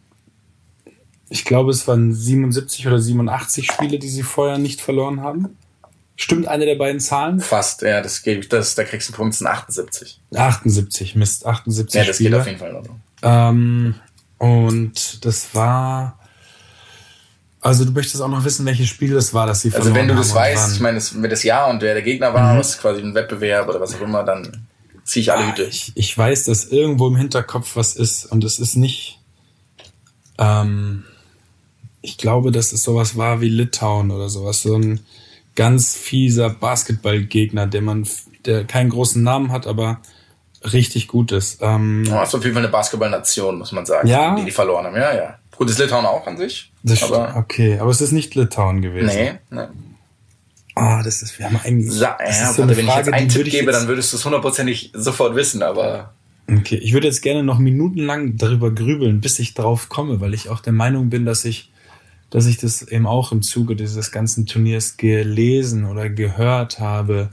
ich 1.29 1.43
glaube, 1.43 1.71
es 1.71 1.87
waren 1.87 2.13
77 2.13 2.87
oder 2.87 2.99
87 2.99 3.67
Spiele, 3.71 3.99
die 3.99 4.09
sie 4.09 4.23
vorher 4.23 4.57
nicht 4.57 4.81
verloren 4.81 5.21
haben. 5.21 5.57
Stimmt 6.15 6.47
eine 6.47 6.65
der 6.65 6.75
beiden 6.75 7.01
Zahlen? 7.01 7.41
Fast, 7.41 7.81
ja, 7.81 8.01
das 8.01 8.23
gebe 8.23 8.41
ich, 8.41 8.47
das, 8.47 8.75
da 8.75 8.83
kriegst 8.85 9.09
du 9.09 9.13
einen 9.13 9.17
Punkt, 9.17 9.33
das 9.33 9.39
sind 9.39 9.47
78. 9.47 10.21
78, 10.33 11.15
Mist, 11.15 11.45
78 11.45 11.99
Ja, 11.99 12.05
das 12.05 12.15
Spiele. 12.15 12.29
geht 12.29 12.39
auf 12.39 12.47
jeden 12.47 12.59
Fall 12.59 12.73
noch. 12.73 12.85
Ähm, 13.21 13.95
und 14.37 15.25
das 15.25 15.53
war, 15.53 16.17
Also 17.65 17.83
du 17.83 17.93
möchtest 17.93 18.21
auch 18.21 18.27
noch 18.27 18.45
wissen, 18.45 18.63
welches 18.67 18.87
Spiel 18.87 19.15
das 19.15 19.33
war, 19.33 19.47
dass 19.47 19.61
sie 19.61 19.73
Also 19.73 19.95
wenn 19.95 20.07
du 20.07 20.13
das 20.13 20.35
weißt, 20.35 20.75
ich 20.75 20.81
meine, 20.81 20.97
das, 20.97 21.19
wenn 21.19 21.31
das 21.31 21.41
Jahr 21.41 21.67
und 21.67 21.81
wer 21.81 21.95
der 21.95 22.03
Gegner 22.03 22.31
war, 22.31 22.53
mhm. 22.53 22.59
was 22.59 22.77
quasi 22.77 23.01
ein 23.01 23.15
Wettbewerb 23.15 23.67
oder 23.67 23.81
was 23.81 23.95
auch 23.95 24.01
immer, 24.01 24.23
dann 24.23 24.67
ziehe 25.03 25.21
ich 25.21 25.31
alle 25.31 25.45
ah, 25.45 25.49
Hüte. 25.49 25.63
Ich, 25.63 25.91
ich 25.95 26.15
weiß, 26.15 26.45
dass 26.45 26.65
irgendwo 26.65 27.07
im 27.07 27.15
Hinterkopf 27.15 27.75
was 27.75 27.95
ist 27.95 28.25
und 28.25 28.43
es 28.43 28.59
ist 28.59 28.75
nicht. 28.75 29.19
Ähm, 30.37 31.05
ich 32.01 32.19
glaube, 32.19 32.51
dass 32.51 32.71
es 32.71 32.83
sowas 32.83 33.17
war 33.17 33.41
wie 33.41 33.49
Litauen 33.49 34.11
oder 34.11 34.29
sowas. 34.29 34.61
So 34.61 34.75
ein 34.75 34.99
ganz 35.55 35.95
fieser 35.95 36.51
Basketballgegner, 36.51 37.65
der 37.65 37.81
man, 37.81 38.07
der 38.45 38.65
keinen 38.65 38.91
großen 38.91 39.23
Namen 39.23 39.51
hat, 39.51 39.65
aber 39.65 40.01
richtig 40.71 41.07
gut 41.07 41.31
ist. 41.31 41.63
Ähm, 41.63 42.07
oh, 42.11 42.21
ist 42.21 42.35
auf 42.35 42.43
jeden 42.43 42.53
Fall 42.53 42.63
eine 42.63 42.71
Basketballnation, 42.71 43.57
muss 43.57 43.71
man 43.71 43.87
sagen. 43.87 44.07
Ja. 44.07 44.35
Die, 44.35 44.45
die 44.45 44.51
verloren 44.51 44.85
haben. 44.85 44.95
Ja, 44.95 45.15
ja. 45.15 45.39
Gut, 45.57 45.69
ist 45.69 45.79
Litauen 45.79 46.05
auch 46.05 46.27
an 46.27 46.37
sich. 46.37 46.71
Das 46.83 47.03
aber 47.03 47.35
okay, 47.37 47.79
aber 47.79 47.89
es 47.89 48.01
ist 48.01 48.11
nicht 48.11 48.35
Litauen 48.35 48.81
gewesen. 48.81 49.07
Nee, 49.07 49.33
nee. 49.49 49.67
Ah, 50.75 51.01
das 51.03 51.21
ist, 51.21 51.39
wir 51.39 51.45
haben 51.45 51.59
eigentlich. 51.63 51.91
Sa 51.91 52.17
ja, 52.19 52.51
so 52.51 52.63
warte, 52.63 52.75
wenn 52.75 52.85
Frage, 52.85 53.01
ich 53.01 53.05
jetzt 53.07 53.13
einen 53.13 53.29
Tipp 53.29 53.49
gebe, 53.49 53.71
dann 53.71 53.87
würdest 53.87 54.11
du 54.11 54.17
es 54.17 54.25
hundertprozentig 54.25 54.91
sofort 54.93 55.35
wissen, 55.35 55.63
aber. 55.63 56.13
Okay, 56.51 56.75
ich 56.75 56.93
würde 56.93 57.07
jetzt 57.07 57.21
gerne 57.21 57.43
noch 57.43 57.57
minutenlang 57.57 58.37
darüber 58.37 58.69
grübeln, 58.71 59.19
bis 59.21 59.39
ich 59.39 59.55
drauf 59.55 59.89
komme, 59.89 60.19
weil 60.19 60.33
ich 60.33 60.49
auch 60.49 60.59
der 60.59 60.73
Meinung 60.73 61.09
bin, 61.09 61.25
dass 61.25 61.43
ich, 61.43 61.71
dass 62.29 62.45
ich 62.45 62.57
das 62.57 62.83
eben 62.83 63.07
auch 63.07 63.31
im 63.31 63.41
Zuge 63.41 63.75
dieses 63.75 64.11
ganzen 64.11 64.45
Turniers 64.45 64.97
gelesen 64.97 65.85
oder 65.85 66.09
gehört 66.09 66.79
habe. 66.79 67.29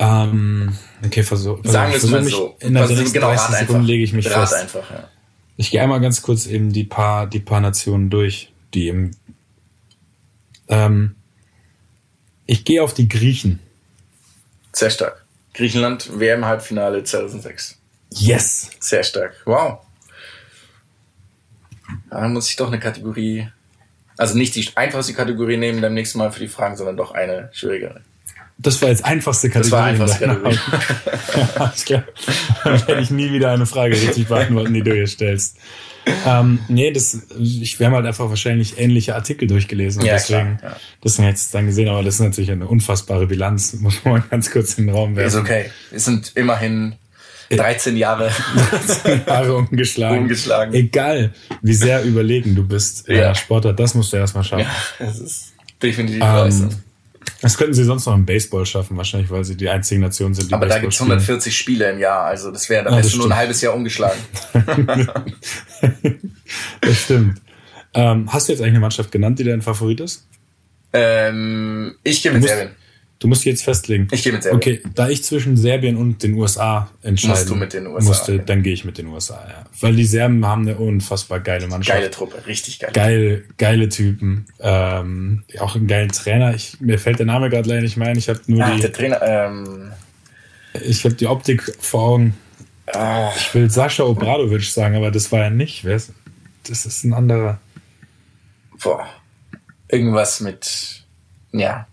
Ähm, 0.00 0.72
okay, 1.04 1.22
versuch, 1.22 1.58
Sagen 1.64 1.92
wir 1.92 1.98
es 1.98 2.08
mal 2.08 2.24
so. 2.24 2.56
In 2.60 2.74
der 2.74 2.88
nächsten 2.88 3.12
genau, 3.12 3.28
30 3.28 3.56
Sekunden 3.56 3.84
lege 3.84 4.02
ich 4.02 4.12
mich 4.12 4.26
rat 4.30 4.48
fest. 4.48 4.54
einfach, 4.54 4.90
ja. 4.90 5.08
Ich 5.60 5.72
gehe 5.72 5.82
einmal 5.82 6.00
ganz 6.00 6.22
kurz 6.22 6.46
eben 6.46 6.72
die 6.72 6.84
paar, 6.84 7.26
die 7.26 7.40
paar 7.40 7.60
Nationen 7.60 8.10
durch, 8.10 8.52
die 8.74 8.86
im, 8.86 9.10
ähm, 10.68 11.16
ich 12.46 12.64
gehe 12.64 12.80
auf 12.80 12.94
die 12.94 13.08
Griechen. 13.08 13.58
Sehr 14.72 14.90
stark. 14.90 15.24
Griechenland, 15.54 16.20
WM-Halbfinale 16.20 17.02
2006. 17.02 17.76
Yes! 18.14 18.70
Sehr 18.78 19.02
stark. 19.02 19.34
Wow. 19.46 19.80
dann 22.08 22.32
muss 22.32 22.48
ich 22.48 22.54
doch 22.54 22.68
eine 22.68 22.78
Kategorie, 22.78 23.48
also 24.16 24.38
nicht 24.38 24.54
die 24.54 24.68
einfachste 24.76 25.12
Kategorie 25.12 25.56
nehmen 25.56 25.80
beim 25.80 25.94
nächsten 25.94 26.18
Mal 26.18 26.30
für 26.30 26.40
die 26.40 26.46
Fragen, 26.46 26.76
sondern 26.76 26.96
doch 26.96 27.10
eine 27.10 27.50
schwierigere. 27.52 28.02
Das 28.60 28.82
war 28.82 28.88
jetzt 28.88 29.04
einfachste 29.04 29.50
Kategorie. 29.50 29.70
Das 29.70 29.72
war 29.72 29.84
einfachste 29.84 30.26
Kategorie. 30.26 30.58
Alles 31.58 31.84
klar. 31.84 32.04
Dann 32.64 32.88
werde 32.88 33.02
ich 33.02 33.10
nie 33.10 33.32
wieder 33.32 33.52
eine 33.52 33.66
Frage 33.66 33.94
richtig 33.94 34.26
beantworten, 34.26 34.74
die 34.74 34.82
du 34.82 34.92
hier 34.92 35.06
stellst. 35.06 35.56
Ähm, 36.26 36.58
nee, 36.68 36.90
das, 36.90 37.26
ich, 37.38 37.78
wir 37.78 37.86
haben 37.86 37.94
halt 37.94 38.06
einfach 38.06 38.28
wahrscheinlich 38.28 38.78
ähnliche 38.78 39.14
Artikel 39.14 39.46
durchgelesen. 39.46 40.02
Ja, 40.02 40.14
deswegen, 40.14 40.58
klar, 40.58 40.72
ja. 40.72 40.76
deswegen 41.04 41.26
hätte 41.26 41.36
ich 41.36 41.44
es 41.44 41.50
dann 41.50 41.66
gesehen, 41.66 41.88
aber 41.88 42.02
das 42.02 42.14
ist 42.14 42.20
natürlich 42.20 42.50
eine 42.50 42.66
unfassbare 42.66 43.26
Bilanz, 43.26 43.72
muss 43.80 44.04
man 44.04 44.24
ganz 44.30 44.50
kurz 44.50 44.74
in 44.74 44.86
den 44.86 44.94
Raum 44.94 45.16
werfen. 45.16 45.36
Ist 45.36 45.42
okay. 45.42 45.70
Es 45.92 46.04
sind 46.04 46.32
immerhin 46.34 46.94
13 47.50 47.96
Jahre. 47.96 48.30
13 48.70 49.22
Jahre 49.26 49.54
ungeschlagen. 49.56 50.22
ungeschlagen. 50.22 50.74
Egal, 50.74 51.32
wie 51.62 51.74
sehr 51.74 52.02
überlegen 52.04 52.54
du 52.54 52.66
bist 52.66 53.08
ja. 53.08 53.34
Sportler, 53.34 53.72
das 53.72 53.94
musst 53.94 54.12
du 54.12 54.16
erstmal 54.16 54.44
schaffen. 54.44 54.66
Ja, 54.98 55.06
das 55.06 55.18
ist 55.18 55.52
definitiv 55.82 56.22
ähm, 56.22 56.70
das 57.40 57.56
könnten 57.56 57.74
sie 57.74 57.84
sonst 57.84 58.06
noch 58.06 58.14
im 58.14 58.26
Baseball 58.26 58.66
schaffen, 58.66 58.96
wahrscheinlich, 58.96 59.30
weil 59.30 59.44
sie 59.44 59.56
die 59.56 59.68
einzige 59.68 60.00
Nation 60.00 60.34
sind, 60.34 60.50
die 60.50 60.54
Aber 60.54 60.66
Baseball 60.66 60.80
da 60.80 60.82
gibt's 60.82 61.00
140 61.00 61.56
Spiele 61.56 61.90
im 61.90 61.98
Jahr, 61.98 62.24
also 62.24 62.50
das 62.50 62.68
wäre, 62.68 62.84
da 62.84 62.96
wärst 62.96 63.14
du 63.14 63.18
nur 63.18 63.26
ein 63.26 63.36
halbes 63.36 63.60
Jahr 63.60 63.74
umgeschlagen. 63.74 64.20
das 66.80 67.02
stimmt. 67.02 67.40
Ähm, 67.94 68.32
hast 68.32 68.48
du 68.48 68.52
jetzt 68.52 68.60
eigentlich 68.60 68.72
eine 68.72 68.80
Mannschaft 68.80 69.10
genannt, 69.10 69.38
die 69.38 69.44
dein 69.44 69.62
Favorit 69.62 70.00
ist? 70.00 70.26
Ähm, 70.92 71.96
ich 72.02 72.22
gehe 72.22 72.32
mit 72.32 72.42
Serbien. 72.42 72.70
Du 73.18 73.26
musst 73.26 73.44
jetzt 73.44 73.64
festlegen. 73.64 74.06
Ich 74.12 74.22
gehe 74.22 74.32
mit 74.32 74.44
Serbien. 74.44 74.56
Okay, 74.56 74.82
da 74.94 75.08
ich 75.08 75.24
zwischen 75.24 75.56
Serbien 75.56 75.96
und 75.96 76.22
den 76.22 76.34
USA 76.34 76.88
entscheiden 77.02 77.36
musst 77.36 77.50
du 77.50 77.54
mit 77.56 77.72
den 77.72 77.86
USA, 77.88 78.08
musste, 78.08 78.34
okay. 78.34 78.42
dann 78.46 78.62
gehe 78.62 78.72
ich 78.72 78.84
mit 78.84 78.96
den 78.96 79.08
USA, 79.08 79.44
ja. 79.48 79.64
Weil 79.80 79.96
die 79.96 80.04
Serben 80.04 80.46
haben 80.46 80.62
eine 80.62 80.78
unfassbar 80.78 81.40
geile 81.40 81.66
Mannschaft. 81.66 81.98
Geile 81.98 82.10
Truppe, 82.12 82.46
richtig 82.46 82.78
geil. 82.78 82.90
Geil, 82.92 83.44
geile 83.56 83.88
Typen. 83.88 84.46
Ähm, 84.60 85.42
auch 85.58 85.74
einen 85.74 85.88
geilen 85.88 86.10
Trainer. 86.10 86.54
Ich, 86.54 86.80
mir 86.80 87.00
fällt 87.00 87.18
der 87.18 87.26
Name 87.26 87.50
gerade 87.50 87.68
leider 87.68 87.82
nicht 87.82 87.96
mehr 87.96 88.08
ein. 88.08 88.18
Ich 88.18 88.28
habe 88.28 88.40
nur 88.46 88.64
ah, 88.64 88.74
die. 88.76 88.82
Der 88.82 88.92
Trainer, 88.92 89.20
ähm, 89.22 89.90
ich 90.84 91.04
habe 91.04 91.16
die 91.16 91.26
Optik 91.26 91.74
vor 91.80 92.02
Augen. 92.02 92.34
Ah. 92.86 93.32
Ich 93.36 93.52
will 93.52 93.68
Sascha 93.68 94.04
Obradovic 94.04 94.62
sagen, 94.62 94.94
aber 94.94 95.10
das 95.10 95.32
war 95.32 95.40
ja 95.40 95.50
nicht. 95.50 95.84
Wer 95.84 95.96
ist, 95.96 96.12
das 96.68 96.86
ist 96.86 97.02
ein 97.02 97.12
anderer. 97.12 97.58
Boah. 98.80 99.08
Irgendwas 99.88 100.38
mit. 100.40 101.02
Ja, 101.50 101.88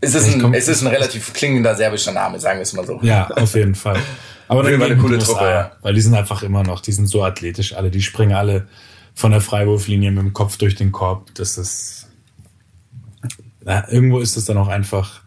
es 0.00 0.14
ist, 0.14 0.34
ein, 0.34 0.54
es 0.54 0.68
ist 0.68 0.82
ein 0.82 0.88
relativ 0.88 1.32
klingender 1.32 1.74
serbischer 1.74 2.12
Name, 2.12 2.38
sagen 2.38 2.58
wir 2.58 2.62
es 2.62 2.72
mal 2.72 2.86
so. 2.86 3.00
Ja, 3.02 3.28
auf 3.28 3.54
jeden 3.54 3.74
Fall. 3.74 4.00
Aber 4.46 4.62
dann 4.62 4.80
eine 4.80 4.96
coole 4.96 5.18
Truppe, 5.18 5.44
ja. 5.44 5.72
Weil 5.82 5.94
die 5.94 6.00
sind 6.00 6.14
einfach 6.14 6.42
immer 6.42 6.62
noch, 6.62 6.80
die 6.80 6.92
sind 6.92 7.08
so 7.08 7.22
athletisch 7.24 7.74
alle, 7.74 7.90
die 7.90 8.02
springen 8.02 8.34
alle 8.34 8.68
von 9.14 9.32
der 9.32 9.40
Freiwurflinie 9.40 10.10
mit 10.10 10.22
dem 10.22 10.32
Kopf 10.32 10.56
durch 10.56 10.74
den 10.76 10.92
Korb. 10.92 11.34
Das 11.34 11.58
ist, 11.58 12.08
na, 13.64 13.90
irgendwo 13.90 14.20
ist 14.20 14.36
es 14.36 14.44
dann 14.44 14.56
auch 14.56 14.68
einfach 14.68 15.22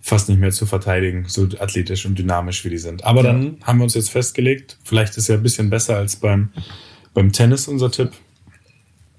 fast 0.00 0.28
nicht 0.28 0.38
mehr 0.38 0.50
zu 0.50 0.66
verteidigen, 0.66 1.24
so 1.28 1.48
athletisch 1.58 2.06
und 2.06 2.18
dynamisch 2.18 2.64
wie 2.64 2.70
die 2.70 2.78
sind. 2.78 3.04
Aber 3.04 3.22
dann 3.22 3.58
haben 3.62 3.78
wir 3.78 3.84
uns 3.84 3.94
jetzt 3.94 4.10
festgelegt, 4.10 4.78
vielleicht 4.84 5.16
ist 5.16 5.28
ja 5.28 5.36
ein 5.36 5.42
bisschen 5.42 5.70
besser 5.70 5.96
als 5.96 6.16
beim, 6.16 6.50
beim 7.14 7.32
Tennis 7.32 7.68
unser 7.68 7.90
Tipp. 7.90 8.10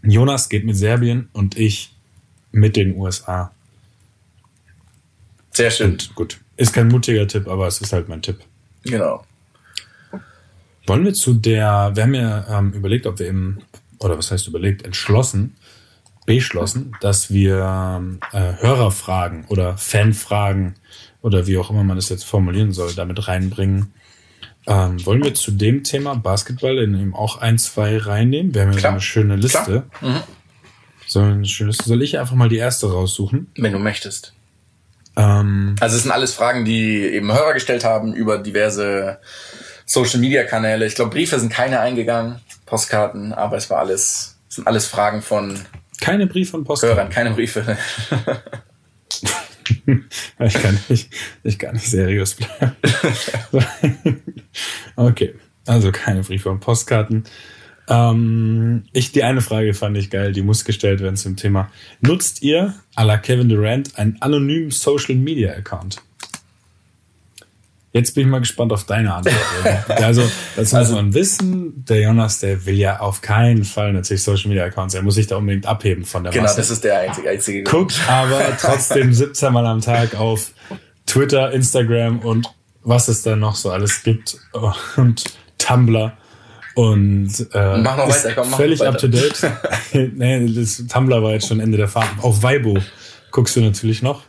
Jonas 0.01 0.49
geht 0.49 0.65
mit 0.65 0.75
Serbien 0.75 1.29
und 1.31 1.57
ich 1.57 1.95
mit 2.51 2.75
den 2.75 2.97
USA. 2.97 3.52
Sehr 5.53 5.71
schön. 5.71 5.91
Und 5.91 6.15
gut. 6.15 6.39
Ist 6.57 6.73
kein 6.73 6.87
mutiger 6.87 7.27
Tipp, 7.27 7.47
aber 7.47 7.67
es 7.67 7.81
ist 7.81 7.93
halt 7.93 8.09
mein 8.09 8.21
Tipp. 8.21 8.39
Genau. 8.83 9.23
Wollen 10.85 11.05
wir 11.05 11.13
zu 11.13 11.33
der, 11.33 11.91
wir 11.93 12.03
haben 12.03 12.13
ja 12.13 12.59
ähm, 12.59 12.73
überlegt, 12.73 13.07
ob 13.07 13.19
wir 13.19 13.27
eben, 13.27 13.59
oder 13.99 14.17
was 14.17 14.31
heißt 14.31 14.47
überlegt, 14.47 14.83
entschlossen, 14.83 15.55
beschlossen, 16.25 16.95
dass 17.01 17.31
wir 17.31 18.17
äh, 18.31 18.53
Hörerfragen 18.61 19.45
oder 19.47 19.77
Fanfragen 19.77 20.75
oder 21.21 21.47
wie 21.47 21.57
auch 21.57 21.69
immer 21.69 21.83
man 21.83 21.95
das 21.95 22.09
jetzt 22.09 22.25
formulieren 22.25 22.71
soll, 22.71 22.93
damit 22.93 23.27
reinbringen. 23.27 23.93
Ähm, 24.65 25.05
wollen 25.05 25.23
wir 25.23 25.33
zu 25.33 25.51
dem 25.51 25.83
Thema 25.83 26.15
Basketball 26.15 26.77
in 26.77 26.99
eben 26.99 27.15
auch 27.15 27.37
ein, 27.37 27.57
zwei 27.57 27.97
reinnehmen? 27.97 28.53
Wir 28.53 28.63
haben 28.63 28.73
ja 28.73 28.79
so 28.79 28.87
eine 28.87 29.01
schöne 29.01 29.35
Liste. 29.35 29.83
Mhm. 30.01 30.21
So 31.07 31.19
eine 31.19 31.45
schöne 31.45 31.71
Liste. 31.71 31.85
Soll 31.85 32.01
ich 32.01 32.17
einfach 32.19 32.35
mal 32.35 32.49
die 32.49 32.57
erste 32.57 32.89
raussuchen? 32.91 33.47
Wenn 33.55 33.73
du 33.73 33.79
möchtest. 33.79 34.33
Ähm, 35.15 35.75
also 35.79 35.95
es 35.95 36.03
sind 36.03 36.11
alles 36.11 36.33
Fragen, 36.33 36.65
die 36.65 37.03
eben 37.03 37.31
Hörer 37.31 37.53
gestellt 37.53 37.83
haben 37.83 38.13
über 38.13 38.37
diverse 38.37 39.19
Social 39.85 40.19
Media 40.19 40.43
Kanäle. 40.43 40.85
Ich 40.85 40.95
glaube, 40.95 41.11
Briefe 41.11 41.39
sind 41.39 41.51
keine 41.51 41.79
eingegangen, 41.79 42.39
Postkarten, 42.65 43.33
aber 43.33 43.57
es 43.57 43.69
war 43.69 43.79
alles, 43.79 44.37
es 44.49 44.55
sind 44.55 44.67
alles 44.67 44.85
Fragen 44.85 45.21
von 45.21 45.59
keine 46.01 46.27
Briefe 46.27 46.57
und 46.57 46.65
Postkarten. 46.65 46.97
Hörern, 46.97 47.09
keine 47.09 47.31
Briefe. 47.31 47.77
ich 50.39 50.53
kann 50.53 50.79
nicht, 50.89 51.09
ich 51.43 51.59
kann 51.59 51.73
nicht 51.73 51.89
seriös 51.89 52.35
bleiben. 52.35 52.75
okay, 54.95 55.35
also 55.65 55.91
keine 55.91 56.21
Briefe 56.21 56.49
und 56.49 56.59
Postkarten. 56.59 57.23
Ähm, 57.87 58.83
ich, 58.93 59.11
die 59.11 59.23
eine 59.23 59.41
Frage 59.41 59.73
fand 59.73 59.97
ich 59.97 60.09
geil, 60.09 60.31
die 60.31 60.41
muss 60.41 60.65
gestellt 60.65 61.01
werden 61.01 61.17
zum 61.17 61.35
Thema. 61.35 61.69
Nutzt 62.01 62.41
ihr, 62.41 62.75
à 62.95 63.03
la 63.03 63.17
Kevin 63.17 63.49
Durant, 63.49 63.97
einen 63.97 64.17
anonymen 64.21 64.71
Social 64.71 65.15
Media 65.15 65.51
Account? 65.53 66.01
Jetzt 67.91 68.15
bin 68.15 68.25
ich 68.25 68.31
mal 68.31 68.39
gespannt 68.39 68.73
auf 68.73 68.85
deine 68.85 69.13
Antwort. 69.13 69.35
also, 70.01 70.23
das 70.55 70.71
muss 70.71 70.73
also, 70.73 70.95
man 70.95 71.13
wissen. 71.13 71.85
Der 71.85 72.01
Jonas, 72.01 72.39
der 72.39 72.65
will 72.65 72.73
ja 72.73 72.99
auf 72.99 73.21
keinen 73.21 73.63
Fall 73.63 73.93
natürlich 73.93 74.23
Social 74.23 74.49
Media 74.49 74.65
Accounts. 74.65 74.95
Er 74.95 75.03
muss 75.03 75.13
sich 75.13 75.27
da 75.27 75.35
unbedingt 75.37 75.67
abheben 75.67 76.03
von 76.03 76.23
der 76.23 76.33
genau, 76.33 76.43
Masse. 76.43 76.55
Genau, 76.55 76.61
das 76.63 76.71
ist 76.71 76.83
der 76.83 76.99
einzige, 77.01 77.29
einzige 77.29 77.63
Guckt 77.63 78.01
aber 78.07 78.41
trotzdem 78.59 79.13
17 79.13 79.53
Mal 79.53 79.67
am 79.67 79.81
Tag 79.81 80.15
auf 80.15 80.53
Twitter, 81.05 81.51
Instagram 81.51 82.19
und 82.19 82.47
was 82.81 83.09
es 83.09 83.21
da 83.21 83.35
noch 83.35 83.55
so 83.55 83.69
alles 83.69 84.01
gibt 84.01 84.37
und 84.95 85.23
Tumblr 85.59 86.17
und 86.75 87.31
äh, 87.53 87.77
mach 87.77 87.97
noch 87.97 88.09
weiter, 88.09 88.33
komm, 88.33 88.49
mach 88.49 88.57
völlig 88.57 88.79
weiter. 88.79 88.91
up 88.91 88.97
to 88.97 89.07
date. 89.07 89.39
nee, 90.15 90.51
das 90.53 90.83
Tumblr 90.87 91.21
war 91.21 91.33
jetzt 91.33 91.47
schon 91.47 91.59
Ende 91.59 91.77
der 91.77 91.87
Fahrt. 91.87 92.09
Auf 92.21 92.41
Weibo 92.43 92.77
guckst 93.31 93.55
du 93.55 93.61
natürlich 93.61 94.01
noch. 94.01 94.23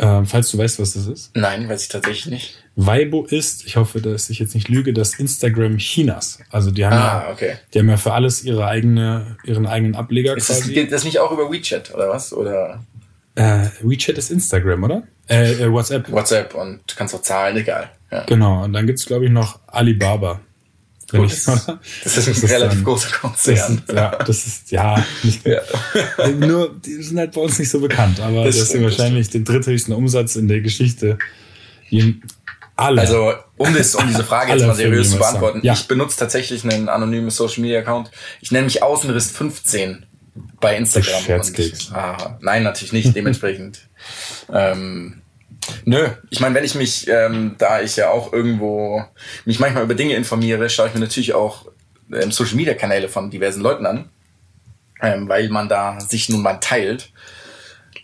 Ähm, 0.00 0.26
falls 0.26 0.50
du 0.50 0.58
weißt, 0.58 0.80
was 0.80 0.94
das 0.94 1.06
ist. 1.06 1.30
Nein, 1.34 1.68
weiß 1.68 1.82
ich 1.82 1.88
tatsächlich 1.88 2.26
nicht. 2.26 2.64
Weibo 2.76 3.24
ist, 3.24 3.64
ich 3.64 3.76
hoffe, 3.76 4.00
dass 4.00 4.28
ich 4.28 4.40
jetzt 4.40 4.54
nicht 4.54 4.68
lüge, 4.68 4.92
das 4.92 5.14
Instagram 5.14 5.78
Chinas. 5.78 6.40
Also 6.50 6.72
die 6.72 6.84
haben 6.84 6.94
ah, 6.94 7.24
ja, 7.26 7.32
okay. 7.32 7.56
die 7.72 7.78
haben 7.78 7.88
ja 7.88 7.96
für 7.96 8.12
alles 8.12 8.42
ihre 8.42 8.66
eigene, 8.66 9.36
ihren 9.44 9.66
eigenen 9.66 9.94
Ableger 9.94 10.36
ist 10.36 10.48
quasi. 10.48 10.60
Das, 10.60 10.70
geht 10.70 10.92
das 10.92 11.04
nicht 11.04 11.20
auch 11.20 11.30
über 11.30 11.50
WeChat 11.50 11.94
oder 11.94 12.08
was? 12.08 12.32
Oder? 12.32 12.82
Äh, 13.36 13.68
WeChat 13.82 14.18
ist 14.18 14.30
Instagram, 14.30 14.82
oder? 14.82 15.02
Äh, 15.28 15.52
äh, 15.52 15.72
WhatsApp. 15.72 16.10
WhatsApp 16.10 16.54
und 16.54 16.80
du 16.86 16.94
kannst 16.96 17.14
auch 17.14 17.22
zahlen, 17.22 17.56
egal. 17.56 17.90
Ja. 18.10 18.24
Genau. 18.24 18.64
Und 18.64 18.72
dann 18.72 18.86
gibt's 18.86 19.06
glaube 19.06 19.26
ich 19.26 19.30
noch 19.30 19.60
Alibaba. 19.68 20.40
Gut, 21.10 21.32
ich, 21.32 21.44
das, 21.44 21.66
das, 22.02 22.28
ist 22.28 22.44
ein 22.44 22.48
relativ 22.48 22.78
dann, 22.78 22.84
großer 22.84 23.10
Konzern. 23.18 23.82
Das, 23.86 23.96
ja, 23.96 24.10
das 24.10 24.46
ist, 24.46 24.70
ja, 24.70 25.04
nicht, 25.22 25.46
ja. 25.46 25.60
nur, 26.38 26.74
die 26.84 27.02
sind 27.02 27.18
halt 27.18 27.32
bei 27.32 27.40
uns 27.40 27.58
nicht 27.58 27.70
so 27.70 27.80
bekannt, 27.80 28.20
aber 28.20 28.44
das, 28.44 28.58
das 28.58 28.74
ist 28.74 28.82
wahrscheinlich 28.82 29.28
den 29.30 29.44
dritthöchsten 29.44 29.94
Umsatz 29.94 30.36
in 30.36 30.48
der 30.48 30.60
Geschichte. 30.60 31.18
Alle. 32.76 33.02
Also, 33.02 33.34
um, 33.56 33.72
das, 33.74 33.94
um 33.94 34.06
diese 34.08 34.24
Frage 34.24 34.52
jetzt 34.52 34.66
mal 34.66 34.74
seriös 34.74 35.10
zu 35.10 35.18
beantworten. 35.18 35.60
Ja. 35.62 35.74
Ich 35.74 35.86
benutze 35.86 36.18
tatsächlich 36.18 36.64
einen 36.64 36.88
anonymen 36.88 37.30
Social 37.30 37.60
Media 37.60 37.80
Account. 37.80 38.10
Ich 38.40 38.50
nenne 38.50 38.64
mich 38.64 38.82
Außenriss 38.82 39.30
15 39.30 40.06
bei 40.60 40.76
Instagram. 40.76 41.22
Scherzkeks. 41.22 41.88
Und, 41.88 41.96
ah, 41.96 42.38
nein, 42.40 42.64
natürlich 42.64 42.92
nicht, 42.92 43.14
dementsprechend. 43.16 43.80
ähm, 44.52 45.22
Nö, 45.84 46.08
ich 46.30 46.40
meine, 46.40 46.54
wenn 46.54 46.64
ich 46.64 46.74
mich, 46.74 47.08
ähm, 47.08 47.56
da 47.58 47.80
ich 47.80 47.96
ja 47.96 48.10
auch 48.10 48.32
irgendwo 48.32 49.04
mich 49.44 49.60
manchmal 49.60 49.84
über 49.84 49.94
Dinge 49.94 50.14
informiere, 50.14 50.68
schaue 50.68 50.88
ich 50.88 50.94
mir 50.94 51.00
natürlich 51.00 51.34
auch 51.34 51.66
ähm, 52.12 52.32
Social 52.32 52.56
Media 52.56 52.74
Kanäle 52.74 53.08
von 53.08 53.30
diversen 53.30 53.62
Leuten 53.62 53.86
an, 53.86 54.10
ähm, 55.00 55.28
weil 55.28 55.48
man 55.48 55.68
da 55.68 56.00
sich 56.00 56.28
nun 56.28 56.42
mal 56.42 56.58
teilt, 56.58 57.12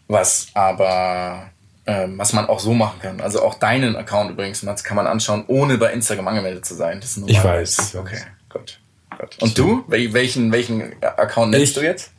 was 0.08 0.48
aber 0.54 1.50
ähm, 1.86 2.18
was 2.18 2.32
man 2.32 2.46
auch 2.46 2.60
so 2.60 2.72
machen 2.72 3.00
kann. 3.00 3.20
Also 3.20 3.42
auch 3.42 3.54
deinen 3.54 3.96
Account 3.96 4.30
übrigens, 4.30 4.60
das 4.60 4.84
kann 4.84 4.96
man 4.96 5.06
anschauen, 5.06 5.44
ohne 5.48 5.78
bei 5.78 5.92
Instagram 5.92 6.28
angemeldet 6.28 6.64
zu 6.64 6.74
sein. 6.74 7.00
Das 7.00 7.16
ist 7.16 7.28
ich 7.28 7.42
weiß. 7.42 7.96
Okay, 7.96 8.20
gut. 8.48 8.80
gut. 9.18 9.36
Und 9.40 9.58
du? 9.58 9.84
Welchen, 9.88 10.52
welchen 10.52 11.02
Account 11.02 11.50
nennst 11.50 11.76
du 11.76 11.80
jetzt? 11.80 12.12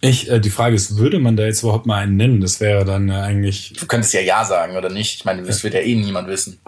Ich, 0.00 0.30
äh, 0.30 0.40
die 0.40 0.50
Frage 0.50 0.74
ist, 0.74 0.96
würde 0.96 1.18
man 1.18 1.36
da 1.36 1.44
jetzt 1.44 1.62
überhaupt 1.62 1.86
mal 1.86 1.98
einen 1.98 2.16
nennen? 2.16 2.40
Das 2.40 2.60
wäre 2.60 2.84
dann 2.84 3.10
äh, 3.10 3.14
eigentlich. 3.14 3.74
Du 3.78 3.86
könntest 3.86 4.14
ja 4.14 4.20
Ja 4.20 4.44
sagen 4.44 4.76
oder 4.76 4.88
nicht. 4.88 5.16
Ich 5.16 5.24
meine, 5.24 5.42
das 5.42 5.62
wird 5.62 5.74
ja 5.74 5.80
eh 5.80 5.94
niemand 5.94 6.28
wissen. 6.28 6.58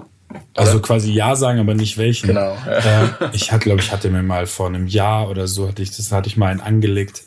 Also 0.55 0.81
quasi 0.81 1.13
Ja 1.13 1.37
sagen, 1.37 1.61
aber 1.61 1.75
nicht 1.75 1.99
welchen. 1.99 2.29
Genau. 2.29 2.57
Äh, 2.67 3.09
ich 3.33 3.53
hatte, 3.53 3.65
glaube 3.65 3.81
ich, 3.81 3.93
hatte 3.93 4.11
mir 4.11 4.23
mal 4.23 4.47
vor 4.47 4.67
einem 4.67 4.87
Jahr 4.87 5.31
oder 5.31 5.47
so, 5.47 5.69
hatte 5.69 5.83
ich, 5.83 5.97
das 5.97 6.13
hatte 6.13 6.29
ich 6.29 6.37
mal 6.37 6.49
einen 6.49 6.61
angelegt, 6.61 7.23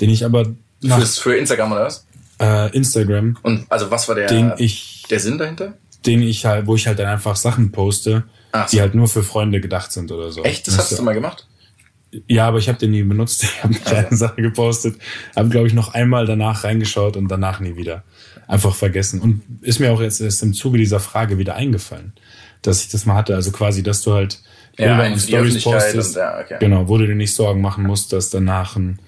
den 0.00 0.10
ich 0.10 0.24
aber 0.24 0.46
nach, 0.82 0.98
Für's, 0.98 1.18
für 1.18 1.36
Instagram 1.36 1.72
oder 1.72 1.84
was? 1.86 2.06
Äh, 2.38 2.74
Instagram. 2.76 3.38
Und 3.42 3.66
also 3.70 3.90
was 3.90 4.08
war 4.08 4.14
der, 4.14 4.28
den 4.28 4.52
ich, 4.58 5.04
der 5.10 5.20
Sinn 5.20 5.38
dahinter? 5.38 5.74
Den 6.04 6.22
ich 6.22 6.44
halt, 6.44 6.66
wo 6.66 6.76
ich 6.76 6.86
halt 6.86 6.98
dann 6.98 7.06
einfach 7.06 7.36
Sachen 7.36 7.72
poste, 7.72 8.24
so. 8.52 8.60
die 8.72 8.80
halt 8.80 8.94
nur 8.94 9.08
für 9.08 9.22
Freunde 9.22 9.60
gedacht 9.60 9.92
sind 9.92 10.12
oder 10.12 10.30
so. 10.30 10.44
Echt? 10.44 10.66
Das, 10.66 10.76
das 10.76 10.90
hast 10.90 10.98
du 10.98 11.02
mal 11.02 11.14
gemacht? 11.14 11.45
Ja, 12.26 12.48
aber 12.48 12.58
ich 12.58 12.68
habe 12.68 12.78
den 12.78 12.90
nie 12.90 13.02
benutzt. 13.02 13.44
Ich 13.56 13.62
habe 13.62 13.72
nicht 13.72 13.92
eine 13.92 14.16
Sache 14.16 14.42
gepostet, 14.42 14.96
habe 15.34 15.48
glaube 15.48 15.66
ich 15.66 15.74
noch 15.74 15.94
einmal 15.94 16.26
danach 16.26 16.64
reingeschaut 16.64 17.16
und 17.16 17.28
danach 17.28 17.60
nie 17.60 17.76
wieder. 17.76 18.04
Einfach 18.46 18.74
vergessen. 18.74 19.20
Und 19.20 19.42
ist 19.62 19.80
mir 19.80 19.92
auch 19.92 20.00
jetzt 20.00 20.20
erst 20.20 20.42
im 20.42 20.54
Zuge 20.54 20.78
dieser 20.78 21.00
Frage 21.00 21.38
wieder 21.38 21.56
eingefallen, 21.56 22.12
dass 22.62 22.82
ich 22.82 22.88
das 22.88 23.06
mal 23.06 23.16
hatte. 23.16 23.34
Also 23.34 23.50
quasi, 23.50 23.82
dass 23.82 24.02
du 24.02 24.12
halt 24.12 24.40
ja, 24.78 25.04
und 25.04 25.18
Stories 25.18 25.62
postest. 25.62 26.16
Und, 26.16 26.20
ja, 26.22 26.40
okay. 26.40 26.56
Genau, 26.60 26.88
wo 26.88 26.98
du 26.98 27.06
dir 27.06 27.14
nicht 27.14 27.34
Sorgen 27.34 27.60
machen 27.60 27.84
musst, 27.84 28.12
dass 28.12 28.30
danach 28.30 28.76
ein 28.76 28.98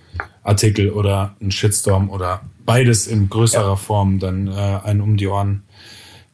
Artikel 0.43 0.91
oder 0.91 1.37
ein 1.41 1.51
Shitstorm 1.51 2.11
oder 2.11 2.41
beides 2.65 3.07
in 3.07 3.29
größerer 3.29 3.71
ja. 3.71 3.77
Form 3.77 4.19
dann 4.19 4.49
äh, 4.49 4.81
einen 4.85 5.01
um 5.01 5.17
die 5.17 5.27
Ohren 5.27 5.63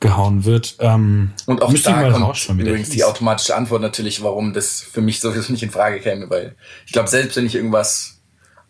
gehauen 0.04 0.44
wird. 0.44 0.76
Ähm, 0.80 1.30
und 1.46 1.62
auch 1.62 1.72
da 1.72 2.10
kommt 2.10 2.36
schon 2.36 2.60
übrigens 2.60 2.90
die 2.90 3.04
automatische 3.04 3.56
Antwort 3.56 3.80
natürlich, 3.80 4.22
warum 4.22 4.52
das 4.52 4.82
für 4.82 5.00
mich 5.00 5.18
sowieso 5.18 5.50
nicht 5.50 5.62
in 5.62 5.70
Frage 5.70 5.98
käme, 5.98 6.28
weil 6.28 6.56
ich 6.84 6.92
glaube, 6.92 7.08
selbst 7.08 7.36
wenn 7.36 7.46
ich 7.46 7.54
irgendwas 7.54 8.20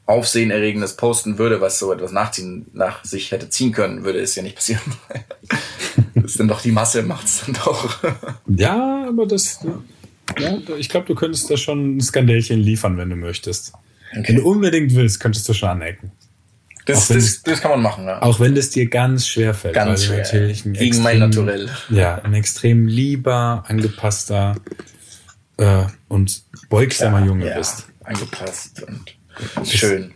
Aufsehenerregendes 0.07 0.95
posten 0.95 1.37
würde, 1.37 1.61
was 1.61 1.81
so 1.81 1.93
etwas 1.93 2.13
nachziehen, 2.13 2.67
nach 2.73 3.05
sich 3.05 3.33
hätte 3.33 3.49
ziehen 3.49 3.73
können, 3.73 4.05
würde 4.05 4.21
es 4.21 4.37
ja 4.37 4.45
nicht 4.45 4.55
passieren. 4.55 4.83
das 6.15 6.25
ist 6.25 6.39
dann 6.39 6.47
doch 6.47 6.61
die 6.61 6.71
Masse, 6.71 7.03
macht 7.03 7.27
es 7.27 7.43
dann 7.45 7.57
doch. 7.65 7.99
ja, 8.47 9.07
aber 9.09 9.27
das, 9.27 9.59
ja, 10.39 10.57
ich 10.79 10.89
glaube, 10.89 11.07
du 11.09 11.17
könntest 11.17 11.51
da 11.51 11.57
schon 11.57 11.97
ein 11.97 12.01
Skandälchen 12.01 12.61
liefern, 12.61 12.97
wenn 12.97 13.11
du 13.11 13.17
möchtest. 13.17 13.73
Okay. 14.13 14.25
Wenn 14.29 14.37
du 14.37 14.49
unbedingt 14.49 14.95
willst, 14.95 15.19
könntest 15.19 15.49
du 15.49 15.53
schon 15.53 15.71
anecken. 15.71 16.13
Das, 16.87 17.09
das, 17.09 17.43
das 17.43 17.61
kann 17.61 17.71
man 17.71 17.83
machen, 17.83 18.05
ja. 18.05 18.21
Auch 18.21 18.41
wenn 18.41 18.55
das 18.55 18.71
dir 18.71 18.89
ganz 18.89 19.27
schwer 19.27 19.55
fällt. 19.55 19.75
Ganz 19.75 20.05
schwer. 20.05 20.19
Natürlich 20.19 20.67
ein 20.67 20.75
Gegen 20.75 20.87
extrem, 20.87 21.03
mein 21.03 21.19
Naturell. 21.19 21.71
Ja, 21.89 22.17
ein 22.23 22.35
extrem 22.35 22.87
lieber, 22.87 23.65
angepasster 23.67 24.57
äh, 25.57 25.85
und 26.09 26.43
beugsamer 26.69 27.21
ja, 27.21 27.27
Junge 27.27 27.49
ja, 27.49 27.59
bist. 27.59 27.87
Angepasst 28.05 28.83
und 28.83 29.67
schön. 29.67 30.13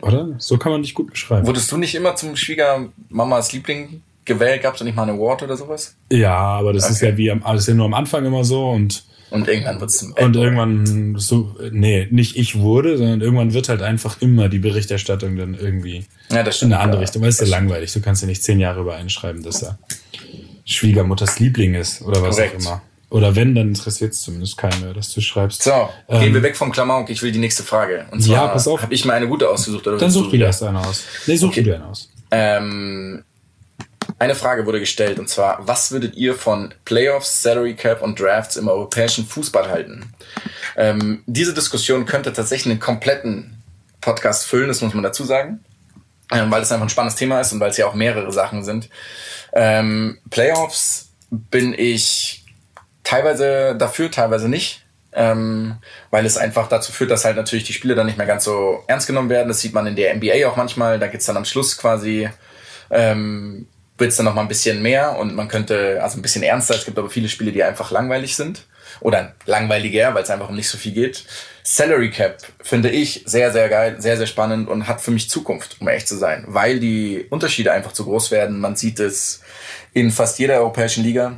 Oder? 0.00 0.34
So 0.38 0.56
kann 0.56 0.72
man 0.72 0.82
dich 0.82 0.94
gut 0.94 1.10
beschreiben. 1.10 1.46
Wurdest 1.46 1.70
du 1.70 1.76
nicht 1.76 1.94
immer 1.94 2.16
zum 2.16 2.34
Schwiegermamas 2.34 3.52
Liebling 3.52 4.02
gewählt? 4.24 4.62
Gab 4.62 4.74
es 4.74 4.78
da 4.78 4.84
nicht 4.86 4.96
mal 4.96 5.02
einen 5.02 5.18
Award 5.18 5.42
oder 5.42 5.56
sowas? 5.56 5.96
Ja, 6.10 6.34
aber 6.34 6.72
das 6.72 6.84
okay. 6.84 6.92
ist 6.92 7.00
ja 7.02 7.16
wie 7.18 7.30
am, 7.30 7.42
das 7.42 7.62
ist 7.62 7.68
ja 7.68 7.74
nur 7.74 7.86
am 7.86 7.94
Anfang 7.94 8.24
immer 8.24 8.44
so 8.44 8.70
und 8.70 9.04
und 9.30 9.48
irgendwann 9.48 9.80
wird 9.80 9.90
es 9.90 9.98
zum 9.98 10.12
Und 10.12 10.36
irgendwann 10.36 11.14
so, 11.18 11.56
nee, 11.70 12.08
nicht 12.10 12.36
ich 12.36 12.58
wurde, 12.58 12.98
sondern 12.98 13.20
irgendwann 13.20 13.54
wird 13.54 13.68
halt 13.68 13.82
einfach 13.82 14.20
immer 14.20 14.48
die 14.48 14.58
Berichterstattung 14.58 15.36
dann 15.36 15.54
irgendwie 15.54 16.04
ja, 16.30 16.42
das 16.42 16.56
stimmt, 16.56 16.70
in 16.70 16.74
eine 16.74 16.82
andere 16.82 17.00
ja. 17.00 17.04
Richtung. 17.04 17.22
Weil 17.22 17.28
es 17.28 17.40
ist 17.40 17.48
ja 17.48 17.56
langweilig. 17.56 17.92
Du 17.92 18.00
kannst 18.00 18.22
ja 18.22 18.28
nicht 18.28 18.42
zehn 18.42 18.60
Jahre 18.60 18.80
über 18.80 18.96
einschreiben, 18.96 19.42
dass 19.42 19.62
er 19.62 19.78
Schwiegermutters 20.64 21.38
Liebling 21.38 21.74
ist 21.74 22.02
oder 22.02 22.22
was 22.22 22.36
Korrekt. 22.36 22.56
auch 22.56 22.60
immer. 22.60 22.82
Oder 23.10 23.34
wenn, 23.34 23.56
dann 23.56 23.68
interessiert 23.68 24.12
es 24.12 24.22
zumindest 24.22 24.56
keinen 24.56 24.80
mehr, 24.82 24.94
dass 24.94 25.12
du 25.12 25.20
schreibst. 25.20 25.64
So, 25.64 25.88
ähm, 26.08 26.20
gehen 26.20 26.34
wir 26.34 26.44
weg 26.44 26.56
vom 26.56 26.70
Klamauk. 26.70 27.10
Ich 27.10 27.22
will 27.22 27.32
die 27.32 27.40
nächste 27.40 27.64
Frage. 27.64 28.06
Und 28.12 28.22
zwar 28.22 28.34
ja, 28.34 28.48
pass 28.48 28.68
auf. 28.68 28.82
habe 28.82 28.94
ich 28.94 29.04
mir 29.04 29.12
eine 29.12 29.26
gute 29.26 29.48
ausgesucht. 29.48 29.86
Oder 29.88 29.98
dann 29.98 30.12
such 30.12 30.30
dir 30.30 30.46
erst 30.46 30.62
eine 30.62 30.78
aus. 30.78 31.04
Nee, 31.26 31.36
such 31.36 31.48
okay. 31.48 31.62
dir 31.64 31.74
eine 31.74 31.86
aus. 31.86 32.08
Ähm, 32.30 33.24
eine 34.20 34.34
Frage 34.34 34.66
wurde 34.66 34.80
gestellt 34.80 35.18
und 35.18 35.28
zwar, 35.28 35.66
was 35.66 35.90
würdet 35.92 36.14
ihr 36.14 36.34
von 36.34 36.74
Playoffs, 36.84 37.42
Salary 37.42 37.74
Cap 37.74 38.02
und 38.02 38.20
Drafts 38.20 38.56
im 38.56 38.68
europäischen 38.68 39.26
Fußball 39.26 39.68
halten? 39.70 40.12
Ähm, 40.76 41.22
diese 41.26 41.54
Diskussion 41.54 42.04
könnte 42.04 42.32
tatsächlich 42.32 42.70
einen 42.70 42.80
kompletten 42.80 43.62
Podcast 44.02 44.46
füllen, 44.46 44.68
das 44.68 44.82
muss 44.82 44.92
man 44.92 45.02
dazu 45.02 45.24
sagen, 45.24 45.64
ähm, 46.32 46.50
weil 46.50 46.60
es 46.60 46.70
einfach 46.70 46.84
ein 46.86 46.90
spannendes 46.90 47.18
Thema 47.18 47.40
ist 47.40 47.52
und 47.52 47.60
weil 47.60 47.70
es 47.70 47.78
ja 47.78 47.86
auch 47.86 47.94
mehrere 47.94 48.30
Sachen 48.30 48.62
sind. 48.62 48.90
Ähm, 49.54 50.18
Playoffs 50.28 51.08
bin 51.30 51.74
ich 51.76 52.44
teilweise 53.04 53.74
dafür, 53.76 54.10
teilweise 54.10 54.48
nicht. 54.48 54.84
Ähm, 55.12 55.78
weil 56.12 56.24
es 56.24 56.36
einfach 56.36 56.68
dazu 56.68 56.92
führt, 56.92 57.10
dass 57.10 57.24
halt 57.24 57.34
natürlich 57.34 57.64
die 57.64 57.72
Spiele 57.72 57.96
dann 57.96 58.06
nicht 58.06 58.16
mehr 58.16 58.28
ganz 58.28 58.44
so 58.44 58.84
ernst 58.86 59.08
genommen 59.08 59.28
werden. 59.28 59.48
Das 59.48 59.58
sieht 59.58 59.74
man 59.74 59.88
in 59.88 59.96
der 59.96 60.14
NBA 60.14 60.46
auch 60.48 60.54
manchmal. 60.54 61.00
Da 61.00 61.08
geht's 61.08 61.26
dann 61.26 61.36
am 61.36 61.44
Schluss 61.44 61.76
quasi 61.76 62.28
ähm, 62.90 63.66
wird 64.00 64.10
es 64.10 64.16
dann 64.16 64.26
noch 64.26 64.34
mal 64.34 64.42
ein 64.42 64.48
bisschen 64.48 64.82
mehr 64.82 65.18
und 65.18 65.34
man 65.34 65.48
könnte, 65.48 66.02
also 66.02 66.18
ein 66.18 66.22
bisschen 66.22 66.42
ernster. 66.42 66.74
Es 66.74 66.84
gibt 66.84 66.98
aber 66.98 67.10
viele 67.10 67.28
Spiele, 67.28 67.52
die 67.52 67.62
einfach 67.62 67.90
langweilig 67.90 68.36
sind. 68.36 68.64
Oder 69.00 69.34
langweiliger, 69.46 70.14
weil 70.14 70.24
es 70.24 70.30
einfach 70.30 70.48
um 70.48 70.56
nicht 70.56 70.68
so 70.68 70.76
viel 70.76 70.92
geht. 70.92 71.24
Salary 71.62 72.10
Cap 72.10 72.38
finde 72.60 72.90
ich 72.90 73.22
sehr, 73.24 73.52
sehr 73.52 73.68
geil, 73.68 73.96
sehr, 73.98 74.16
sehr 74.16 74.26
spannend 74.26 74.68
und 74.68 74.88
hat 74.88 75.00
für 75.00 75.10
mich 75.10 75.30
Zukunft, 75.30 75.76
um 75.80 75.88
ehrlich 75.88 76.06
zu 76.06 76.16
sein. 76.16 76.44
Weil 76.48 76.80
die 76.80 77.26
Unterschiede 77.30 77.72
einfach 77.72 77.92
zu 77.92 78.04
groß 78.04 78.30
werden. 78.30 78.60
Man 78.60 78.76
sieht 78.76 78.98
es 79.00 79.42
in 79.92 80.10
fast 80.10 80.38
jeder 80.38 80.56
europäischen 80.56 81.04
Liga. 81.04 81.36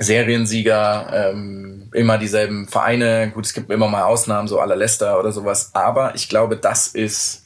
Seriensieger, 0.00 1.32
ähm, 1.32 1.90
immer 1.92 2.18
dieselben 2.18 2.68
Vereine. 2.68 3.32
Gut, 3.34 3.46
es 3.46 3.52
gibt 3.52 3.70
immer 3.70 3.88
mal 3.88 4.04
Ausnahmen, 4.04 4.46
so 4.46 4.60
aller 4.60 4.76
Leicester 4.76 5.18
oder 5.18 5.32
sowas. 5.32 5.70
Aber 5.72 6.14
ich 6.14 6.28
glaube, 6.28 6.56
das 6.56 6.86
ist 6.86 7.42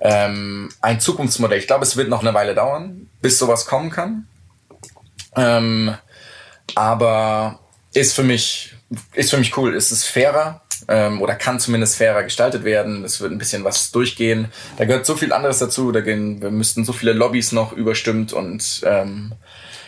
ähm, 0.00 0.70
ein 0.80 1.00
Zukunftsmodell. 1.00 1.58
Ich 1.58 1.66
glaube, 1.66 1.84
es 1.84 1.96
wird 1.96 2.08
noch 2.08 2.22
eine 2.22 2.34
Weile 2.34 2.54
dauern, 2.54 3.08
bis 3.20 3.38
sowas 3.38 3.66
kommen 3.66 3.90
kann. 3.90 4.26
Ähm, 5.36 5.94
aber 6.74 7.60
ist 7.92 8.14
für 8.14 8.22
mich 8.22 8.74
ist 9.14 9.30
für 9.30 9.38
mich 9.38 9.56
cool. 9.56 9.74
Es 9.74 9.92
ist 9.92 10.06
fairer 10.06 10.62
ähm, 10.88 11.22
oder 11.22 11.34
kann 11.34 11.60
zumindest 11.60 11.96
fairer 11.96 12.22
gestaltet 12.22 12.64
werden. 12.64 13.04
Es 13.04 13.20
wird 13.20 13.32
ein 13.32 13.38
bisschen 13.38 13.64
was 13.64 13.90
durchgehen. 13.92 14.48
Da 14.76 14.84
gehört 14.84 15.06
so 15.06 15.16
viel 15.16 15.32
anderes 15.32 15.58
dazu. 15.58 15.92
Da 15.92 16.00
gehen, 16.00 16.42
wir 16.42 16.50
müssten 16.50 16.84
so 16.84 16.92
viele 16.92 17.12
Lobbys 17.12 17.52
noch 17.52 17.72
überstimmt 17.72 18.32
und 18.32 18.82
ähm, 18.84 19.32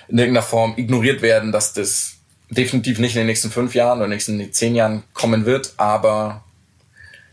in 0.09 0.19
irgendeiner 0.19 0.47
Form 0.47 0.75
ignoriert 0.77 1.23
werden, 1.23 1.53
dass 1.53 1.73
das 1.73 2.15
definitiv 2.51 2.99
nicht 2.99 3.15
in 3.15 3.21
den 3.21 3.27
nächsten 3.27 3.51
fünf 3.51 3.75
Jahren 3.75 3.99
oder 3.99 4.09
nächsten 4.09 4.53
zehn 4.53 4.75
Jahren 4.75 5.03
kommen 5.15 5.47
wird. 5.47 5.75
Aber 5.79 6.42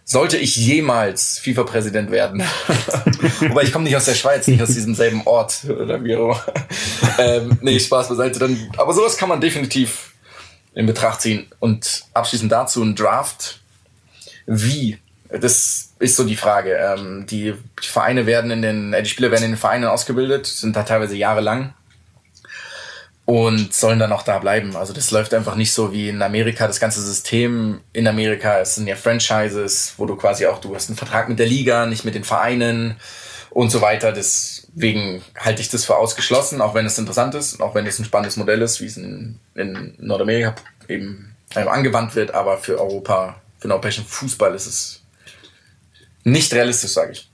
sollte 0.09 0.37
ich 0.37 0.55
jemals 0.55 1.37
FIFA-Präsident 1.37 2.09
werden, 2.09 2.41
wobei 3.41 3.61
ich 3.61 3.71
komme 3.71 3.83
nicht 3.83 3.95
aus 3.95 4.05
der 4.05 4.15
Schweiz, 4.15 4.47
nicht 4.47 4.59
aus 4.59 4.69
diesem 4.69 4.95
selben 4.95 5.21
Ort 5.25 5.65
oder 5.65 6.03
wie 6.03 6.15
auch 6.15 6.41
ähm, 7.19 7.59
nee, 7.61 7.79
Spaß 7.79 8.09
beiseite. 8.09 8.39
Dann, 8.39 8.71
aber 8.75 8.93
sowas 8.93 9.17
kann 9.17 9.29
man 9.29 9.39
definitiv 9.39 10.13
in 10.73 10.87
Betracht 10.87 11.21
ziehen. 11.21 11.45
Und 11.59 12.05
abschließend 12.15 12.51
dazu 12.51 12.81
ein 12.81 12.95
Draft. 12.95 13.59
Wie? 14.47 14.97
Das 15.29 15.91
ist 15.99 16.15
so 16.15 16.23
die 16.23 16.35
Frage. 16.35 16.73
Ähm, 16.73 17.27
die 17.29 17.53
Vereine 17.79 18.25
werden 18.25 18.49
in 18.49 18.63
den, 18.63 18.93
äh, 18.93 19.03
die 19.03 19.09
Spieler 19.09 19.29
werden 19.29 19.43
in 19.43 19.51
den 19.51 19.57
Vereinen 19.57 19.85
ausgebildet, 19.85 20.47
sind 20.47 20.75
da 20.75 20.81
teilweise 20.81 21.17
jahrelang 21.17 21.75
und 23.29 23.75
sollen 23.75 23.99
dann 23.99 24.11
auch 24.11 24.23
da 24.23 24.39
bleiben. 24.39 24.75
Also 24.75 24.91
das 24.91 25.11
läuft 25.11 25.35
einfach 25.35 25.53
nicht 25.53 25.71
so 25.71 25.93
wie 25.93 26.09
in 26.09 26.19
Amerika. 26.23 26.65
Das 26.65 26.79
ganze 26.79 26.99
System 26.99 27.79
in 27.93 28.07
Amerika, 28.07 28.59
es 28.59 28.73
sind 28.73 28.87
ja 28.87 28.95
Franchises, 28.95 29.93
wo 29.97 30.07
du 30.07 30.15
quasi 30.15 30.47
auch, 30.47 30.59
du 30.59 30.73
hast 30.73 30.89
einen 30.89 30.97
Vertrag 30.97 31.29
mit 31.29 31.37
der 31.37 31.45
Liga, 31.45 31.85
nicht 31.85 32.03
mit 32.03 32.15
den 32.15 32.23
Vereinen 32.23 32.95
und 33.51 33.69
so 33.69 33.81
weiter. 33.81 34.13
Deswegen 34.13 35.21
halte 35.37 35.61
ich 35.61 35.69
das 35.69 35.85
für 35.85 35.95
ausgeschlossen, 35.95 36.59
auch 36.59 36.73
wenn 36.73 36.87
es 36.87 36.97
interessant 36.97 37.35
ist, 37.35 37.61
auch 37.61 37.75
wenn 37.75 37.85
es 37.85 37.99
ein 37.99 38.05
spannendes 38.05 38.35
Modell 38.35 38.63
ist, 38.63 38.81
wie 38.81 38.87
es 38.87 38.97
in, 38.97 39.37
in 39.53 39.93
Nordamerika 39.99 40.55
eben 40.87 41.35
angewandt 41.53 42.15
wird, 42.15 42.33
aber 42.33 42.57
für 42.57 42.81
Europa, 42.81 43.39
für 43.59 43.67
den 43.67 43.73
europäischen 43.73 44.05
Fußball 44.05 44.55
ist 44.55 44.65
es 44.65 45.03
nicht 46.23 46.51
realistisch, 46.51 46.93
sage 46.93 47.11
ich. 47.11 47.29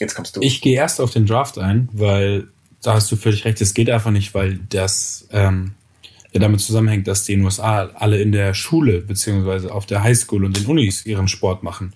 Jetzt 0.00 0.16
kommst 0.16 0.34
du. 0.34 0.40
Ich 0.42 0.60
gehe 0.60 0.76
erst 0.76 1.00
auf 1.00 1.12
den 1.12 1.24
Draft 1.24 1.56
ein, 1.58 1.88
weil 1.92 2.48
da 2.82 2.94
hast 2.94 3.10
du 3.10 3.16
völlig 3.16 3.44
recht, 3.44 3.60
es 3.60 3.74
geht 3.74 3.88
einfach 3.88 4.10
nicht, 4.10 4.34
weil 4.34 4.58
das 4.68 5.28
ähm, 5.30 5.74
ja 6.32 6.40
damit 6.40 6.60
zusammenhängt, 6.60 7.06
dass 7.06 7.24
die 7.24 7.32
in 7.32 7.40
den 7.40 7.44
USA 7.44 7.86
alle 7.94 8.20
in 8.20 8.32
der 8.32 8.54
Schule 8.54 9.00
beziehungsweise 9.00 9.72
auf 9.72 9.86
der 9.86 10.02
Highschool 10.02 10.44
und 10.44 10.56
den 10.56 10.66
Unis 10.66 11.06
ihren 11.06 11.28
Sport 11.28 11.62
machen. 11.62 11.92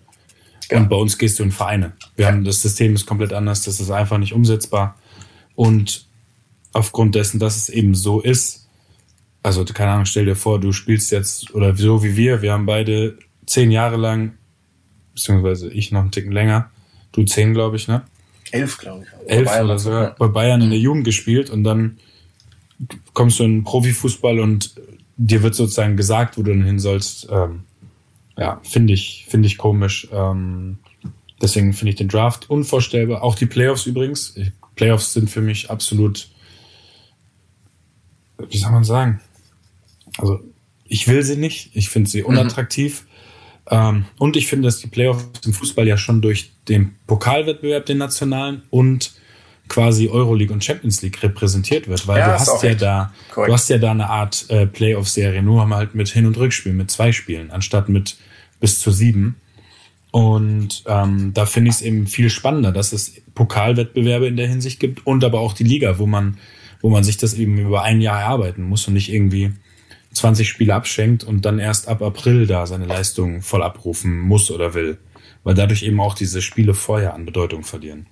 Ja. 0.70 0.78
Und 0.78 0.88
bei 0.88 0.96
uns 0.96 1.18
gehst 1.18 1.38
du 1.38 1.42
in 1.42 1.52
Vereine. 1.52 1.92
Wir 2.14 2.26
ja. 2.26 2.32
haben 2.32 2.44
das 2.44 2.62
System 2.62 2.94
ist 2.94 3.06
komplett 3.06 3.32
anders, 3.32 3.62
das 3.62 3.80
ist 3.80 3.90
einfach 3.90 4.18
nicht 4.18 4.32
umsetzbar. 4.32 4.96
Und 5.54 6.06
aufgrund 6.72 7.14
dessen, 7.14 7.40
dass 7.40 7.56
es 7.56 7.68
eben 7.68 7.94
so 7.94 8.20
ist, 8.20 8.68
also 9.42 9.64
keine 9.64 9.92
Ahnung, 9.92 10.06
stell 10.06 10.24
dir 10.24 10.36
vor, 10.36 10.60
du 10.60 10.72
spielst 10.72 11.10
jetzt 11.12 11.54
oder 11.54 11.74
so 11.76 12.02
wie 12.02 12.16
wir, 12.16 12.42
wir 12.42 12.52
haben 12.52 12.66
beide 12.66 13.18
zehn 13.46 13.70
Jahre 13.70 13.96
lang, 13.96 14.34
beziehungsweise 15.14 15.70
ich 15.70 15.92
noch 15.92 16.00
einen 16.00 16.10
Ticken 16.10 16.32
länger, 16.32 16.70
du 17.12 17.24
zehn, 17.24 17.54
glaube 17.54 17.76
ich, 17.76 17.88
ne? 17.88 18.02
Elf, 18.52 18.78
glaube 18.78 19.04
ich. 19.04 19.30
Elf 19.30 19.60
oder 19.60 19.78
so, 19.78 19.90
ja. 19.90 20.14
bei 20.18 20.28
Bayern 20.28 20.62
in 20.62 20.70
der 20.70 20.78
Jugend 20.78 21.04
gespielt 21.04 21.50
und 21.50 21.64
dann 21.64 21.98
kommst 23.14 23.38
du 23.38 23.44
in 23.44 23.64
Profifußball 23.64 24.38
und 24.40 24.74
dir 25.16 25.42
wird 25.42 25.54
sozusagen 25.54 25.96
gesagt, 25.96 26.36
wo 26.36 26.42
du 26.42 26.52
denn 26.52 26.64
hin 26.64 26.78
sollst. 26.78 27.28
Ähm, 27.30 27.64
ja, 28.36 28.60
finde 28.62 28.92
ich, 28.92 29.26
finde 29.28 29.46
ich 29.46 29.56
komisch. 29.56 30.08
Ähm, 30.12 30.78
deswegen 31.40 31.72
finde 31.72 31.90
ich 31.90 31.96
den 31.96 32.08
Draft 32.08 32.50
unvorstellbar. 32.50 33.22
Auch 33.22 33.34
die 33.34 33.46
Playoffs 33.46 33.86
übrigens. 33.86 34.34
Playoffs 34.74 35.14
sind 35.14 35.30
für 35.30 35.40
mich 35.40 35.70
absolut, 35.70 36.28
wie 38.50 38.58
soll 38.58 38.70
man 38.70 38.84
sagen? 38.84 39.20
Also, 40.18 40.40
ich 40.84 41.08
will 41.08 41.22
sie 41.22 41.36
nicht. 41.36 41.70
Ich 41.74 41.88
finde 41.88 42.10
sie 42.10 42.20
mhm. 42.20 42.28
unattraktiv. 42.28 43.02
Mhm. 43.02 43.15
Ähm, 43.70 44.06
und 44.18 44.36
ich 44.36 44.46
finde, 44.46 44.68
dass 44.68 44.78
die 44.78 44.86
Playoffs 44.86 45.24
im 45.44 45.52
Fußball 45.52 45.86
ja 45.86 45.96
schon 45.96 46.22
durch 46.22 46.52
den 46.68 46.94
Pokalwettbewerb, 47.06 47.86
den 47.86 47.98
nationalen 47.98 48.62
und 48.70 49.12
quasi 49.68 50.08
Euroleague 50.08 50.52
und 50.52 50.64
Champions 50.64 51.02
League 51.02 51.20
repräsentiert 51.22 51.88
wird, 51.88 52.06
weil 52.06 52.20
ja, 52.20 52.26
du 52.26 52.32
hast 52.34 52.62
ja 52.62 52.74
da, 52.74 53.12
Correct. 53.30 53.48
du 53.48 53.52
hast 53.52 53.68
ja 53.68 53.78
da 53.78 53.90
eine 53.90 54.08
Art 54.08 54.46
äh, 54.48 54.66
Playoff-Serie, 54.66 55.42
nur 55.42 55.68
halt 55.70 55.94
mit 55.94 56.08
Hin- 56.08 56.26
und 56.26 56.36
Rückspiel, 56.36 56.72
mit 56.72 56.90
zwei 56.90 57.10
Spielen, 57.10 57.50
anstatt 57.50 57.88
mit 57.88 58.16
bis 58.60 58.80
zu 58.80 58.90
sieben. 58.90 59.36
Und 60.12 60.84
ähm, 60.86 61.32
da 61.34 61.46
finde 61.46 61.70
ich 61.70 61.76
es 61.76 61.82
eben 61.82 62.06
viel 62.06 62.30
spannender, 62.30 62.72
dass 62.72 62.92
es 62.92 63.20
Pokalwettbewerbe 63.34 64.26
in 64.26 64.36
der 64.36 64.48
Hinsicht 64.48 64.80
gibt 64.80 65.06
und 65.06 65.24
aber 65.24 65.40
auch 65.40 65.52
die 65.52 65.64
Liga, 65.64 65.98
wo 65.98 66.06
man, 66.06 66.38
wo 66.80 66.88
man 66.88 67.04
sich 67.04 67.16
das 67.16 67.34
eben 67.34 67.58
über 67.58 67.82
ein 67.82 68.00
Jahr 68.00 68.20
erarbeiten 68.20 68.62
muss 68.62 68.86
und 68.86 68.94
nicht 68.94 69.12
irgendwie 69.12 69.52
20 70.16 70.48
Spiele 70.48 70.74
abschenkt 70.74 71.24
und 71.24 71.44
dann 71.44 71.58
erst 71.58 71.88
ab 71.88 72.00
April 72.02 72.46
da 72.46 72.66
seine 72.66 72.86
Leistung 72.86 73.42
voll 73.42 73.62
abrufen 73.62 74.18
muss 74.18 74.50
oder 74.50 74.74
will. 74.74 74.98
Weil 75.44 75.54
dadurch 75.54 75.82
eben 75.82 76.00
auch 76.00 76.14
diese 76.14 76.42
Spiele 76.42 76.74
vorher 76.74 77.14
an 77.14 77.26
Bedeutung 77.26 77.62
verlieren. 77.62 78.06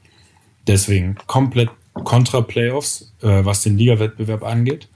Deswegen 0.67 1.17
komplett 1.27 1.71
kontra 1.95 2.43
Playoffs, 2.43 3.13
äh, 3.23 3.45
was 3.45 3.63
den 3.63 3.79
Liga-Wettbewerb 3.79 4.45
angeht. 4.45 4.89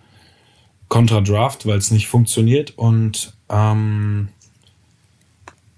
Kontra 0.88 1.20
Draft, 1.20 1.66
weil 1.66 1.78
es 1.78 1.90
nicht 1.90 2.08
funktioniert 2.08 2.76
und 2.78 3.34
ähm, 3.50 4.28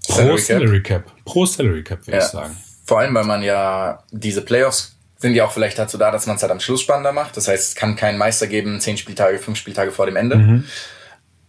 pro 0.07 0.37
Salary 0.37 0.83
Cap. 0.83 1.07
Cap. 1.07 1.25
Pro 1.25 1.47
Salary 1.47 1.83
Cap, 1.83 2.07
würde 2.07 2.19
ja. 2.19 2.25
ich 2.25 2.31
sagen. 2.31 2.57
Vor 2.85 3.01
allem, 3.01 3.15
weil 3.15 3.25
man 3.25 3.43
ja 3.43 4.03
diese 4.11 4.43
Playoffs 4.43 4.97
sind 5.19 5.35
ja 5.35 5.45
auch 5.45 5.53
vielleicht 5.53 5.79
dazu 5.79 5.99
da, 5.99 6.11
dass 6.11 6.27
man 6.27 6.37
es 6.37 6.43
halt 6.43 6.53
am 6.53 6.61
Schluss 6.61 6.81
spannender 6.81 7.13
macht. 7.13 7.37
Das 7.37 7.47
heißt, 7.47 7.69
es 7.71 7.75
kann 7.75 7.95
keinen 7.97 8.19
Meister 8.19 8.47
geben, 8.47 8.81
zehn 8.81 8.97
Spieltage, 8.97 9.39
fünf 9.39 9.59
Spieltage 9.59 9.93
vor 9.93 10.07
dem 10.07 10.17
Ende. 10.17 10.37
Mhm. 10.37 10.65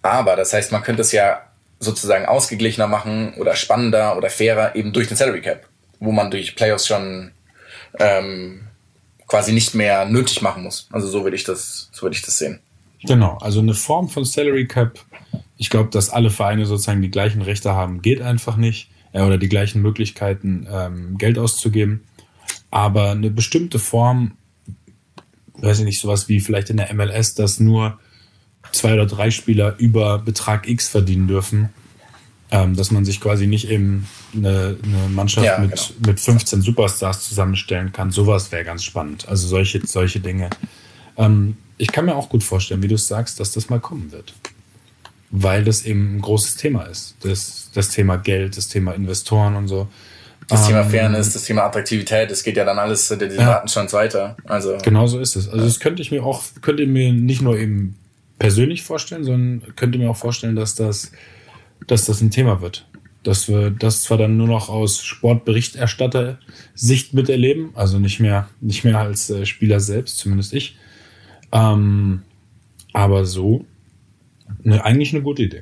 Aber 0.02 0.36
das 0.36 0.54
heißt, 0.54 0.72
man 0.72 0.84
könnte 0.84 1.02
es 1.02 1.12
ja 1.12 1.41
sozusagen 1.80 2.26
ausgeglichener 2.26 2.88
machen 2.88 3.34
oder 3.36 3.56
spannender 3.56 4.18
oder 4.18 4.30
fairer 4.30 4.76
eben 4.76 4.93
durch 4.93 5.08
den 5.08 5.18
Salary 5.18 5.41
Cap, 5.41 5.68
wo 5.99 6.12
man 6.12 6.32
durch 6.32 6.56
Playoffs 6.56 6.88
schon 6.88 7.32
ähm, 7.99 8.62
quasi 9.28 9.54
nicht 9.54 9.74
mehr 9.76 10.06
nötig 10.06 10.41
machen 10.41 10.64
muss. 10.64 10.88
Also 10.91 11.08
so 11.08 11.24
würde 11.24 11.36
ich 11.36 11.43
das, 11.43 11.89
so 11.91 12.04
würde 12.04 12.16
ich 12.16 12.22
das 12.22 12.38
sehen. 12.38 12.60
Genau, 13.04 13.38
also 13.38 13.60
eine 13.60 13.74
Form 13.74 14.10
von 14.10 14.26
Salary 14.26 14.68
Cap. 14.68 14.99
Ich 15.58 15.70
glaube, 15.70 15.89
dass 15.89 16.10
alle 16.10 16.30
Vereine 16.30 16.66
sozusagen 16.66 17.02
die 17.02 17.10
gleichen 17.10 17.41
Rechte 17.41 17.72
haben, 17.74 18.02
geht 18.02 18.22
einfach 18.22 18.58
nicht. 18.58 18.89
Äh, 19.14 19.22
oder 19.22 19.38
die 19.38 19.49
gleichen 19.49 19.82
Möglichkeiten, 19.82 20.68
ähm, 20.72 21.18
Geld 21.18 21.38
auszugeben. 21.38 22.04
Aber 22.70 23.12
eine 23.12 23.30
bestimmte 23.30 23.80
Form, 23.80 24.38
weiß 25.56 25.80
ich 25.80 25.86
nicht, 25.86 25.99
sowas 25.99 26.30
wie 26.30 26.39
vielleicht 26.39 26.70
in 26.70 26.78
der 26.78 26.93
MLS, 26.93 27.36
dass 27.36 27.60
nur 27.60 27.99
zwei 28.72 28.93
oder 28.93 29.05
drei 29.05 29.32
Spieler 29.32 29.76
über 29.78 30.20
Betrag 30.20 30.68
X 30.68 30.88
verdienen 30.88 31.28
dürfen, 31.28 31.70
ähm, 32.51 32.76
dass 32.76 32.91
man 32.91 33.05
sich 33.05 33.22
quasi 33.22 33.47
nicht 33.47 33.70
eben 33.70 34.07
eine, 34.36 34.78
eine 34.84 35.09
Mannschaft 35.09 35.45
ja, 35.45 35.57
mit, 35.57 35.72
genau. 35.72 36.07
mit 36.07 36.20
15 36.20 36.62
Superstars 36.62 37.28
zusammenstellen 37.28 37.91
kann. 37.91 38.12
Sowas 38.12 38.51
wäre 38.51 38.64
ganz 38.64 38.84
spannend. 38.84 39.28
Also 39.28 39.47
solche, 39.47 39.86
solche 39.86 40.20
Dinge. 40.20 40.49
Ähm, 41.18 41.57
ich 41.78 41.91
kann 41.91 42.05
mir 42.05 42.16
auch 42.16 42.30
gut 42.30 42.43
vorstellen, 42.43 42.84
wie 42.84 42.88
du 42.88 42.95
es 42.95 43.07
sagst, 43.07 43.39
dass 43.39 43.51
das 43.51 43.70
mal 43.70 43.80
kommen 43.80 44.12
wird. 44.12 44.34
Weil 45.32 45.64
das 45.64 45.86
eben 45.86 46.18
ein 46.18 46.22
großes 46.22 46.57
Thema 46.57 46.84
ist. 46.84 47.16
Das, 47.22 47.72
das 47.74 47.89
Thema 47.89 48.18
Geld, 48.18 48.57
das 48.57 48.68
Thema 48.68 48.93
Investoren 48.93 49.55
und 49.55 49.68
so. 49.68 49.88
Das 50.47 50.68
Thema 50.68 50.82
ähm, 50.82 50.89
Fairness, 50.89 51.32
das 51.32 51.43
Thema 51.43 51.64
Attraktivität, 51.64 52.30
das 52.30 52.43
geht 52.43 52.57
ja 52.57 52.66
dann 52.66 52.78
alles 52.78 53.07
die 53.07 53.16
ja. 53.24 53.30
Datenstands 53.30 53.93
weiter. 53.93 54.36
Also 54.43 54.78
genau 54.84 55.07
so 55.07 55.20
ist 55.20 55.38
es. 55.38 55.47
Also 55.47 55.64
das 55.64 55.80
könnte 55.80 56.01
ich 56.01 56.12
mir 56.12 56.26
auch, 56.26 56.43
könnte 56.62 56.86
mir 56.86 57.14
nicht 57.14 57.41
nur 57.41 57.57
eben 57.57 57.95
persönlich 58.42 58.82
vorstellen, 58.82 59.24
sondern 59.24 59.76
könnte 59.76 60.00
mir 60.00 60.10
auch 60.10 60.18
vorstellen, 60.18 60.56
dass 60.56 60.74
das, 60.74 61.12
dass 61.86 62.06
das 62.06 62.22
ein 62.22 62.32
Thema 62.32 62.62
wird 62.62 62.88
dass 63.24 63.48
wir 63.48 63.70
das 63.70 64.02
zwar 64.02 64.18
dann 64.18 64.38
nur 64.38 64.48
noch 64.48 64.70
aus 64.70 65.04
Sportberichterstatter-Sicht 65.04 67.14
miterleben, 67.14 67.70
also 67.76 68.00
nicht 68.00 68.20
mehr, 68.20 68.50
nicht 68.62 68.84
mehr 68.84 68.98
als 68.98 69.30
äh, 69.30 69.46
Spieler 69.46 69.80
selbst, 69.80 70.18
zumindest 70.18 70.54
ich. 70.54 70.76
Ähm, 71.52 72.24
aber 72.94 73.26
so, 73.26 73.68
ne, 74.64 74.84
eigentlich 74.84 75.14
eine 75.14 75.22
gute 75.22 75.44
Idee. 75.44 75.62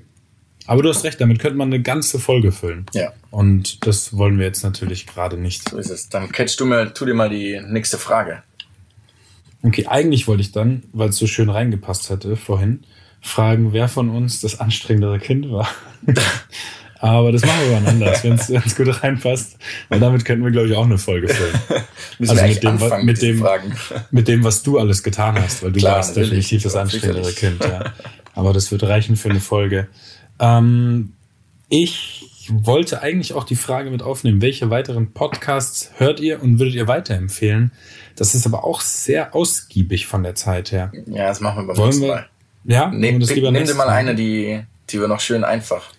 Aber 0.67 0.84
du 0.84 0.89
hast 0.89 1.03
recht, 1.03 1.19
damit 1.19 1.39
könnte 1.39 1.57
man 1.57 1.67
eine 1.67 1.82
ganze 1.82 2.17
Folge 2.17 2.53
füllen. 2.53 2.86
Ja. 2.93 3.11
Und 3.30 3.86
das 3.86 4.15
wollen 4.15 4.38
wir 4.38 4.45
jetzt 4.45 4.63
natürlich 4.63 5.05
gerade 5.05 5.36
nicht. 5.36 5.67
So 5.67 5.77
ist 5.77 5.89
es. 5.89 6.07
Dann 6.07 6.32
catch 6.32 6.55
du 6.57 6.65
mal, 6.65 6.93
tu 6.93 7.05
dir 7.05 7.13
mal 7.13 7.30
die 7.30 7.59
nächste 7.59 7.97
Frage. 7.97 8.43
Okay, 9.62 9.88
eigentlich 9.88 10.28
wollte 10.28 10.41
ich 10.41 10.51
dann, 10.51 10.84
weil 10.93 11.10
es 11.10 11.18
so 11.18 11.28
schön 11.28 11.49
reingepasst 11.49 12.10
hatte 12.10 12.36
vorhin, 12.38 12.86
fragen, 13.22 13.74
wer 13.74 13.88
von 13.88 14.10
uns 14.10 14.39
das 14.41 14.60
anstrengendere 14.60 15.20
Kind 15.20 15.51
war. 15.51 15.70
Aber 17.01 17.32
das 17.32 17.45
machen 17.45 17.62
wir 17.66 17.76
wann 17.78 17.88
anders, 17.88 18.24
wenn 18.26 18.34
es 18.34 18.76
gut 18.76 19.03
reinpasst. 19.03 19.57
Weil 19.88 20.01
damit 20.01 20.26
könnten 20.26 20.43
wir, 20.43 20.51
glaube 20.51 20.68
ich, 20.68 20.76
auch 20.76 20.84
eine 20.84 20.97
Folge 20.97 21.30
füllen. 21.30 21.57
also 22.20 22.36
mit 22.36 22.62
dem, 22.62 22.76
mit, 22.76 23.03
mit, 23.03 23.22
dem, 23.22 23.47
mit 24.12 24.28
dem, 24.28 24.43
was 24.43 24.64
du 24.64 24.80
alles 24.80 25.01
getan 25.01 25.41
hast, 25.41 25.64
weil 25.64 25.72
du 25.72 25.80
Klar, 25.80 25.97
warst 25.97 26.18
definitiv 26.18 26.64
das 26.64 26.76
anstrengendere 26.76 27.32
Kind. 27.32 27.64
Ja. 27.64 27.93
Aber 28.36 28.51
das 28.51 28.72
wird 28.72 28.84
reichen 28.84 29.16
für 29.16 29.30
eine 29.30 29.39
Folge. 29.39 29.88
Ähm, 30.39 31.14
ich 31.70 32.28
wollte 32.51 33.01
eigentlich 33.01 33.33
auch 33.33 33.43
die 33.43 33.55
Frage 33.55 33.91
mit 33.91 34.01
aufnehmen, 34.01 34.41
welche 34.41 34.69
weiteren 34.69 35.13
Podcasts 35.13 35.91
hört 35.97 36.19
ihr 36.19 36.41
und 36.41 36.59
würdet 36.59 36.75
ihr 36.75 36.87
weiterempfehlen? 36.87 37.71
Das 38.15 38.35
ist 38.35 38.45
aber 38.45 38.63
auch 38.63 38.81
sehr 38.81 39.35
ausgiebig 39.35 40.07
von 40.07 40.23
der 40.23 40.35
Zeit 40.35 40.71
her. 40.71 40.91
Ja, 41.07 41.27
das 41.27 41.39
machen 41.39 41.67
wir 41.67 41.73
beim 41.73 41.85
nächsten 41.85 42.07
Mal. 42.07 42.27
Ja, 42.65 42.89
nehmen 42.89 43.25
wir 43.25 43.51
Nehmen 43.51 43.65
Sie 43.65 43.73
mal 43.73 43.89
eine, 43.89 44.15
die, 44.15 44.61
die 44.89 44.99
wir 44.99 45.07
noch 45.07 45.19
schön 45.19 45.43
einfach 45.43 45.93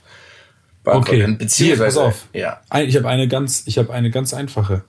beantworten 0.84 1.22
okay. 1.22 1.36
Beziehungsweise, 1.38 2.00
Hier, 2.00 2.08
pass 2.08 2.14
auf. 2.14 2.26
Ja. 2.32 2.60
Ich 2.86 2.96
habe 2.96 3.08
eine 3.08 3.28
ganz, 3.28 3.62
ich 3.66 3.78
habe 3.78 3.92
eine 3.92 4.10
ganz 4.10 4.34
einfache, 4.34 4.84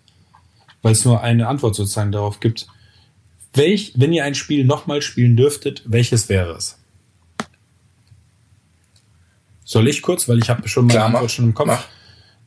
weil 0.81 0.91
es 0.91 1.05
nur 1.05 1.21
eine 1.21 1.47
Antwort 1.47 1.75
sozusagen 1.75 2.11
darauf 2.11 2.39
gibt. 2.39 2.67
Welch, 3.53 3.93
wenn 3.95 4.13
ihr 4.13 4.23
ein 4.23 4.35
Spiel 4.35 4.65
nochmal 4.65 5.01
spielen 5.01 5.35
dürftet, 5.35 5.83
welches 5.85 6.29
wäre 6.29 6.51
es? 6.53 6.77
Soll 9.71 9.87
ich 9.87 10.01
kurz, 10.01 10.27
weil 10.27 10.37
ich 10.39 10.49
habe 10.49 10.67
schon 10.67 10.89
Klar, 10.89 11.05
Antwort 11.05 11.23
mach, 11.23 11.29
schon 11.29 11.45
im 11.45 11.53
Kopf. 11.53 11.87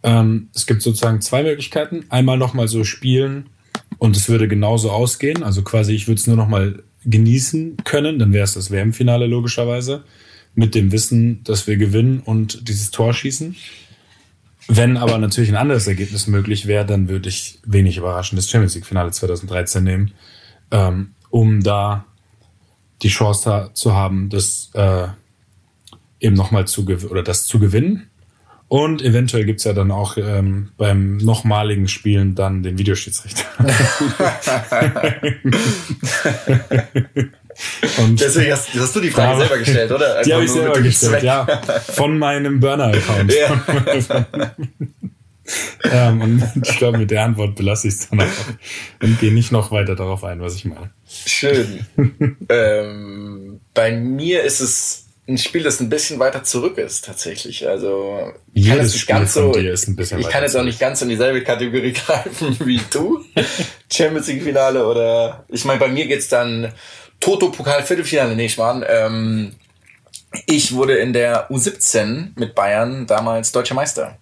Ähm, 0.03 0.51
es 0.55 0.66
gibt 0.66 0.83
sozusagen 0.83 1.22
zwei 1.22 1.43
Möglichkeiten. 1.43 2.05
Einmal 2.11 2.37
nochmal 2.37 2.68
so 2.68 2.85
spielen 2.85 3.49
und 3.97 4.14
es 4.14 4.29
würde 4.29 4.47
genauso 4.47 4.91
ausgehen. 4.91 5.43
Also 5.43 5.62
quasi, 5.62 5.95
ich 5.95 6.07
würde 6.07 6.20
es 6.20 6.27
nur 6.27 6.37
nochmal 6.37 6.83
genießen 7.07 7.79
können, 7.85 8.18
dann 8.18 8.35
wäre 8.35 8.45
es 8.45 8.53
das 8.53 8.70
WM-Finale 8.70 9.27
logischerweise 9.27 10.05
mit 10.55 10.75
dem 10.75 10.93
Wissen, 10.93 11.43
dass 11.45 11.66
wir 11.66 11.79
gewinnen 11.79 12.20
und 12.22 12.68
dieses 12.68 12.91
Tor 12.91 13.14
schießen. 13.14 13.57
Wenn 14.68 14.99
aber 14.99 15.16
natürlich 15.16 15.49
ein 15.49 15.57
anderes 15.57 15.87
Ergebnis 15.87 16.27
möglich 16.27 16.66
wäre, 16.66 16.85
dann 16.85 17.09
würde 17.09 17.31
ich 17.31 17.59
wenig 17.64 17.97
überraschendes 17.97 18.51
Champions 18.51 18.75
League-Finale 18.75 19.12
2013 19.12 19.83
nehmen, 19.83 20.12
ähm, 20.70 21.14
um 21.31 21.62
da 21.62 22.05
die 23.01 23.09
Chance 23.09 23.70
zu 23.72 23.95
haben, 23.95 24.29
das 24.29 24.68
äh, 24.75 25.07
eben 26.25 26.35
nochmal 26.35 26.66
zu 26.66 26.87
oder 27.11 27.22
das 27.22 27.47
zu 27.47 27.59
gewinnen. 27.59 28.11
Und 28.66 29.03
eventuell 29.03 29.45
gibt's 29.45 29.64
ja 29.64 29.75
dann 29.75 29.91
auch 29.91 30.16
ähm, 30.16 30.70
beim 30.77 31.18
nochmaligen 31.18 31.87
Spielen 31.87 32.35
dann 32.35 32.62
den 32.62 32.79
Videoschiedsrichter. 32.79 33.45
Und 37.99 38.20
Deswegen 38.20 38.53
hast, 38.53 38.75
hast, 38.75 38.97
du 38.97 39.01
die 39.01 39.11
Frage 39.11 39.41
selber 39.41 39.59
gestellt, 39.59 39.93
oder? 39.93 40.22
Die 40.22 40.35
habe 40.35 40.45
ich 40.45 40.51
selber 40.51 40.81
gestellt, 40.81 41.22
ja. 41.22 41.47
Von 41.93 42.18
meinem 42.18 42.59
Burner-Account. 42.59 43.33
Ja. 43.33 44.25
ähm, 45.85 46.22
und 46.22 46.66
ich 46.66 46.79
glaube, 46.79 46.99
mit 46.99 47.11
der 47.11 47.25
Antwort 47.25 47.55
belasse 47.55 47.89
ich 47.89 47.95
es 47.95 48.09
dann 48.09 48.22
auch 48.22 49.03
und 49.03 49.20
gehe 49.20 49.33
nicht 49.33 49.53
noch 49.53 49.70
weiter 49.70 49.95
darauf 49.95 50.25
ein, 50.25 50.41
was 50.41 50.57
ich 50.57 50.64
meine. 50.64 50.91
Schön. 51.07 51.87
ähm, 52.49 53.61
bei 53.72 53.93
mir 53.93 54.43
ist 54.43 54.61
es 54.61 55.03
ein 55.27 55.39
Spiel, 55.39 55.62
das 55.62 55.81
ein 55.81 55.89
bisschen 55.89 56.18
weiter 56.18 56.45
zurück 56.45 56.77
ist, 56.77 57.07
tatsächlich. 57.07 57.66
Also, 57.66 58.33
ich 58.53 58.66
kann 58.66 58.77
Jedes 58.77 58.99
Spiel 58.99 59.14
ganz 59.14 59.35
so, 59.35 59.53
ist 59.53 59.89
ein 59.89 59.97
bisschen 59.97 60.20
Ich 60.20 60.29
kann 60.29 60.43
jetzt 60.43 60.57
auch 60.57 60.64
nicht 60.64 60.79
ganz 60.79 61.01
in 61.03 61.09
dieselbe 61.09 61.43
Kategorie 61.43 61.93
greifen 61.93 62.57
wie 62.64 62.81
du. 62.91 63.25
Champions 63.93 64.29
League 64.29 64.43
Finale 64.43 64.87
oder, 64.87 65.45
ich 65.49 65.64
meine, 65.64 65.81
bei 65.81 65.89
mir 65.89 66.07
geht's 66.07 66.29
dann 66.29 66.72
Toto 67.20 67.51
Pokal 67.51 67.83
Viertelfinale, 67.83 68.37
nee, 68.37 68.47
ich 68.47 68.59
ähm, 68.59 69.55
ich 70.47 70.75
wurde 70.75 70.97
in 70.97 71.12
der 71.12 71.51
U17 71.51 72.31
mit 72.35 72.55
Bayern 72.55 73.07
damals 73.07 73.53
deutscher 73.53 73.75
Meister. 73.75 74.18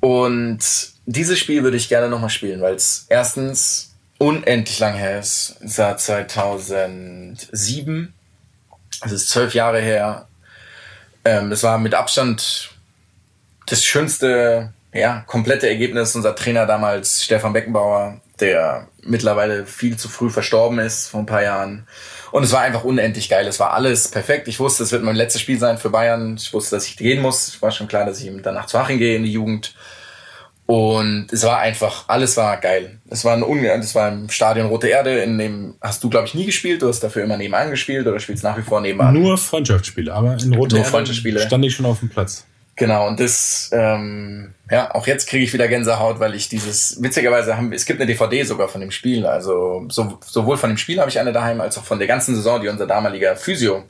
Und 0.00 0.58
dieses 1.04 1.38
Spiel 1.38 1.62
würde 1.62 1.76
ich 1.76 1.88
gerne 1.88 2.08
nochmal 2.08 2.30
spielen, 2.30 2.62
weil 2.62 2.74
es 2.74 3.06
erstens 3.08 3.94
unendlich 4.18 4.78
lang 4.78 4.94
her 4.94 5.20
ist, 5.20 5.56
seit 5.60 6.00
2007 6.00 8.14
es 9.04 9.12
ist 9.12 9.30
zwölf 9.30 9.54
Jahre 9.54 9.80
her. 9.80 10.26
Ähm, 11.24 11.50
das 11.50 11.62
war 11.62 11.78
mit 11.78 11.94
Abstand 11.94 12.70
das 13.66 13.84
schönste, 13.84 14.72
ja, 14.92 15.24
komplette 15.26 15.68
Ergebnis. 15.68 16.14
Unser 16.14 16.34
Trainer 16.34 16.66
damals, 16.66 17.24
Stefan 17.24 17.52
Beckenbauer, 17.52 18.20
der 18.40 18.88
mittlerweile 19.02 19.66
viel 19.66 19.96
zu 19.96 20.08
früh 20.08 20.30
verstorben 20.30 20.78
ist, 20.78 21.08
vor 21.08 21.20
ein 21.20 21.26
paar 21.26 21.42
Jahren. 21.42 21.86
Und 22.32 22.42
es 22.42 22.52
war 22.52 22.60
einfach 22.60 22.84
unendlich 22.84 23.28
geil. 23.28 23.46
Es 23.46 23.60
war 23.60 23.72
alles 23.72 24.08
perfekt. 24.08 24.48
Ich 24.48 24.60
wusste, 24.60 24.82
es 24.82 24.92
wird 24.92 25.02
mein 25.02 25.16
letztes 25.16 25.40
Spiel 25.40 25.58
sein 25.58 25.78
für 25.78 25.90
Bayern. 25.90 26.36
Ich 26.36 26.52
wusste, 26.52 26.76
dass 26.76 26.86
ich 26.86 26.96
gehen 26.96 27.22
muss. 27.22 27.48
Es 27.48 27.62
war 27.62 27.70
schon 27.70 27.88
klar, 27.88 28.04
dass 28.04 28.20
ich 28.20 28.30
danach 28.42 28.66
zu 28.66 28.78
Haching 28.78 28.98
gehe 28.98 29.16
in 29.16 29.24
die 29.24 29.32
Jugend. 29.32 29.74
Und 30.66 31.32
es 31.32 31.44
war 31.44 31.60
einfach, 31.60 32.08
alles 32.08 32.36
war 32.36 32.56
geil. 32.56 32.98
Es 33.08 33.24
war, 33.24 33.36
ein 33.36 33.62
das 33.62 33.94
war 33.94 34.08
im 34.08 34.28
Stadion 34.28 34.66
Rote 34.66 34.88
Erde, 34.88 35.20
in 35.20 35.38
dem 35.38 35.74
hast 35.80 36.02
du, 36.02 36.10
glaube 36.10 36.26
ich, 36.26 36.34
nie 36.34 36.44
gespielt. 36.44 36.82
Du 36.82 36.88
hast 36.88 37.00
dafür 37.00 37.22
immer 37.22 37.36
nebenan 37.36 37.70
gespielt 37.70 38.06
oder 38.06 38.18
spielst 38.18 38.42
nach 38.42 38.58
wie 38.58 38.62
vor 38.62 38.80
nebenan. 38.80 39.14
Nur 39.14 39.38
Freundschaftsspiele, 39.38 40.12
aber 40.12 40.36
in 40.42 40.54
Rote 40.54 40.74
Nur 40.74 40.84
Erde 40.84 40.90
Freundschaftsspiele. 40.90 41.40
stand 41.40 41.64
ich 41.64 41.74
schon 41.74 41.86
auf 41.86 42.00
dem 42.00 42.08
Platz. 42.08 42.44
Genau, 42.78 43.06
und 43.06 43.20
das, 43.20 43.70
ähm, 43.72 44.52
ja, 44.70 44.94
auch 44.94 45.06
jetzt 45.06 45.28
kriege 45.28 45.44
ich 45.44 45.52
wieder 45.54 45.66
Gänsehaut, 45.66 46.20
weil 46.20 46.34
ich 46.34 46.50
dieses, 46.50 47.00
witzigerweise 47.00 47.56
haben 47.56 47.72
es 47.72 47.86
gibt 47.86 48.00
eine 48.00 48.06
DVD 48.06 48.42
sogar 48.42 48.68
von 48.68 48.82
dem 48.82 48.90
Spiel. 48.90 49.24
Also 49.24 49.86
so, 49.88 50.18
sowohl 50.22 50.58
von 50.58 50.68
dem 50.68 50.76
Spiel 50.76 51.00
habe 51.00 51.08
ich 51.08 51.18
eine 51.18 51.32
daheim, 51.32 51.62
als 51.62 51.78
auch 51.78 51.84
von 51.84 51.98
der 51.98 52.06
ganzen 52.06 52.34
Saison, 52.34 52.60
die 52.60 52.68
unser 52.68 52.86
damaliger 52.86 53.34
Physio 53.36 53.84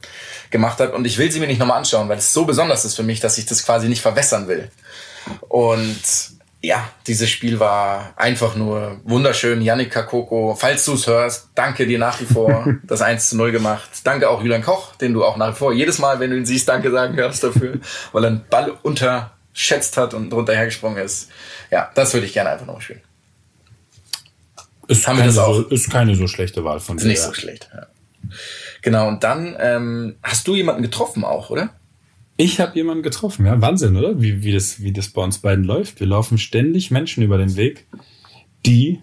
gemacht 0.50 0.78
hat. 0.78 0.92
Und 0.92 1.04
ich 1.04 1.18
will 1.18 1.32
sie 1.32 1.40
mir 1.40 1.48
nicht 1.48 1.58
nochmal 1.58 1.78
anschauen, 1.78 2.08
weil 2.08 2.18
es 2.18 2.32
so 2.32 2.44
besonders 2.44 2.84
ist 2.84 2.94
für 2.94 3.02
mich, 3.02 3.18
dass 3.18 3.38
ich 3.38 3.46
das 3.46 3.64
quasi 3.64 3.88
nicht 3.88 4.02
verwässern 4.02 4.46
will. 4.46 4.70
Und 5.48 6.35
ja, 6.62 6.88
dieses 7.06 7.30
Spiel 7.30 7.60
war 7.60 8.14
einfach 8.16 8.56
nur 8.56 9.00
wunderschön. 9.04 9.62
Yannick 9.62 9.90
Kakoko, 9.90 10.56
falls 10.58 10.84
du 10.84 10.94
es 10.94 11.06
hörst, 11.06 11.50
danke 11.54 11.86
dir 11.86 11.98
nach 11.98 12.20
wie 12.20 12.24
vor. 12.24 12.66
Das 12.82 13.02
1 13.02 13.30
zu 13.30 13.36
0 13.36 13.52
gemacht. 13.52 13.88
Danke 14.04 14.28
auch 14.30 14.42
Julian 14.42 14.62
Koch, 14.62 14.94
den 14.96 15.12
du 15.12 15.24
auch 15.24 15.36
nach 15.36 15.50
wie 15.50 15.58
vor 15.58 15.72
jedes 15.72 15.98
Mal, 15.98 16.20
wenn 16.20 16.30
du 16.30 16.36
ihn 16.36 16.46
siehst, 16.46 16.68
danke 16.68 16.90
sagen 16.90 17.16
hörst 17.16 17.44
dafür, 17.44 17.78
weil 18.12 18.24
er 18.24 18.28
einen 18.28 18.44
Ball 18.48 18.70
unterschätzt 18.82 19.96
hat 19.96 20.14
und 20.14 20.30
drunter 20.30 20.54
hergesprungen 20.54 21.02
ist. 21.02 21.30
Ja, 21.70 21.90
das 21.94 22.14
würde 22.14 22.26
ich 22.26 22.32
gerne 22.32 22.50
einfach 22.50 22.66
noch 22.66 22.80
spielen. 22.80 23.02
Ist, 24.88 25.06
Haben 25.06 25.16
keine, 25.16 25.28
das 25.28 25.38
auch? 25.38 25.54
So, 25.54 25.62
ist 25.62 25.90
keine 25.90 26.14
so 26.14 26.26
schlechte 26.26 26.64
Wahl 26.64 26.80
von 26.80 26.96
dir. 26.96 27.02
Ist 27.02 27.08
nicht 27.08 27.22
so 27.22 27.34
schlecht, 27.34 27.68
ja. 27.74 27.86
Genau, 28.82 29.08
und 29.08 29.24
dann 29.24 29.56
ähm, 29.58 30.16
hast 30.22 30.46
du 30.46 30.54
jemanden 30.54 30.82
getroffen 30.82 31.24
auch, 31.24 31.50
oder? 31.50 31.70
Ich 32.36 32.60
habe 32.60 32.76
jemanden 32.76 33.02
getroffen, 33.02 33.46
ja, 33.46 33.60
Wahnsinn, 33.60 33.96
oder? 33.96 34.20
Wie, 34.20 34.42
wie, 34.42 34.52
das, 34.52 34.82
wie 34.82 34.92
das 34.92 35.08
bei 35.08 35.22
uns 35.22 35.38
beiden 35.38 35.64
läuft. 35.64 36.00
Wir 36.00 36.06
laufen 36.06 36.36
ständig 36.36 36.90
Menschen 36.90 37.22
über 37.22 37.38
den 37.38 37.56
Weg, 37.56 37.86
die 38.66 39.00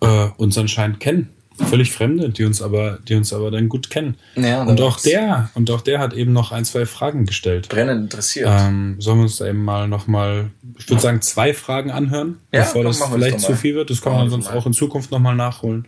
äh, 0.00 0.28
uns 0.36 0.58
anscheinend 0.58 1.00
kennen. 1.00 1.30
Völlig 1.56 1.92
Fremde, 1.92 2.30
die 2.30 2.42
uns 2.42 2.60
aber, 2.60 2.98
die 3.06 3.14
uns 3.14 3.32
aber 3.32 3.52
dann 3.52 3.68
gut 3.68 3.88
kennen. 3.88 4.16
Ja, 4.34 4.64
und 4.64 4.80
auch 4.80 4.98
der, 4.98 5.50
und 5.54 5.70
auch 5.70 5.82
der 5.82 6.00
hat 6.00 6.12
eben 6.12 6.32
noch 6.32 6.50
ein, 6.50 6.64
zwei 6.64 6.84
Fragen 6.84 7.26
gestellt. 7.26 7.68
Brennend 7.68 8.02
interessiert. 8.02 8.50
Ähm, 8.50 8.96
sollen 8.98 9.18
wir 9.18 9.22
uns 9.22 9.36
da 9.36 9.46
eben 9.46 9.64
mal 9.64 9.86
nochmal, 9.86 10.50
ich 10.76 10.88
würde 10.90 11.00
sagen, 11.00 11.22
zwei 11.22 11.54
Fragen 11.54 11.92
anhören, 11.92 12.40
ja, 12.50 12.62
bevor 12.62 12.82
das 12.82 13.00
vielleicht 13.00 13.38
zu 13.38 13.54
viel 13.54 13.76
wird. 13.76 13.90
Das 13.90 14.02
kann 14.02 14.14
man 14.14 14.30
sonst 14.30 14.48
auch 14.48 14.66
in 14.66 14.72
Zukunft 14.72 15.12
nochmal 15.12 15.36
nachholen. 15.36 15.86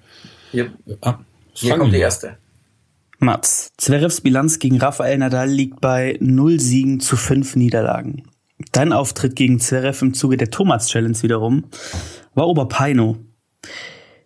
Hier, 0.52 0.70
ah, 1.00 1.18
Hier 1.54 1.76
kommt 1.76 1.92
die 1.92 1.98
erste. 1.98 2.36
Mats, 3.18 3.72
Zverevs 3.78 4.20
Bilanz 4.20 4.58
gegen 4.58 4.78
Rafael 4.78 5.18
Nadal 5.18 5.48
liegt 5.48 5.80
bei 5.80 6.18
0 6.20 6.60
Siegen 6.60 7.00
zu 7.00 7.16
5 7.16 7.56
Niederlagen. 7.56 8.24
Dein 8.72 8.92
Auftritt 8.92 9.36
gegen 9.36 9.60
Zverev 9.60 10.02
im 10.04 10.14
Zuge 10.14 10.36
der 10.36 10.50
Thomas 10.50 10.88
Challenge 10.88 11.20
wiederum 11.22 11.64
war 12.34 12.46
Oberpeino. 12.46 13.16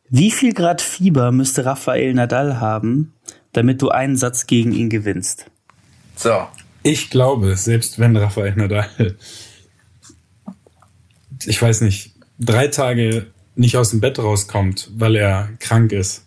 Wie 0.08 0.32
viel 0.32 0.52
Grad 0.54 0.80
Fieber 0.80 1.30
müsste 1.30 1.64
Rafael 1.64 2.14
Nadal 2.14 2.60
haben, 2.60 3.14
damit 3.52 3.80
du 3.80 3.90
einen 3.90 4.16
Satz 4.16 4.46
gegen 4.46 4.72
ihn 4.72 4.90
gewinnst? 4.90 5.46
So. 6.16 6.46
Ich 6.82 7.10
glaube, 7.10 7.56
selbst 7.56 7.98
wenn 7.98 8.16
Rafael 8.16 8.56
Nadal, 8.56 9.16
ich 11.44 11.60
weiß 11.60 11.82
nicht, 11.82 12.14
drei 12.38 12.68
Tage 12.68 13.26
nicht 13.54 13.76
aus 13.76 13.90
dem 13.90 14.00
Bett 14.00 14.18
rauskommt, 14.18 14.90
weil 14.94 15.16
er 15.16 15.50
krank 15.58 15.92
ist, 15.92 16.24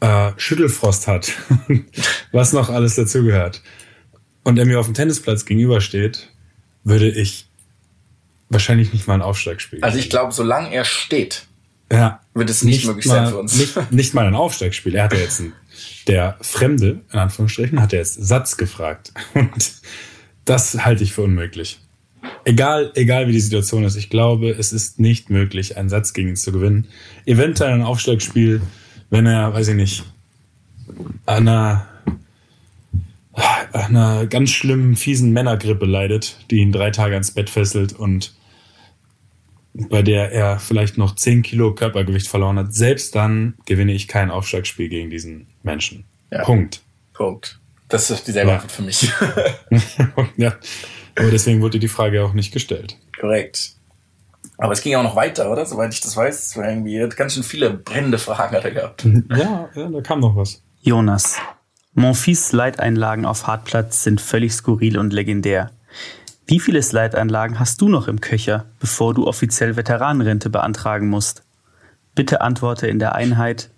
äh, 0.00 0.32
Schüttelfrost 0.36 1.06
hat, 1.06 1.32
was 2.32 2.52
noch 2.52 2.70
alles 2.70 2.96
dazugehört, 2.96 3.62
und 4.42 4.58
er 4.58 4.64
mir 4.64 4.80
auf 4.80 4.86
dem 4.86 4.94
Tennisplatz 4.94 5.44
gegenübersteht, 5.44 6.28
würde 6.84 7.08
ich 7.08 7.46
wahrscheinlich 8.48 8.92
nicht 8.92 9.06
mal 9.06 9.14
einen 9.14 9.22
Aufsteig 9.22 9.60
spielen. 9.60 9.82
Also 9.82 9.98
ich 9.98 10.10
glaube, 10.10 10.32
solange 10.32 10.72
er 10.72 10.84
steht, 10.84 11.46
ja, 11.92 12.20
wird 12.34 12.50
es 12.50 12.62
nicht, 12.62 12.76
nicht 12.76 12.86
möglich 12.86 13.06
mal, 13.06 13.14
sein 13.14 13.28
für 13.28 13.38
uns. 13.38 13.56
Nicht, 13.56 13.92
nicht 13.92 14.14
mal 14.14 14.26
ein 14.26 14.34
Aufsteigspiel. 14.34 14.94
Er 14.94 15.04
hat 15.04 15.12
ja 15.12 15.18
jetzt 15.18 15.40
einen, 15.40 15.52
der 16.06 16.36
Fremde, 16.40 17.00
in 17.12 17.18
Anführungsstrichen, 17.18 17.80
hat 17.80 17.92
er 17.92 18.00
jetzt 18.00 18.14
Satz 18.14 18.56
gefragt. 18.56 19.12
Und 19.34 19.72
das 20.44 20.84
halte 20.84 21.04
ich 21.04 21.12
für 21.12 21.22
unmöglich. 21.22 21.80
Egal, 22.44 22.92
egal 22.94 23.28
wie 23.28 23.32
die 23.32 23.40
Situation 23.40 23.84
ist, 23.84 23.96
ich 23.96 24.10
glaube, 24.10 24.50
es 24.50 24.72
ist 24.72 24.98
nicht 24.98 25.30
möglich, 25.30 25.76
einen 25.76 25.88
Satz 25.88 26.12
gegen 26.12 26.30
ihn 26.30 26.36
zu 26.36 26.52
gewinnen. 26.52 26.86
Eventuell 27.26 27.72
ein 27.72 27.82
Aufschlagspiel 27.82 28.62
wenn 29.10 29.26
er, 29.26 29.52
weiß 29.52 29.68
ich 29.68 29.74
nicht, 29.74 30.04
an 31.26 31.48
einer, 31.48 31.86
an 33.72 33.96
einer 33.96 34.26
ganz 34.26 34.50
schlimmen, 34.50 34.96
fiesen 34.96 35.32
Männergrippe 35.32 35.84
leidet, 35.84 36.36
die 36.50 36.58
ihn 36.58 36.72
drei 36.72 36.90
Tage 36.90 37.14
ans 37.14 37.32
Bett 37.32 37.50
fesselt 37.50 37.92
und 37.92 38.34
bei 39.72 40.02
der 40.02 40.32
er 40.32 40.58
vielleicht 40.58 40.98
noch 40.98 41.14
10 41.14 41.42
Kilo 41.42 41.74
Körpergewicht 41.74 42.26
verloren 42.26 42.58
hat, 42.58 42.74
selbst 42.74 43.14
dann 43.14 43.54
gewinne 43.66 43.92
ich 43.92 44.08
kein 44.08 44.30
Aufschlagspiel 44.30 44.88
gegen 44.88 45.10
diesen 45.10 45.46
Menschen. 45.62 46.04
Ja. 46.30 46.42
Punkt. 46.44 46.82
Punkt. 47.12 47.60
Das 47.88 48.10
ist 48.10 48.26
dieselbe 48.26 48.50
ja. 48.50 48.56
Antwort 48.56 48.72
für 48.72 48.82
mich. 48.82 49.10
ja. 50.36 50.56
Aber 51.16 51.30
deswegen 51.30 51.60
wurde 51.60 51.78
die 51.78 51.88
Frage 51.88 52.24
auch 52.24 52.32
nicht 52.32 52.52
gestellt. 52.52 52.96
Korrekt. 53.18 53.74
Aber 54.60 54.74
es 54.74 54.82
ging 54.82 54.94
auch 54.94 55.02
noch 55.02 55.16
weiter, 55.16 55.50
oder? 55.50 55.64
Soweit 55.64 55.94
ich 55.94 56.02
das 56.02 56.16
weiß. 56.16 56.48
Es 56.48 56.56
war 56.56 56.68
irgendwie 56.68 57.08
ganz 57.16 57.32
schön 57.32 57.42
viele 57.42 57.70
brennende 57.70 58.18
Fragen 58.18 58.54
hat 58.54 58.64
er 58.64 58.70
gehabt. 58.70 59.04
Ja, 59.30 59.68
ja 59.74 59.88
da 59.88 60.00
kam 60.02 60.20
noch 60.20 60.36
was. 60.36 60.62
Jonas. 60.82 61.38
Monfils 61.94 62.48
Slide-Einlagen 62.48 63.24
auf 63.24 63.46
Hartplatz 63.46 64.04
sind 64.04 64.20
völlig 64.20 64.52
skurril 64.52 64.98
und 64.98 65.12
legendär. 65.12 65.70
Wie 66.46 66.60
viele 66.60 66.82
Slide-Einlagen 66.82 67.58
hast 67.58 67.80
du 67.80 67.88
noch 67.88 68.06
im 68.06 68.20
Köcher, 68.20 68.66
bevor 68.80 69.14
du 69.14 69.26
offiziell 69.26 69.76
Veteranenrente 69.76 70.50
beantragen 70.50 71.08
musst? 71.08 71.42
Bitte 72.14 72.42
antworte 72.42 72.86
in 72.86 72.98
der 72.98 73.14
Einheit 73.14 73.70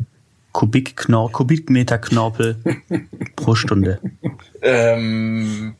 Kubik-Knorr, 0.52 1.30
Kubikmeter 1.30 1.98
Knorpel 1.98 2.56
pro 3.36 3.54
Stunde. 3.54 4.00
Ähm, 4.62 5.76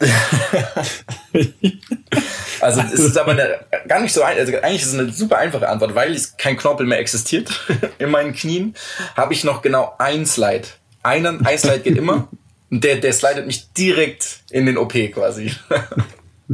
also 2.60 2.80
es 2.80 3.00
ist 3.00 3.18
aber 3.18 3.32
eine, 3.32 3.58
gar 3.88 4.00
nicht 4.00 4.12
so 4.12 4.22
ein, 4.22 4.38
also 4.38 4.56
eigentlich 4.58 4.82
ist 4.82 4.92
es 4.92 4.98
eine 4.98 5.12
super 5.12 5.38
einfache 5.38 5.68
Antwort, 5.68 5.94
weil 5.94 6.16
kein 6.36 6.56
Knorpel 6.56 6.86
mehr 6.86 7.00
existiert 7.00 7.50
in 7.98 8.10
meinen 8.10 8.32
Knien, 8.32 8.74
habe 9.16 9.34
ich 9.34 9.44
noch 9.44 9.62
genau 9.62 9.94
ein 9.98 10.26
Slide. 10.26 10.68
Einen, 11.02 11.44
ein 11.44 11.58
Slide 11.58 11.80
geht 11.80 11.96
immer 11.96 12.28
und 12.70 12.84
der, 12.84 12.96
der 12.96 13.12
slidet 13.12 13.46
mich 13.46 13.72
direkt 13.72 14.40
in 14.50 14.66
den 14.66 14.76
OP 14.76 14.92
quasi. 15.12 15.52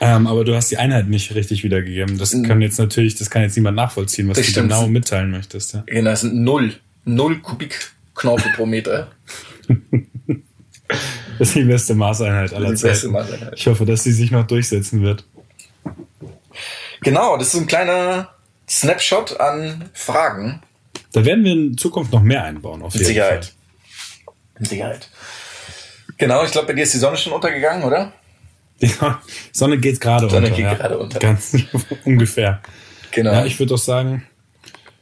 ähm, 0.00 0.26
aber 0.26 0.44
du 0.44 0.54
hast 0.54 0.70
die 0.70 0.78
Einheit 0.78 1.08
nicht 1.08 1.34
richtig 1.34 1.64
wiedergegeben. 1.64 2.18
Das 2.18 2.30
kann 2.42 2.62
jetzt 2.62 2.78
natürlich, 2.78 3.16
das 3.16 3.30
kann 3.30 3.42
jetzt 3.42 3.56
niemand 3.56 3.76
nachvollziehen, 3.76 4.28
was 4.28 4.38
das 4.38 4.46
du 4.46 4.52
stimmt. 4.52 4.70
genau 4.70 4.86
mitteilen 4.88 5.30
möchtest. 5.30 5.74
Ja. 5.74 5.82
Genau, 5.86 6.10
das 6.10 6.22
sind 6.22 6.36
null, 6.36 6.74
null 7.04 7.40
Kubik 7.40 7.92
Knorpel 8.14 8.52
pro 8.52 8.66
Meter. 8.66 9.10
Das 11.38 11.48
ist 11.48 11.56
die 11.56 11.64
beste 11.64 11.94
Maßeinheit 11.94 12.54
aller 12.54 12.74
Zeiten. 12.74 13.10
Maßeinheit. 13.10 13.52
Ich 13.56 13.66
hoffe, 13.66 13.84
dass 13.84 14.04
sie 14.04 14.12
sich 14.12 14.30
noch 14.30 14.46
durchsetzen 14.46 15.02
wird. 15.02 15.24
Genau, 17.02 17.36
das 17.36 17.52
ist 17.52 17.60
ein 17.60 17.66
kleiner 17.66 18.30
Snapshot 18.66 19.38
an 19.38 19.90
Fragen. 19.92 20.62
Da 21.12 21.24
werden 21.26 21.44
wir 21.44 21.52
in 21.52 21.76
Zukunft 21.76 22.10
noch 22.12 22.22
mehr 22.22 22.42
einbauen, 22.44 22.82
auf 22.82 22.94
Mit 22.94 23.02
jeden 23.02 23.08
Sicherheit. 23.08 23.44
Fall. 23.44 24.34
Mit 24.60 24.68
Sicherheit. 24.68 25.10
Genau, 26.16 26.42
ich 26.44 26.52
glaube, 26.52 26.68
bei 26.68 26.72
dir 26.72 26.84
ist 26.84 26.94
die 26.94 26.98
Sonne 26.98 27.18
schon 27.18 27.34
untergegangen, 27.34 27.84
oder? 27.84 28.12
Die 28.80 28.90
Sonne 29.52 29.78
geht 29.78 30.00
gerade 30.00 30.28
Sonne 30.28 30.46
unter. 30.46 30.56
geht 30.56 30.64
ja. 30.64 30.74
gerade 30.74 30.98
unter. 30.98 31.18
Ganz 31.18 31.54
ungefähr. 32.04 32.62
Genau. 33.10 33.32
Ja, 33.32 33.44
ich 33.44 33.58
würde 33.58 33.70
doch 33.70 33.78
sagen, 33.78 34.26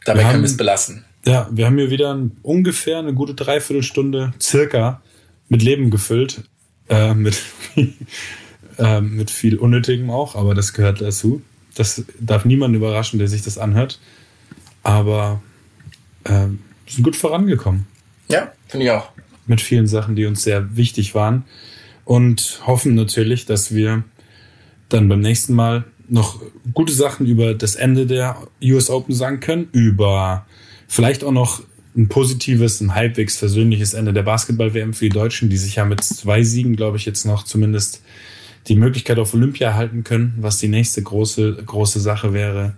Dabei 0.05 0.21
wir 0.21 0.31
können 0.31 0.43
wir 0.43 0.49
es 0.49 0.57
belassen. 0.57 1.05
ja, 1.27 1.49
wir 1.51 1.67
haben 1.67 1.79
hier 1.79 1.91
wieder 1.91 2.13
ein, 2.13 2.37
ungefähr 2.43 2.99
eine 2.99 3.15
gute 3.15 3.35
Dreiviertelstunde 3.35 4.35
circa 4.41 5.01
mit 5.49 5.63
Leben 5.63 5.91
gefüllt. 5.91 6.45
Äh, 6.89 7.15
mit, 7.15 7.41
äh, 8.79 9.01
mit 9.01 9.31
viel 9.31 9.57
Unnötigem 9.57 10.11
auch, 10.11 10.35
aber 10.35 10.55
das 10.55 10.73
gehört 10.73 11.01
dazu. 11.01 11.43
Das 11.75 12.05
darf 12.21 12.45
niemanden 12.45 12.77
überraschen, 12.77 13.19
der 13.19 13.29
sich 13.29 13.43
das 13.43 13.59
anhört. 13.59 14.01
Aber 14.83 15.43
äh, 16.25 16.31
wir 16.31 16.59
sind 16.87 17.05
gut 17.05 17.17
vorangekommen 17.17 17.87
Ja, 18.29 18.53
finde 18.69 18.87
ich 18.87 18.93
auch. 18.93 19.11
mit 19.47 19.61
vielen 19.61 19.87
Sachen, 19.87 20.15
die 20.15 20.27
uns 20.27 20.43
sehr 20.43 20.77
wichtig 20.77 21.15
waren. 21.15 21.45
Und 22.05 22.61
hoffen 22.67 22.95
natürlich, 22.95 23.47
dass 23.47 23.75
wir 23.75 24.05
dann 24.91 25.09
beim 25.09 25.21
nächsten 25.21 25.55
Mal 25.55 25.85
noch 26.09 26.43
gute 26.75 26.93
Sachen 26.93 27.27
über 27.27 27.55
das 27.55 27.77
Ende 27.77 28.07
der 28.07 28.37
US 28.63 28.91
Open 28.91 29.15
sagen 29.15 29.41
können, 29.41 29.69
über 29.73 30.45
vielleicht 30.87 31.25
auch 31.25 31.33
noch 31.33 31.63
ein 31.97 32.09
positives, 32.09 32.81
ein 32.81 32.95
halbwegs 32.95 33.37
versöhnliches 33.37 33.95
Ende 33.95 34.13
der 34.13 34.23
Basketball-WM 34.23 34.95
für 34.95 35.05
die 35.05 35.11
Deutschen, 35.11 35.49
die 35.49 35.57
sich 35.57 35.77
ja 35.77 35.85
mit 35.85 36.03
zwei 36.03 36.43
Siegen, 36.43 36.77
glaube 36.77 36.97
ich, 36.97 37.07
jetzt 37.07 37.25
noch 37.25 37.45
zumindest 37.45 38.03
die 38.67 38.77
Möglichkeit 38.77 39.19
auf 39.19 39.35
Olympia 39.35 39.69
erhalten 39.69 40.05
können, 40.05 40.35
was 40.39 40.59
die 40.59 40.69
nächste 40.69 41.03
große, 41.03 41.63
große 41.65 42.01
Sache 42.01 42.33
wäre. 42.33 42.75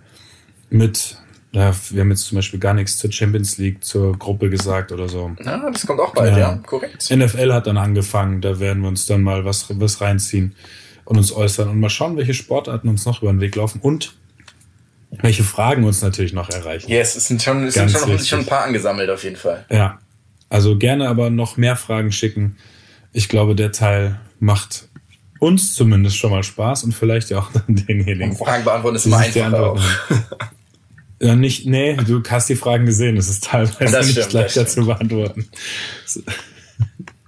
Mit, 0.69 1.17
ja, 1.51 1.73
wir 1.91 2.01
haben 2.01 2.09
jetzt 2.09 2.25
zum 2.25 2.35
Beispiel 2.35 2.59
gar 2.59 2.73
nichts 2.73 2.97
zur 2.97 3.11
Champions 3.11 3.57
League, 3.57 3.83
zur 3.83 4.17
Gruppe 4.17 4.49
gesagt 4.49 4.91
oder 4.91 5.07
so. 5.07 5.31
Ja, 5.43 5.69
das 5.69 5.87
kommt 5.87 5.99
auch 5.99 6.13
bald, 6.13 6.33
ja. 6.33 6.39
Ja. 6.39 6.55
Korrekt. 6.65 7.09
NFL 7.09 7.53
hat 7.53 7.67
dann 7.67 7.77
angefangen, 7.77 8.41
da 8.41 8.59
werden 8.59 8.81
wir 8.81 8.89
uns 8.89 9.05
dann 9.05 9.23
mal 9.23 9.45
was, 9.45 9.65
was 9.69 10.01
reinziehen 10.01 10.53
und 11.05 11.17
uns 11.17 11.31
äußern 11.31 11.69
und 11.69 11.79
mal 11.79 11.89
schauen, 11.89 12.17
welche 12.17 12.33
Sportarten 12.33 12.89
uns 12.89 13.05
noch 13.05 13.21
über 13.21 13.31
den 13.31 13.39
Weg 13.39 13.55
laufen 13.55 13.79
und 13.81 14.13
welche 15.11 15.43
Fragen 15.43 15.83
uns 15.83 16.01
natürlich 16.01 16.33
noch 16.33 16.49
erreichen. 16.49 16.89
Yes, 16.89 17.15
es 17.15 17.27
sind 17.27 17.41
schon, 17.41 17.65
es 17.65 17.75
sind 17.75 17.91
schon, 17.91 18.09
wichtig. 18.09 18.29
schon 18.29 18.39
ein 18.39 18.45
paar 18.45 18.63
angesammelt 18.63 19.09
auf 19.09 19.23
jeden 19.23 19.35
Fall. 19.35 19.65
Ja, 19.69 19.99
also 20.49 20.77
gerne 20.77 21.07
aber 21.07 21.29
noch 21.29 21.57
mehr 21.57 21.75
Fragen 21.75 22.11
schicken. 22.11 22.57
Ich 23.13 23.29
glaube, 23.29 23.55
der 23.55 23.71
Teil 23.71 24.19
macht 24.39 24.87
uns 25.39 25.75
zumindest 25.75 26.17
schon 26.17 26.31
mal 26.31 26.43
Spaß 26.43 26.83
und 26.83 26.93
vielleicht 26.93 27.29
ja 27.29 27.39
auch 27.39 27.51
denjenigen. 27.67 28.31
Und 28.31 28.37
Fragen 28.37 28.63
beantworten 28.63 28.95
ist 28.97 29.05
immer 29.05 29.17
einfacher. 29.17 29.75
Ja, 31.19 31.35
nicht, 31.35 31.65
nee, 31.65 31.95
du 31.95 32.21
hast 32.29 32.47
die 32.47 32.55
Fragen 32.55 32.85
gesehen. 32.85 33.17
Es 33.17 33.27
ist 33.27 33.45
teilweise 33.45 33.91
Das 33.91 34.05
nicht 34.07 34.33
leichter 34.33 34.67
zu 34.67 34.85
beantworten. 34.85 35.49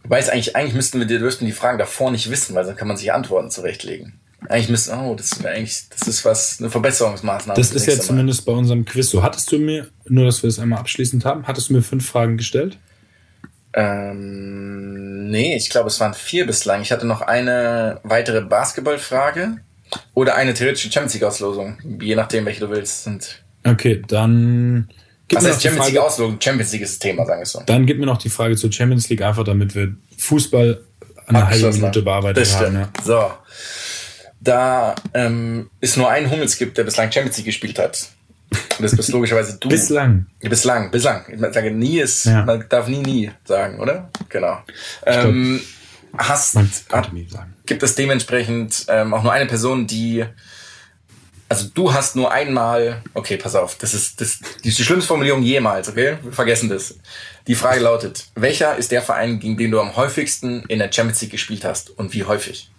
Wobei 0.03 0.19
es 0.19 0.29
eigentlich, 0.29 0.55
eigentlich 0.55 0.75
müssten 0.75 0.99
wir, 0.99 1.07
dürften 1.07 1.45
die 1.45 1.51
Fragen 1.51 1.79
davor 1.79 2.11
nicht 2.11 2.29
wissen, 2.29 2.55
weil 2.55 2.65
dann 2.65 2.75
kann 2.75 2.87
man 2.87 2.97
sich 2.97 3.11
Antworten 3.11 3.49
zurechtlegen. 3.49 4.19
Eigentlich 4.47 4.69
müssten, 4.69 4.97
oh, 4.97 5.15
das 5.15 5.43
wäre 5.43 5.55
eigentlich, 5.55 5.89
das 5.89 6.07
ist 6.07 6.23
was, 6.23 6.59
eine 6.59 6.69
Verbesserungsmaßnahme. 6.69 7.59
Das 7.59 7.71
ist 7.71 7.85
ja 7.85 7.99
zumindest 7.99 8.45
bei 8.45 8.53
unserem 8.53 8.85
Quiz 8.85 9.09
so. 9.09 9.21
Hattest 9.21 9.51
du 9.51 9.59
mir, 9.59 9.87
nur 10.05 10.25
dass 10.25 10.41
wir 10.43 10.49
das 10.49 10.59
einmal 10.59 10.79
abschließend 10.79 11.25
haben, 11.25 11.45
hattest 11.45 11.69
du 11.69 11.73
mir 11.73 11.81
fünf 11.81 12.07
Fragen 12.07 12.37
gestellt? 12.37 12.77
Ähm, 13.73 15.29
nee, 15.29 15.55
ich 15.55 15.69
glaube, 15.69 15.87
es 15.87 15.99
waren 15.99 16.13
vier 16.13 16.47
bislang. 16.47 16.81
Ich 16.81 16.91
hatte 16.91 17.05
noch 17.05 17.21
eine 17.21 17.99
weitere 18.03 18.41
Basketballfrage 18.41 19.57
oder 20.13 20.35
eine 20.35 20.53
theoretische 20.53 20.91
Champions 20.91 21.13
League 21.15 21.23
Auslosung, 21.23 21.77
je 22.01 22.15
nachdem, 22.15 22.45
welche 22.45 22.61
du 22.61 22.69
willst. 22.69 23.03
Sind. 23.03 23.43
Okay, 23.65 24.01
dann 24.07 24.89
Was 25.31 25.45
heißt 25.45 25.61
Champions 25.61 25.87
League 25.87 25.97
Frage, 25.97 26.07
Auslosung? 26.07 26.41
Champions 26.41 26.71
League 26.71 26.81
ist 26.81 26.93
das 26.93 26.99
Thema, 26.99 27.25
sagen 27.25 27.41
wir 27.41 27.45
so. 27.45 27.61
dann 27.65 27.85
gib 27.85 27.99
mir 27.99 28.05
noch 28.05 28.17
die 28.17 28.29
Frage 28.29 28.55
zur 28.55 28.71
Champions 28.71 29.09
League, 29.09 29.21
einfach 29.21 29.43
damit 29.43 29.75
wir 29.75 29.95
Fußball 30.17 30.81
eine 31.27 31.47
halbe 31.47 31.71
Minute 31.71 32.03
Das 32.33 32.59
haben. 32.59 32.75
Ja. 32.75 32.89
So. 33.03 33.31
Da 34.41 34.95
ähm, 35.13 35.69
es 35.81 35.97
nur 35.97 36.09
einen 36.09 36.31
Hummels 36.31 36.57
gibt, 36.57 36.77
der 36.77 36.83
bislang 36.83 37.11
Champions 37.11 37.37
League 37.37 37.47
gespielt 37.47 37.77
hat. 37.79 38.07
Und 38.51 38.83
das 38.83 38.95
bist 38.95 39.09
logischerweise 39.09 39.57
du. 39.59 39.69
Bislang. 39.69 40.25
Bislang, 40.41 40.89
bislang. 40.91 41.25
Ich 41.31 41.39
sage 41.53 41.71
nie 41.71 41.99
ist, 41.99 42.25
Ja. 42.25 42.45
man 42.45 42.65
darf 42.69 42.87
nie, 42.87 43.01
nie 43.01 43.31
sagen, 43.45 43.79
oder? 43.79 44.09
Genau. 44.29 44.59
Ähm, 45.05 45.61
hast, 46.17 46.55
hat, 46.55 46.65
könnte 46.87 47.13
nie 47.13 47.27
sagen. 47.29 47.53
gibt 47.65 47.83
es 47.83 47.95
dementsprechend 47.95 48.85
ähm, 48.87 49.13
auch 49.13 49.21
nur 49.23 49.33
eine 49.33 49.45
Person, 49.45 49.85
die, 49.85 50.25
also 51.47 51.67
du 51.73 51.93
hast 51.93 52.15
nur 52.15 52.31
einmal, 52.31 53.03
okay, 53.13 53.37
pass 53.37 53.55
auf, 53.55 53.75
das 53.75 53.93
ist, 53.93 54.19
das, 54.21 54.39
die, 54.63 54.69
ist 54.69 54.79
die 54.79 54.83
schlimmste 54.83 55.07
Formulierung 55.09 55.43
jemals, 55.43 55.89
okay? 55.89 56.17
Wir 56.23 56.31
vergessen 56.31 56.69
das. 56.69 56.95
Die 57.45 57.55
Frage 57.55 57.81
lautet, 57.81 58.25
welcher 58.35 58.77
ist 58.77 58.91
der 58.91 59.01
Verein, 59.03 59.39
gegen 59.39 59.57
den 59.57 59.69
du 59.71 59.79
am 59.79 59.95
häufigsten 59.95 60.63
in 60.69 60.79
der 60.79 60.91
Champions 60.91 61.21
League 61.21 61.31
gespielt 61.31 61.65
hast 61.65 61.89
und 61.91 62.13
wie 62.13 62.23
häufig? 62.23 62.71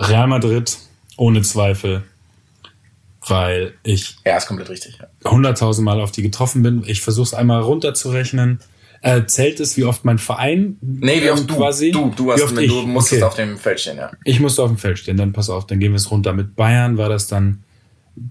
Real 0.00 0.26
Madrid, 0.26 0.78
ohne 1.16 1.42
Zweifel. 1.42 2.02
Weil 3.26 3.74
ich 3.82 4.16
Ja, 4.24 4.36
ist 4.38 4.46
komplett 4.46 4.70
richtig. 4.70 4.98
Ja. 4.98 5.30
100.000 5.30 5.82
Mal 5.82 6.00
auf 6.00 6.10
die 6.10 6.22
getroffen 6.22 6.62
bin. 6.62 6.82
Ich 6.86 7.02
versuche 7.02 7.24
es 7.26 7.34
einmal 7.34 7.60
runterzurechnen. 7.60 8.60
Äh, 9.02 9.24
zählt 9.26 9.60
es, 9.60 9.76
wie 9.76 9.84
oft 9.84 10.04
mein 10.04 10.18
Verein 10.18 10.76
Nee, 10.80 11.22
wie 11.22 11.26
ähm, 11.26 11.34
oft 11.34 11.50
du, 11.50 11.56
quasi? 11.56 11.90
du, 11.90 12.12
du, 12.16 12.32
hast, 12.32 12.50
du 12.50 12.60
ich? 12.60 12.70
musstest 12.86 13.22
Okay. 13.22 13.28
auf 13.28 13.34
dem 13.34 13.56
Feld 13.58 13.80
stehen, 13.80 13.96
ja. 13.98 14.10
Ich 14.24 14.40
musste 14.40 14.62
auf 14.62 14.68
dem 14.70 14.76
Feld 14.78 14.98
stehen, 14.98 15.16
dann 15.16 15.32
pass 15.32 15.48
auf, 15.48 15.66
dann 15.66 15.80
gehen 15.80 15.92
wir 15.92 15.96
es 15.96 16.10
runter. 16.10 16.32
Mit 16.34 16.54
Bayern 16.56 16.98
war 16.98 17.08
das 17.08 17.26
dann 17.26 17.62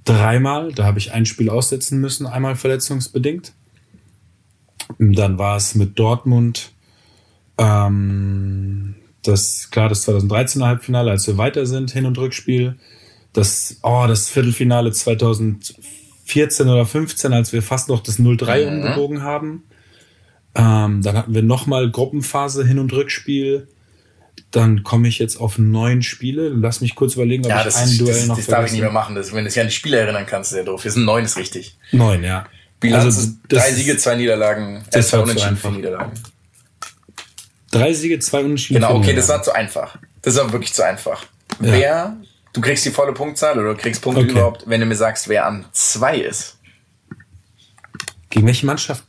dreimal, 0.06 0.72
da 0.74 0.86
habe 0.86 1.00
ich 1.00 1.12
ein 1.12 1.26
Spiel 1.26 1.50
aussetzen 1.50 2.00
müssen, 2.00 2.28
einmal 2.28 2.56
verletzungsbedingt. 2.56 3.54
Dann 5.00 5.38
war 5.40 5.58
es 5.58 5.74
mit 5.76 5.98
Dortmund, 5.98 6.72
ähm, 7.58 8.79
das, 9.30 9.70
klar, 9.72 9.90
das 9.90 10.08
2013er 10.08 10.66
Halbfinale, 10.66 11.12
als 11.12 11.26
wir 11.28 11.38
weiter 11.38 11.66
sind, 11.66 11.92
Hin- 11.92 12.06
und 12.06 12.18
Rückspiel. 12.18 12.76
Das, 13.34 13.78
oh, 13.84 14.06
das 14.08 14.28
Viertelfinale 14.30 14.92
2014 14.92 16.68
oder 16.68 16.86
15, 16.86 17.34
als 17.34 17.54
wir 17.54 17.62
fast 17.62 17.90
noch 17.90 18.02
das 18.02 18.20
0-3 18.20 18.66
Mhm. 18.70 18.78
umgebogen 18.82 19.22
haben. 19.24 19.64
Ähm, 20.56 21.02
dann 21.04 21.16
hatten 21.16 21.34
wir 21.34 21.44
nochmal 21.44 21.90
Gruppenphase, 21.92 22.66
Hin- 22.66 22.80
und 22.80 22.92
Rückspiel. 22.92 23.68
Dann 24.52 24.84
komme 24.84 25.08
ich 25.08 25.20
jetzt 25.20 25.40
auf 25.40 25.58
neun 25.60 26.02
Spiele. 26.02 26.50
Lass 26.50 26.82
mich 26.82 26.96
kurz 26.96 27.14
überlegen, 27.14 27.44
ob 27.46 27.50
Ja, 27.52 27.60
ich 27.60 27.66
das, 27.66 27.76
ein 27.76 27.88
ist, 27.90 28.02
Duell 28.02 28.14
das, 28.16 28.28
noch 28.28 28.38
das 28.38 28.46
darf 28.48 28.66
ich 28.66 28.72
nicht 28.72 28.82
mehr 28.82 28.90
vergesse. 28.90 28.94
machen. 28.94 29.16
Das, 29.16 29.32
wenn 29.34 29.44
du 29.44 29.50
dich 29.50 29.60
an 29.60 29.68
die 29.68 29.74
Spiele 29.74 29.98
erinnern 29.98 30.26
kannst, 30.26 30.52
ist 30.52 30.58
ja 30.58 30.64
doof. 30.64 30.84
Wir 30.84 30.92
sind 30.92 31.06
neun, 31.06 31.24
ist 31.24 31.38
richtig. 31.38 31.78
Neun, 31.92 32.24
ja. 32.24 32.46
Bilanz 32.80 33.04
Also, 33.06 33.32
drei 33.48 33.72
Siege, 33.74 33.98
zwei 33.98 34.16
Niederlagen, 34.16 34.84
das 34.92 35.12
war 35.14 35.24
Unentschieden, 35.24 35.58
vier 35.58 35.72
Niederlagen. 35.72 36.12
Drei 37.72 37.94
Siege, 37.94 38.20
zwei 38.20 38.44
Unentschieden. 38.44 38.82
Genau, 38.82 38.96
okay, 38.96 39.14
das 39.14 39.28
war 39.30 39.44
zu 39.44 39.54
einfach. 39.54 39.98
Das 40.22 40.36
war 40.36 40.52
wirklich 40.52 40.74
zu 40.74 40.84
einfach. 40.84 41.24
Ja. 41.62 41.72
Wer, 41.72 42.18
du 42.54 42.62
kriegst 42.62 42.86
die 42.86 42.92
volle 42.92 43.14
Punktzahl 43.14 43.58
oder 43.60 43.74
du 43.74 43.80
kriegst 43.80 44.02
Punkte 44.02 44.22
Okay. 44.24 44.32
überhaupt, 44.32 44.64
wenn 44.68 44.80
du 44.80 44.86
mir 44.86 44.96
sagst, 44.96 45.28
wer 45.28 45.46
an 45.46 45.66
zwei 45.72 46.18
ist. 46.18 46.58
Gegen 48.30 48.48
welche 48.48 48.66
Mannschaft? 48.66 49.04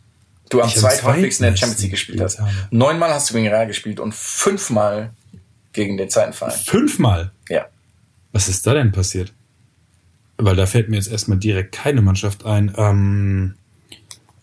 Du 0.48 0.60
am 0.60 0.68
am 0.68 0.74
zweithäufigsten 0.74 1.46
in 1.46 1.52
der 1.52 1.56
Champions 1.58 1.82
League 1.82 1.90
gespielt 1.92 2.20
hast. 2.20 2.40
habe. 2.40 2.50
Neunmal 2.70 3.10
hast 3.14 3.30
du 3.30 3.34
gegen 3.34 3.46
Real 3.48 3.66
gespielt 3.66 4.00
und 4.00 4.14
fünfmal 4.14 5.10
gegen 5.72 5.96
den 5.96 6.10
zweiten 6.10 6.32
Verein. 6.32 6.58
Fünfmal. 6.58 7.30
Ja. 7.48 7.66
Was 8.32 8.48
ist 8.48 8.66
da 8.66 8.74
denn 8.74 8.90
passiert? 8.92 9.32
Weil 10.38 10.56
da 10.56 10.66
fällt 10.66 10.88
mir 10.88 10.96
jetzt 10.96 11.08
erstmal 11.10 11.38
direkt 11.38 11.72
keine 11.72 12.02
Mannschaft 12.02 12.44
ein. 12.46 12.74
Ähm, 12.76 13.54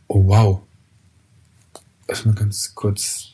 oh, 0.07 0.23
wow. 0.27 0.61
Erstmal 2.07 2.35
ganz 2.35 2.73
kurz. 2.75 3.31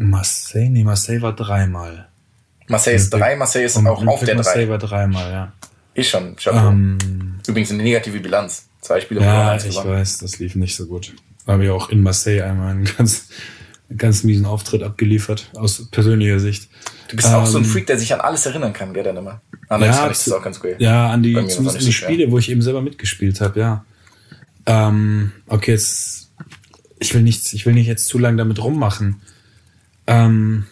Marseille? 0.00 0.70
Nee, 0.70 0.82
Marseille 0.82 1.20
war 1.20 1.34
dreimal. 1.34 2.08
Marseille 2.68 2.96
ist 2.96 3.10
drei, 3.10 3.36
Marseille 3.36 3.66
ist 3.66 3.76
auch 3.76 4.06
auf 4.06 4.24
der 4.24 4.36
Marseille 4.36 4.64
drei. 4.64 4.70
war 4.70 4.78
dreimal, 4.78 5.30
ja. 5.30 5.52
Ist 5.92 6.08
schon. 6.08 6.36
Ähm, 6.46 6.96
Übrigens 7.46 7.70
eine 7.70 7.82
negative 7.82 8.20
Bilanz. 8.20 8.66
Zwei 8.80 9.00
Spiele 9.00 9.20
ja, 9.20 9.56
ich 9.56 9.64
gewonnen. 9.64 9.90
weiß, 9.90 10.18
das 10.18 10.38
lief 10.38 10.54
nicht 10.54 10.74
so 10.74 10.86
gut. 10.86 11.12
Habe 11.46 11.64
ich 11.64 11.70
auch 11.70 11.90
in 11.90 12.02
Marseille 12.02 12.42
einmal 12.42 12.70
einen 12.70 12.84
ganz, 12.96 13.28
ganz 13.94 14.24
miesen 14.24 14.46
Auftritt 14.46 14.82
abgeliefert, 14.82 15.50
aus 15.54 15.90
persönlicher 15.90 16.40
Sicht. 16.40 16.70
Du 17.08 17.16
bist 17.16 17.28
auch 17.28 17.44
so 17.44 17.58
ein 17.58 17.64
Ähm, 17.64 17.70
Freak, 17.70 17.86
der 17.86 17.98
sich 17.98 18.14
an 18.14 18.20
alles 18.20 18.46
erinnern 18.46 18.72
kann, 18.72 18.94
gell, 18.94 19.04
dann 19.04 19.18
immer. 19.18 19.42
Ah, 19.68 19.76
nein, 19.76 19.88
das 19.88 19.98
fand 19.98 20.12
ich 20.12 20.24
das 20.24 20.32
auch 20.32 20.42
ganz 20.42 20.60
cool. 20.64 20.76
Ja, 20.78 21.10
an 21.10 21.22
die, 21.22 21.34
zumindest 21.46 21.78
an 21.78 21.84
die 21.84 21.92
schwer. 21.92 22.08
Spiele, 22.08 22.30
wo 22.30 22.38
ich 22.38 22.50
eben 22.50 22.62
selber 22.62 22.80
mitgespielt 22.80 23.42
habe, 23.42 23.60
ja. 23.60 23.84
Ähm, 24.64 25.32
okay, 25.46 25.72
jetzt, 25.72 26.30
ich 27.00 27.12
will 27.14 27.22
nicht, 27.22 27.52
ich 27.52 27.66
will 27.66 27.74
nicht 27.74 27.86
jetzt 27.86 28.06
zu 28.06 28.18
lange 28.18 28.38
damit 28.38 28.62
rummachen. 28.62 29.20
Ähm, 30.10 30.66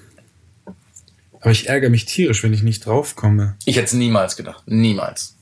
aber 1.41 1.53
ich 1.53 1.68
ärgere 1.68 1.91
mich 1.91 2.05
tierisch, 2.07 2.43
wenn 2.43 2.53
ich 2.53 2.62
nicht 2.62 2.84
draufkomme. 2.84 3.57
Ich 3.64 3.76
hätte 3.76 3.86
es 3.86 3.93
niemals 3.93 4.36
gedacht. 4.36 4.64
Niemals. 4.66 5.36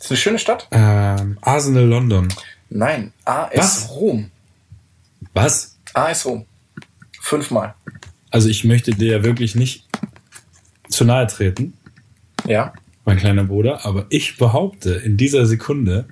Ist 0.00 0.10
eine 0.10 0.16
schöne 0.16 0.38
Stadt? 0.38 0.68
Ähm, 0.70 1.36
Arsenal 1.40 1.84
London. 1.84 2.28
Nein. 2.70 3.12
AS 3.24 3.50
Was? 3.56 3.90
Rom. 3.90 4.30
Was? 5.34 5.76
AS 5.94 6.24
Rom. 6.26 6.46
Fünfmal. 7.20 7.74
Also 8.30 8.48
ich 8.48 8.62
möchte 8.62 8.92
dir 8.92 9.16
ja 9.16 9.24
wirklich 9.24 9.56
nicht 9.56 9.84
zu 10.88 11.04
nahe 11.04 11.26
treten. 11.26 11.74
Ja. 12.46 12.72
mein 13.04 13.16
kleiner 13.16 13.42
Bruder, 13.44 13.84
aber 13.84 14.06
ich 14.10 14.36
behaupte 14.36 14.90
in 14.94 15.16
dieser 15.16 15.46
Sekunde, 15.46 16.06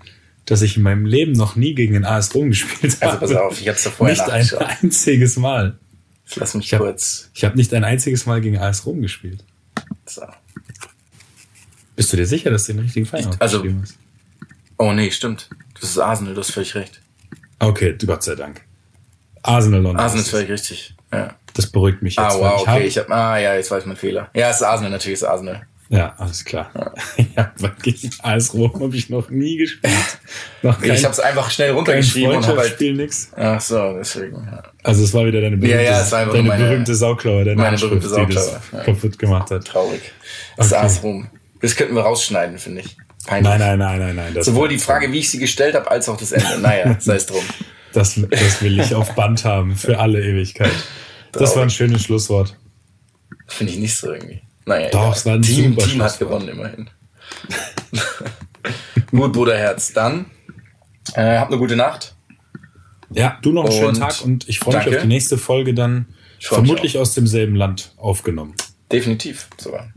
dass 0.47 0.62
ich 0.62 0.76
in 0.76 0.82
meinem 0.82 1.07
Leben 1.07 1.32
noch 1.32 1.57
nie 1.57 1.74
gegen 1.74 1.95
den 1.95 2.05
AS 2.05 2.34
Rom 2.34 2.51
gespielt 2.51 2.97
habe. 3.01 3.20
Also 3.20 3.34
pass 3.34 3.42
auf, 3.42 3.61
ich 3.61 3.68
hab's 3.68 3.82
da 3.84 3.90
vorher 3.90 4.14
Nicht 4.16 4.53
ein 4.53 4.66
einziges 4.82 5.36
Mal. 5.36 5.78
Jetzt 6.26 6.36
lass 6.36 6.55
mich 6.55 6.66
Ich 6.66 6.74
hab- 6.74 6.80
kurz. 6.80 7.30
Ich 7.34 7.45
habe 7.45 7.57
nicht 7.57 7.72
ein 7.74 7.84
einziges 7.84 8.26
Mal 8.26 8.40
gegen 8.40 8.59
AS 8.59 8.84
Rom 8.86 9.01
gespielt. 9.03 9.45
So. 10.07 10.22
Bist 11.97 12.12
du 12.12 12.16
dir 12.16 12.26
sicher, 12.26 12.51
dass 12.51 12.64
du 12.66 12.72
den 12.72 12.82
richtigen 12.82 13.07
Verein 13.07 13.28
Ich- 13.30 13.40
also- 13.40 13.62
hast? 13.82 13.97
Oh 14.78 14.92
nee, 14.92 15.11
stimmt. 15.11 15.49
Das 15.80 15.90
ist 15.90 15.99
Arsenal, 15.99 16.34
du 16.34 16.40
hast 16.40 16.51
völlig 16.51 16.74
recht. 16.74 17.01
Okay, 17.61 17.97
Gott 18.05 18.22
sei 18.24 18.34
Dank. 18.34 18.62
Arsenal 19.42 19.80
London. 19.80 20.01
Arsenal 20.01 20.20
ist 20.22 20.26
es. 20.26 20.30
völlig 20.32 20.51
richtig. 20.51 20.95
Ja. 21.12 21.36
Das 21.53 21.68
beruhigt 21.70 22.03
mich 22.03 22.16
jetzt. 22.16 22.24
Ah, 22.24 22.34
wow, 22.38 22.61
ich 22.62 22.66
hab- 22.66 22.76
okay. 22.76 22.86
Ich 22.86 22.99
hab, 22.99 23.11
ah, 23.11 23.38
ja, 23.38 23.55
jetzt 23.55 23.70
war 23.70 23.78
ich 23.78 23.86
mein 23.86 23.97
Fehler. 23.97 24.28
Ja, 24.34 24.51
es 24.51 24.57
ist 24.57 24.62
Arsenal, 24.62 24.90
natürlich 24.90 25.14
ist 25.14 25.22
es 25.22 25.28
Arsenal. 25.28 25.66
Ja, 25.97 26.14
alles 26.18 26.45
klar. 26.45 26.70
Ja, 27.36 27.53
gegen 27.82 28.11
AS 28.22 28.53
Rom 28.53 28.72
habe 28.80 28.97
ich 28.97 29.11
noch 29.11 29.30
nie 29.30 29.57
gespielt. 29.59 29.92
Noch 30.62 30.80
kein, 30.80 30.92
ich 30.92 31.05
habe 31.05 31.12
es 31.12 31.20
einfach 31.20 31.51
schnell 31.51 31.70
runtergeschrieben 31.70 32.30
und 32.30 32.36
hab 32.38 32.42
halt. 32.42 32.55
Freundschaftsspiel, 32.57 32.95
nix. 32.95 33.30
Ach 33.36 33.61
so, 33.61 33.95
deswegen. 33.97 34.36
Ja. 34.45 34.62
Also 34.82 35.05
es 35.05 35.14
war 35.14 35.24
wieder 35.24 35.40
deine 35.40 35.57
berühmte, 35.57 35.76
Ja, 35.84 35.90
ja, 35.92 36.01
es 36.03 36.11
war 36.11 36.26
deine 36.26 36.42
meine- 36.49 36.64
berühmte 36.64 36.95
Sauklaue, 36.95 37.45
deine 37.45 37.57
meine 37.61 37.78
berühmte 37.78 38.09
Sauklaue, 38.09 38.61
ja. 38.72 38.80
kaputt 38.82 39.18
gemacht 39.18 39.51
hat. 39.51 39.64
Traurig. 39.66 40.01
Das 40.57 40.72
Okay. 40.72 40.82
saß 40.82 41.03
rum. 41.05 41.28
Das 41.61 41.76
könnten 41.76 41.95
wir 41.95 42.03
rausschneiden, 42.03 42.59
finde 42.59 42.80
ich. 42.82 42.97
Peinlich. 43.26 43.49
Nein, 43.49 43.78
nein, 43.78 43.99
nein, 43.99 44.16
nein, 44.16 44.32
nein. 44.34 44.42
Sowohl 44.42 44.68
die 44.68 44.78
Frage, 44.78 45.11
wie 45.12 45.20
ich 45.20 45.30
sie 45.30 45.38
gestellt 45.38 45.74
habe, 45.74 45.90
als 45.90 46.09
auch 46.09 46.16
das 46.16 46.32
Ende. 46.32 46.59
Naja, 46.61 46.97
sei 47.01 47.14
es 47.16 47.26
drum. 47.26 47.42
das, 47.92 48.20
das 48.30 48.62
will 48.62 48.78
ich 48.80 48.95
auf 48.95 49.14
Band 49.14 49.45
haben 49.45 49.76
für 49.76 49.99
alle 49.99 50.20
Ewigkeit. 50.22 50.72
Das 51.32 51.55
war 51.57 51.62
ein 51.62 51.70
schönes 51.70 52.03
Schlusswort. 52.03 52.59
Finde 53.47 53.72
ich 53.72 53.78
nicht 53.78 53.97
so 53.97 54.12
irgendwie. 54.12 54.42
Naja, 54.66 54.88
Doch, 54.90 55.14
es 55.14 55.26
war 55.26 55.34
ein 55.34 55.42
Team, 55.42 55.76
Team 55.76 56.02
hat 56.02 56.18
gewonnen, 56.18 56.48
immerhin. 56.48 56.88
Gut, 59.10 59.32
Bruderherz. 59.32 59.92
Dann 59.92 60.26
äh, 61.14 61.38
habt 61.38 61.50
eine 61.50 61.58
gute 61.58 61.76
Nacht. 61.76 62.14
Ja, 63.10 63.38
du 63.42 63.52
noch 63.52 63.64
einen 63.64 63.72
schönen 63.72 63.88
Und 63.88 63.98
Tag 63.98 64.20
und 64.22 64.48
ich 64.48 64.58
freue 64.58 64.78
mich 64.84 64.94
auf 64.96 65.02
die 65.02 65.06
nächste 65.08 65.38
Folge 65.38 65.74
dann 65.74 66.06
vermutlich 66.40 66.98
aus 66.98 67.14
demselben 67.14 67.54
Land 67.54 67.92
aufgenommen. 67.96 68.54
Definitiv 68.90 69.48
sogar. 69.58 69.92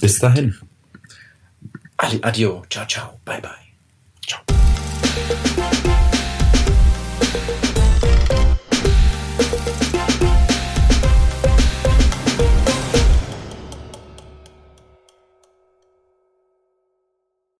Bis 0.00 0.18
dahin. 0.18 0.56
Adi- 1.96 2.22
Adio. 2.22 2.64
Ciao, 2.68 2.86
ciao. 2.86 3.20
Bye, 3.24 3.40
bye. 3.40 3.50
Ciao. 4.26 4.40